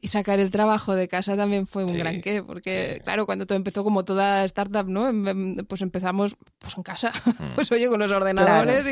y 0.00 0.08
sacar 0.08 0.40
el 0.40 0.50
trabajo 0.50 0.94
de 0.94 1.08
casa 1.08 1.36
también 1.36 1.66
fue 1.66 1.84
un 1.84 1.96
gran 1.96 2.20
qué, 2.20 2.42
porque 2.42 3.00
claro, 3.04 3.26
cuando 3.26 3.46
todo 3.46 3.56
empezó 3.56 3.84
como 3.84 4.04
toda 4.04 4.44
startup, 4.44 4.88
¿no? 4.88 5.08
Em, 5.08 5.28
em, 5.28 5.56
pues 5.66 5.82
empezamos 5.82 6.36
pues 6.58 6.76
en 6.76 6.82
casa, 6.82 7.12
mm. 7.24 7.30
pues 7.54 7.70
oye, 7.72 7.88
con 7.88 8.00
los 8.00 8.10
ordenadores 8.10 8.84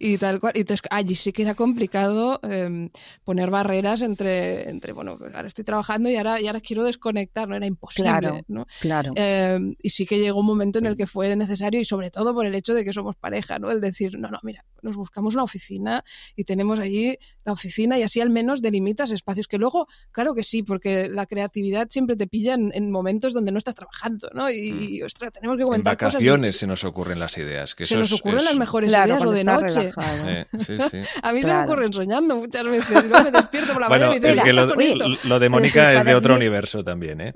y, 0.00 0.18
tal 0.18 0.40
cual. 0.40 0.52
Y 0.56 0.60
entonces 0.60 0.86
allí 0.90 1.14
sí 1.14 1.32
que 1.32 1.42
era 1.42 1.54
complicado 1.54 2.40
em, 2.42 2.90
poner 3.24 3.50
barreras 3.50 4.02
entre, 4.02 4.68
entre, 4.68 4.92
bueno, 4.92 5.18
pues 5.18 5.34
ahora 5.34 5.48
estoy 5.48 5.64
trabajando 5.64 6.10
y 6.10 6.16
ahora, 6.16 6.40
y 6.40 6.46
ahora 6.46 6.60
quiero 6.60 6.84
desconectar, 6.84 7.48
¿no? 7.48 7.56
Era 7.56 7.66
imposible, 7.66 8.10
claro, 8.10 8.40
¿no? 8.48 8.66
Claro. 8.80 9.12
y 9.16 9.90
sí 9.90 10.06
que 10.06 10.18
llegó 10.18 10.40
un 10.40 10.46
momento 10.46 10.78
en 10.78 10.86
el 10.86 10.96
que 10.96 11.06
fue 11.06 11.34
necesario 11.36 11.80
y 11.80 11.84
sobre 11.84 12.10
todo 12.10 12.34
por 12.34 12.46
el 12.46 12.54
hecho 12.54 12.74
de 12.74 12.84
que 12.84 12.92
somos 12.92 13.16
pareja, 13.16 13.58
¿no? 13.58 13.70
El 13.70 13.80
decir, 13.80 14.18
no, 14.18 14.30
no, 14.30 14.38
mira, 14.42 14.64
nos 14.82 14.96
buscamos 14.96 15.34
una 15.34 15.42
oficina 15.42 16.04
y 16.36 16.44
tenemos 16.44 16.78
allí 16.78 17.16
la 17.44 17.52
oficina 17.52 17.98
y 17.98 18.02
así 18.02 18.20
al 18.20 18.30
menos 18.30 18.62
delimitas 18.62 19.10
espacios 19.10 19.48
que 19.48 19.58
luego, 19.58 19.86
claro, 20.12 20.23
Claro 20.24 20.36
que 20.36 20.42
sí, 20.42 20.62
porque 20.62 21.06
la 21.10 21.26
creatividad 21.26 21.86
siempre 21.90 22.16
te 22.16 22.26
pilla 22.26 22.54
en, 22.54 22.90
momentos 22.90 23.34
donde 23.34 23.52
no 23.52 23.58
estás 23.58 23.74
trabajando, 23.74 24.30
¿no? 24.32 24.50
Y, 24.50 25.00
mm. 25.02 25.04
ostras, 25.04 25.32
tenemos 25.32 25.58
que 25.58 25.64
comentar 25.64 25.92
En 25.92 25.98
vacaciones 25.98 26.56
se 26.56 26.66
nos 26.66 26.82
ocurren 26.82 27.18
las 27.18 27.36
ideas. 27.36 27.74
Que 27.74 27.84
se 27.84 27.94
nos 27.94 28.10
ocurren 28.10 28.42
las 28.42 28.56
mejores 28.56 28.90
ideas 28.90 29.22
o 29.22 29.32
de 29.32 29.44
noche. 29.44 29.92
A 31.22 31.32
mí 31.34 31.42
se 31.42 31.52
me 31.52 31.64
ocurren 31.64 31.92
soñando 31.92 32.36
muchas 32.36 32.64
veces. 32.64 33.04
Y 33.04 33.08
luego 33.08 33.24
me 33.24 33.32
despierto 33.32 33.74
por 33.74 33.82
la 33.82 33.88
mañana 33.90 34.16
y 34.16 34.20
me 34.20 34.32
digo, 34.32 34.46
lo, 34.46 35.16
lo, 35.24 35.38
de 35.38 35.48
Mónica 35.50 35.92
es 35.98 36.06
de 36.06 36.14
otro 36.14 36.36
universo 36.36 36.82
también, 36.82 37.20
¿eh? 37.20 37.34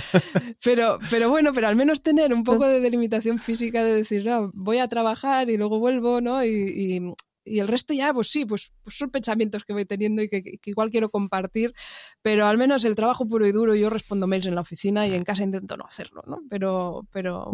pero, 0.64 0.98
pero 1.08 1.30
bueno, 1.30 1.52
pero 1.52 1.68
al 1.68 1.76
menos 1.76 2.02
tener 2.02 2.34
un 2.34 2.42
poco 2.42 2.66
de 2.66 2.80
delimitación 2.80 3.38
física 3.38 3.84
de 3.84 3.94
decir, 3.94 4.26
no, 4.26 4.50
voy 4.52 4.78
a 4.78 4.88
trabajar 4.88 5.48
y 5.48 5.56
luego 5.56 5.78
vuelvo, 5.78 6.20
¿no? 6.20 6.42
y, 6.42 6.48
y 6.48 7.00
el 7.46 7.68
resto 7.68 7.94
ya, 7.94 8.12
pues 8.12 8.28
sí, 8.28 8.44
pues, 8.44 8.72
pues, 8.82 8.96
son 8.96 9.10
pensamientos 9.10 9.64
que 9.64 9.72
voy 9.72 9.84
teniendo 9.84 10.22
y 10.22 10.28
que, 10.28 10.58
igual 10.64 10.90
quiero 10.90 11.08
compartir, 11.08 11.74
pero 12.22 12.46
al 12.46 12.58
menos 12.58 12.84
el 12.84 12.96
trabajo 12.96 13.26
puro 13.26 13.46
y 13.46 13.52
duro, 13.52 13.74
yo 13.74 13.88
respondo 13.90 14.26
mails 14.26 14.46
en 14.46 14.54
la 14.54 14.60
oficina 14.60 15.06
y 15.06 15.14
en 15.14 15.24
casa 15.24 15.42
intento 15.42 15.76
no 15.76 15.84
hacerlo, 15.84 16.22
¿no? 16.26 16.40
Pero, 16.50 17.06
pero 17.12 17.50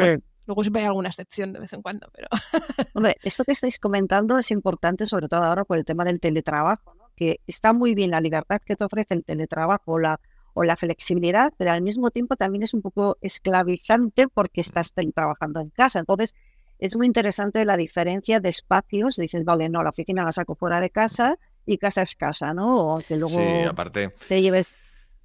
luego 0.47 0.63
siempre 0.65 0.83
hay 0.83 0.89
alguna 0.89 1.09
excepción 1.09 1.53
de 1.53 1.61
vez 1.61 1.73
en 1.73 1.83
cuando, 1.83 2.09
pero... 2.13 2.29
Hombre, 2.95 3.17
esto 3.23 3.45
que 3.45 3.53
estáis 3.53 3.79
comentando 3.79 4.39
es 4.39 4.51
importante, 4.51 5.07
sobre 5.07 5.29
todo 5.29 5.45
ahora 5.45 5.65
por 5.65 5.79
el 5.79 5.85
tema 5.85 6.05
del 6.05 6.21
teletrabajo, 6.21 6.95
¿no? 6.95 7.11
que 7.15 7.41
está 7.47 7.73
muy 7.73 7.95
bien 7.95 8.11
la 8.11 8.21
libertad 8.21 8.61
que 8.65 8.77
te 8.77 8.85
ofrece 8.85 9.15
el 9.15 9.25
teletrabajo 9.25 9.99
la, 9.99 10.21
o 10.55 10.65
la 10.65 10.77
flexibilidad, 10.77 11.53
pero 11.57 11.73
al 11.73 11.83
mismo 11.83 12.11
tiempo 12.11 12.37
también 12.37 12.63
es 12.63 12.75
un 12.75 12.83
poco 12.83 13.17
esclavizante 13.21 14.29
porque 14.29 14.61
estás 14.61 14.93
trabajando 14.93 15.61
en 15.61 15.71
casa. 15.71 15.99
Entonces, 15.99 16.35
es 16.83 16.97
muy 16.97 17.07
interesante 17.07 17.65
la 17.65 17.77
diferencia 17.77 18.41
de 18.41 18.49
espacios. 18.49 19.15
Dices, 19.17 19.45
vale, 19.45 19.69
no, 19.69 19.85
la 19.85 19.91
oficina 19.91 20.25
la 20.25 20.33
saco 20.33 20.57
fuera 20.57 20.81
de 20.81 20.91
casa 20.91 21.39
y 21.65 21.79
casa 21.79 22.03
es 22.03 22.17
casa, 22.17 22.53
¿no? 22.53 22.95
O 22.95 23.01
que 23.01 23.17
luego 23.17 23.39
sí, 23.39 23.63
aparte, 23.69 24.11
te 24.27 24.43
lleves 24.43 24.75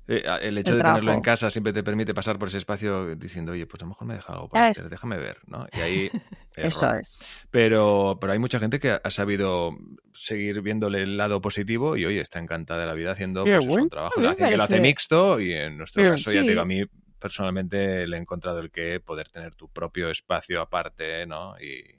eh, 0.07 0.23
el 0.43 0.55
hecho 0.59 0.75
de 0.75 0.83
tenerlo 0.83 1.11
en 1.11 1.21
casa 1.21 1.49
siempre 1.49 1.73
te 1.73 1.81
permite 1.81 2.13
pasar 2.13 2.37
por 2.37 2.49
ese 2.49 2.59
espacio 2.59 3.15
diciendo, 3.15 3.53
oye, 3.53 3.65
pues 3.65 3.81
a 3.81 3.85
lo 3.85 3.89
mejor 3.89 4.07
me 4.07 4.13
deja 4.13 4.33
algo 4.33 4.49
para 4.49 4.67
hacer, 4.67 4.87
déjame 4.87 5.17
ver, 5.17 5.39
¿no? 5.47 5.65
Y 5.75 5.79
ahí... 5.79 6.11
Eso 6.55 6.91
es. 6.93 7.17
Pero, 7.51 8.17
pero 8.21 8.33
hay 8.33 8.39
mucha 8.39 8.59
gente 8.59 8.79
que 8.79 8.91
ha 8.91 9.11
sabido 9.11 9.77
seguir 10.13 10.61
viéndole 10.61 11.03
el 11.03 11.17
lado 11.17 11.39
positivo 11.39 11.97
y, 11.97 12.05
oye, 12.05 12.19
está 12.19 12.39
encantada 12.39 12.81
de 12.81 12.87
la 12.87 12.93
vida 12.93 13.11
haciendo 13.11 13.43
pues, 13.43 13.65
un 13.67 13.89
trabajo 13.89 14.15
que 14.15 14.57
lo 14.57 14.63
hace 14.63 14.79
mixto 14.79 15.39
y 15.39 15.53
en 15.53 15.77
nuestro 15.77 16.03
caso, 16.03 16.31
ya 16.31 16.41
te 16.41 16.49
digo, 16.49 16.61
a 16.61 16.65
mí 16.65 16.83
personalmente 17.19 18.07
le 18.07 18.17
he 18.17 18.19
encontrado 18.19 18.59
el 18.59 18.71
que 18.71 18.99
poder 18.99 19.29
tener 19.29 19.55
tu 19.55 19.69
propio 19.69 20.09
espacio 20.09 20.61
aparte, 20.61 21.25
¿no? 21.25 21.55
Y, 21.59 21.95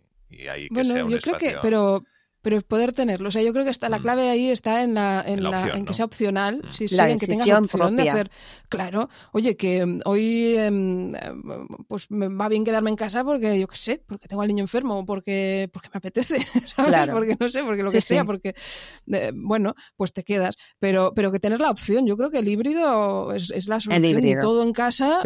ahí 0.49 0.69
que 0.69 0.85
sea 0.85 1.05
un 1.05 1.11
yo 1.11 1.17
espacio... 1.17 1.39
creo 1.39 1.53
que, 1.55 1.59
pero 1.61 2.05
pero 2.43 2.61
poder 2.63 2.93
tenerlo. 2.93 3.29
O 3.29 3.31
sea, 3.31 3.43
yo 3.43 3.53
creo 3.53 3.65
que 3.65 3.71
está, 3.71 3.89
la 3.89 3.99
mm. 3.99 4.03
clave 4.03 4.29
ahí 4.29 4.49
está 4.49 4.83
en, 4.83 4.95
la, 4.95 5.25
en, 5.27 5.43
la, 5.43 5.77
en 5.77 5.85
que 5.85 5.95
sea 5.95 6.05
opcional, 6.05 6.63
mm. 6.65 6.71
sí, 6.71 6.89
sí, 6.89 6.97
en 6.99 7.19
que 7.19 7.27
tengas 7.27 7.49
opción 7.49 7.97
de 7.97 8.09
hacer. 8.09 8.31
Claro, 8.69 9.09
oye, 9.33 9.57
que 9.57 9.85
mm, 9.85 10.01
hoy 10.05 10.55
em, 10.57 11.13
pues 11.89 12.11
me 12.11 12.29
va 12.29 12.49
bien 12.49 12.65
quedarme 12.65 12.91
en 12.91 12.97
casa 12.97 13.25
porque 13.25 13.59
yo 13.59 13.67
qué 13.67 13.77
sé, 13.77 14.03
porque 14.07 14.29
tengo 14.29 14.43
al 14.43 14.49
niño 14.49 14.63
enfermo, 14.63 15.05
porque, 15.05 15.69
porque 15.73 15.89
me 15.93 15.99
apetece, 15.99 16.39
¿sabes? 16.67 17.11
Porque 17.11 17.37
no 17.39 17.49
sé, 17.49 17.65
porque 17.65 17.83
lo 17.83 17.91
que 17.91 18.01
sea, 18.01 18.25
porque 18.25 18.55
eh, 19.13 19.33
bueno, 19.35 19.75
pues 19.97 20.13
te 20.13 20.23
quedas. 20.23 20.57
Pero, 20.79 21.13
pero 21.15 21.33
que 21.33 21.41
tener 21.41 21.61
la 21.61 21.71
opción, 21.71 22.07
yo 22.07 22.17
creo 22.17 22.31
que 22.31 22.39
el 22.39 22.49
híbrido 22.49 23.33
es, 23.33 23.51
es 23.51 23.67
la 23.67 23.81
solución 23.81 24.27
y 24.27 24.39
todo 24.39 24.63
en 24.63 24.73
casa 24.73 25.23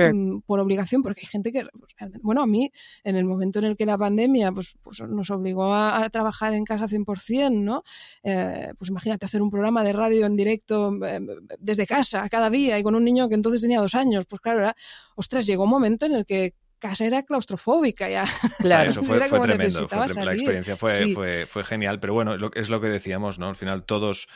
por 0.46 0.60
obligación, 0.60 1.02
porque 1.02 1.20
hay 1.22 1.26
gente 1.26 1.52
que, 1.52 1.66
pues, 1.78 1.92
bueno, 2.22 2.42
a 2.42 2.46
mí, 2.46 2.70
en 3.04 3.16
el 3.16 3.24
momento 3.24 3.58
en 3.58 3.66
el 3.66 3.76
que 3.76 3.86
la 3.86 3.98
pandemia 3.98 4.52
pues, 4.52 4.76
pues 4.82 5.00
nos 5.02 5.30
obligó 5.30 5.72
a, 5.72 6.02
a 6.02 6.10
trabajar 6.10 6.54
en 6.54 6.64
casa 6.64 6.88
100%, 7.04 7.60
¿no? 7.60 7.82
Eh, 8.22 8.72
pues 8.78 8.90
imagínate 8.90 9.26
hacer 9.26 9.42
un 9.42 9.50
programa 9.50 9.84
de 9.84 9.92
radio 9.92 10.26
en 10.26 10.36
directo 10.36 10.92
eh, 11.04 11.20
desde 11.58 11.86
casa 11.86 12.28
cada 12.28 12.50
día 12.50 12.78
y 12.78 12.82
con 12.82 12.94
un 12.94 13.04
niño 13.04 13.28
que 13.28 13.34
entonces 13.34 13.60
tenía 13.60 13.80
dos 13.80 13.94
años, 13.94 14.26
pues 14.26 14.40
claro, 14.40 14.60
era, 14.60 14.76
ostras, 15.16 15.46
llegó 15.46 15.64
un 15.64 15.70
momento 15.70 16.06
en 16.06 16.12
el 16.12 16.26
que 16.26 16.54
casa 16.82 17.06
era 17.06 17.22
claustrofóbica 17.22 18.10
ya. 18.10 18.26
Claro, 18.58 18.90
eso 18.90 19.02
fue, 19.02 19.18
tremendo. 19.20 19.88
la 19.90 20.32
experiencia 20.32 20.76
fue, 20.76 21.14
fue, 21.14 21.46
fue, 21.46 21.64
genial, 21.64 22.00
pero 22.00 22.12
bueno, 22.12 22.34
es 22.54 22.68
lo 22.70 22.80
que 22.80 22.88
decíamos, 22.88 23.38
¿no? 23.38 23.48
Al 23.48 23.56
final 23.56 23.84
todos 23.84 24.28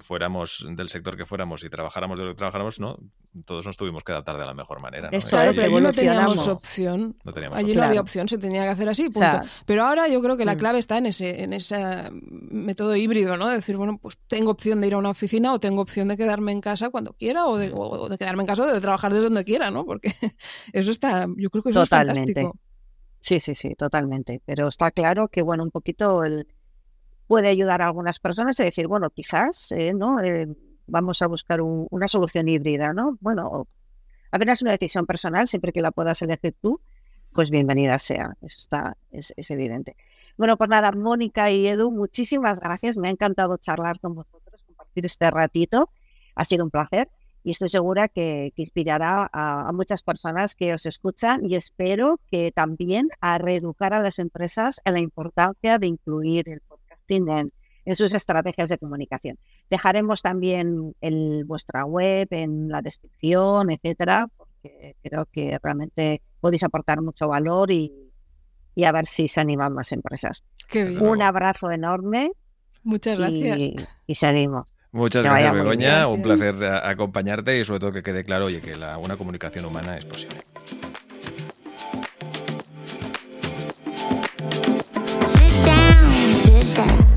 fuéramos 0.00 0.66
del 0.70 0.88
sector 0.88 1.16
que 1.16 1.26
fuéramos 1.26 1.64
y 1.64 1.70
trabajáramos 1.70 2.18
de 2.18 2.24
lo 2.24 2.30
que 2.30 2.36
trabajáramos, 2.36 2.80
¿no? 2.80 2.98
Todos 3.44 3.66
nos 3.66 3.76
tuvimos 3.76 4.04
que 4.04 4.12
adaptar 4.12 4.38
de 4.38 4.44
la 4.44 4.54
mejor 4.54 4.80
manera. 4.80 5.10
¿no? 5.10 5.16
Eso 5.16 5.40
es, 5.40 5.58
allí 5.58 5.80
no 5.80 5.92
teníamos 5.92 6.46
opción. 6.48 7.16
allí 7.52 7.74
no 7.74 7.82
había 7.82 8.00
opción, 8.00 8.28
se 8.28 8.38
tenía 8.38 8.62
que 8.64 8.68
hacer 8.70 8.88
así, 8.88 9.08
punto. 9.08 9.40
pero 9.66 9.84
ahora 9.84 10.08
yo 10.08 10.20
creo 10.22 10.36
que 10.36 10.44
la 10.44 10.54
mm. 10.54 10.58
clave 10.58 10.78
está 10.78 10.98
en 10.98 11.06
ese, 11.06 11.42
en 11.42 11.52
ese 11.52 12.10
método 12.10 12.96
híbrido, 12.96 13.36
¿no? 13.36 13.48
De 13.48 13.56
decir, 13.56 13.76
bueno, 13.76 13.98
pues 13.98 14.18
tengo 14.26 14.50
opción 14.50 14.80
de 14.80 14.88
ir 14.88 14.94
a 14.94 14.98
una 14.98 15.10
oficina 15.10 15.52
o 15.52 15.60
tengo 15.60 15.80
opción 15.80 16.08
de 16.08 16.16
quedarme 16.16 16.52
en 16.52 16.60
casa 16.60 16.90
cuando 16.90 17.12
quiera 17.14 17.46
o 17.46 17.56
de, 17.56 17.70
mm. 17.70 18.16
quedarme 18.18 18.42
en 18.42 18.46
casa 18.46 18.64
o 18.64 18.66
de 18.66 18.80
trabajar 18.80 19.12
desde 19.12 19.24
donde 19.24 19.44
quiera, 19.44 19.70
¿no? 19.70 19.84
Porque 19.84 20.12
eso 20.72 20.90
está, 20.90 21.26
yo 21.36 21.50
creo 21.50 21.62
que 21.62 21.70
eso 21.70 21.80
Totalmente. 21.80 22.30
es 22.30 22.34
fantástico. 22.34 22.58
Sí, 23.20 23.38
sí, 23.38 23.54
sí, 23.54 23.74
totalmente. 23.74 24.42
Pero 24.44 24.68
está 24.68 24.90
claro 24.90 25.28
que, 25.28 25.42
bueno, 25.42 25.62
un 25.62 25.70
poquito 25.70 26.24
el, 26.24 26.46
puede 27.30 27.46
ayudar 27.46 27.80
a 27.80 27.86
algunas 27.86 28.18
personas 28.18 28.58
a 28.58 28.64
decir, 28.64 28.88
bueno, 28.88 29.08
quizás, 29.10 29.70
eh, 29.70 29.94
¿no? 29.94 30.20
Eh, 30.20 30.48
vamos 30.88 31.22
a 31.22 31.28
buscar 31.28 31.60
una 31.60 32.08
solución 32.08 32.48
híbrida, 32.48 32.92
¿no? 32.92 33.18
Bueno, 33.20 33.68
apenas 34.32 34.62
una 34.62 34.72
decisión 34.72 35.06
personal, 35.06 35.46
siempre 35.46 35.70
que 35.72 35.80
la 35.80 35.92
puedas 35.92 36.20
elegir 36.22 36.56
tú, 36.60 36.80
pues 37.32 37.50
bienvenida 37.50 38.00
sea, 38.00 38.36
eso 38.42 38.58
está, 38.58 38.96
es, 39.12 39.32
evidente. 39.48 39.94
Bueno, 40.36 40.56
pues 40.56 40.68
nada, 40.70 40.90
Mónica 40.90 41.52
y 41.52 41.68
Edu, 41.68 41.92
muchísimas 41.92 42.58
gracias, 42.58 42.98
me 42.98 43.06
ha 43.06 43.12
encantado 43.12 43.58
charlar 43.58 44.00
con 44.00 44.16
vosotros, 44.16 44.64
compartir 44.66 45.06
este 45.06 45.30
ratito, 45.30 45.88
ha 46.34 46.44
sido 46.44 46.64
un 46.64 46.72
placer 46.72 47.10
y 47.44 47.52
estoy 47.52 47.68
segura 47.68 48.08
que, 48.08 48.52
inspirará 48.56 49.30
a, 49.32 49.68
a, 49.68 49.72
muchas 49.72 50.02
personas 50.02 50.56
que 50.56 50.74
os 50.74 50.84
escuchan 50.84 51.48
y 51.48 51.54
espero 51.54 52.18
que 52.28 52.50
también 52.50 53.08
a 53.20 53.38
reeducar 53.38 53.94
a 53.94 54.00
las 54.00 54.18
empresas 54.18 54.80
en 54.84 54.94
la 54.94 55.00
importancia 55.00 55.78
de 55.78 55.86
incluir 55.86 56.48
el 56.48 56.60
en, 57.16 57.48
sus 57.94 58.14
estrategias 58.14 58.68
de 58.68 58.78
comunicación. 58.78 59.36
Dejaremos 59.68 60.22
también 60.22 60.94
el, 61.00 61.44
vuestra 61.44 61.84
web 61.84 62.28
en 62.30 62.68
la 62.68 62.82
descripción, 62.82 63.70
etcétera, 63.70 64.28
porque 64.36 64.94
creo 65.02 65.26
que 65.26 65.58
realmente 65.60 66.22
podéis 66.40 66.62
aportar 66.62 67.00
mucho 67.02 67.26
valor 67.28 67.70
y, 67.70 67.92
a 68.84 68.92
ver 68.92 69.06
si 69.06 69.28
se 69.28 69.40
animan 69.40 69.74
más 69.74 69.92
empresas. 69.92 70.44
Un 71.00 71.20
abrazo 71.20 71.70
enorme. 71.70 72.30
Muchas 72.82 73.18
gracias. 73.18 73.58
Y, 74.06 74.14
seguimos. 74.14 74.66
Muchas 74.92 75.22
gracias, 75.22 75.52
Begoña. 75.52 76.06
Un 76.06 76.22
placer 76.22 76.64
acompañarte 76.64 77.58
y 77.58 77.64
sobre 77.64 77.80
todo 77.80 77.92
que 77.92 78.02
quede 78.02 78.24
claro 78.24 78.46
oye, 78.46 78.60
que 78.60 78.74
la, 78.74 78.98
una 78.98 79.16
comunicación 79.16 79.64
humana 79.64 79.96
es 79.96 80.04
posible. 80.04 80.40
is 86.60 86.74
that? 86.74 87.09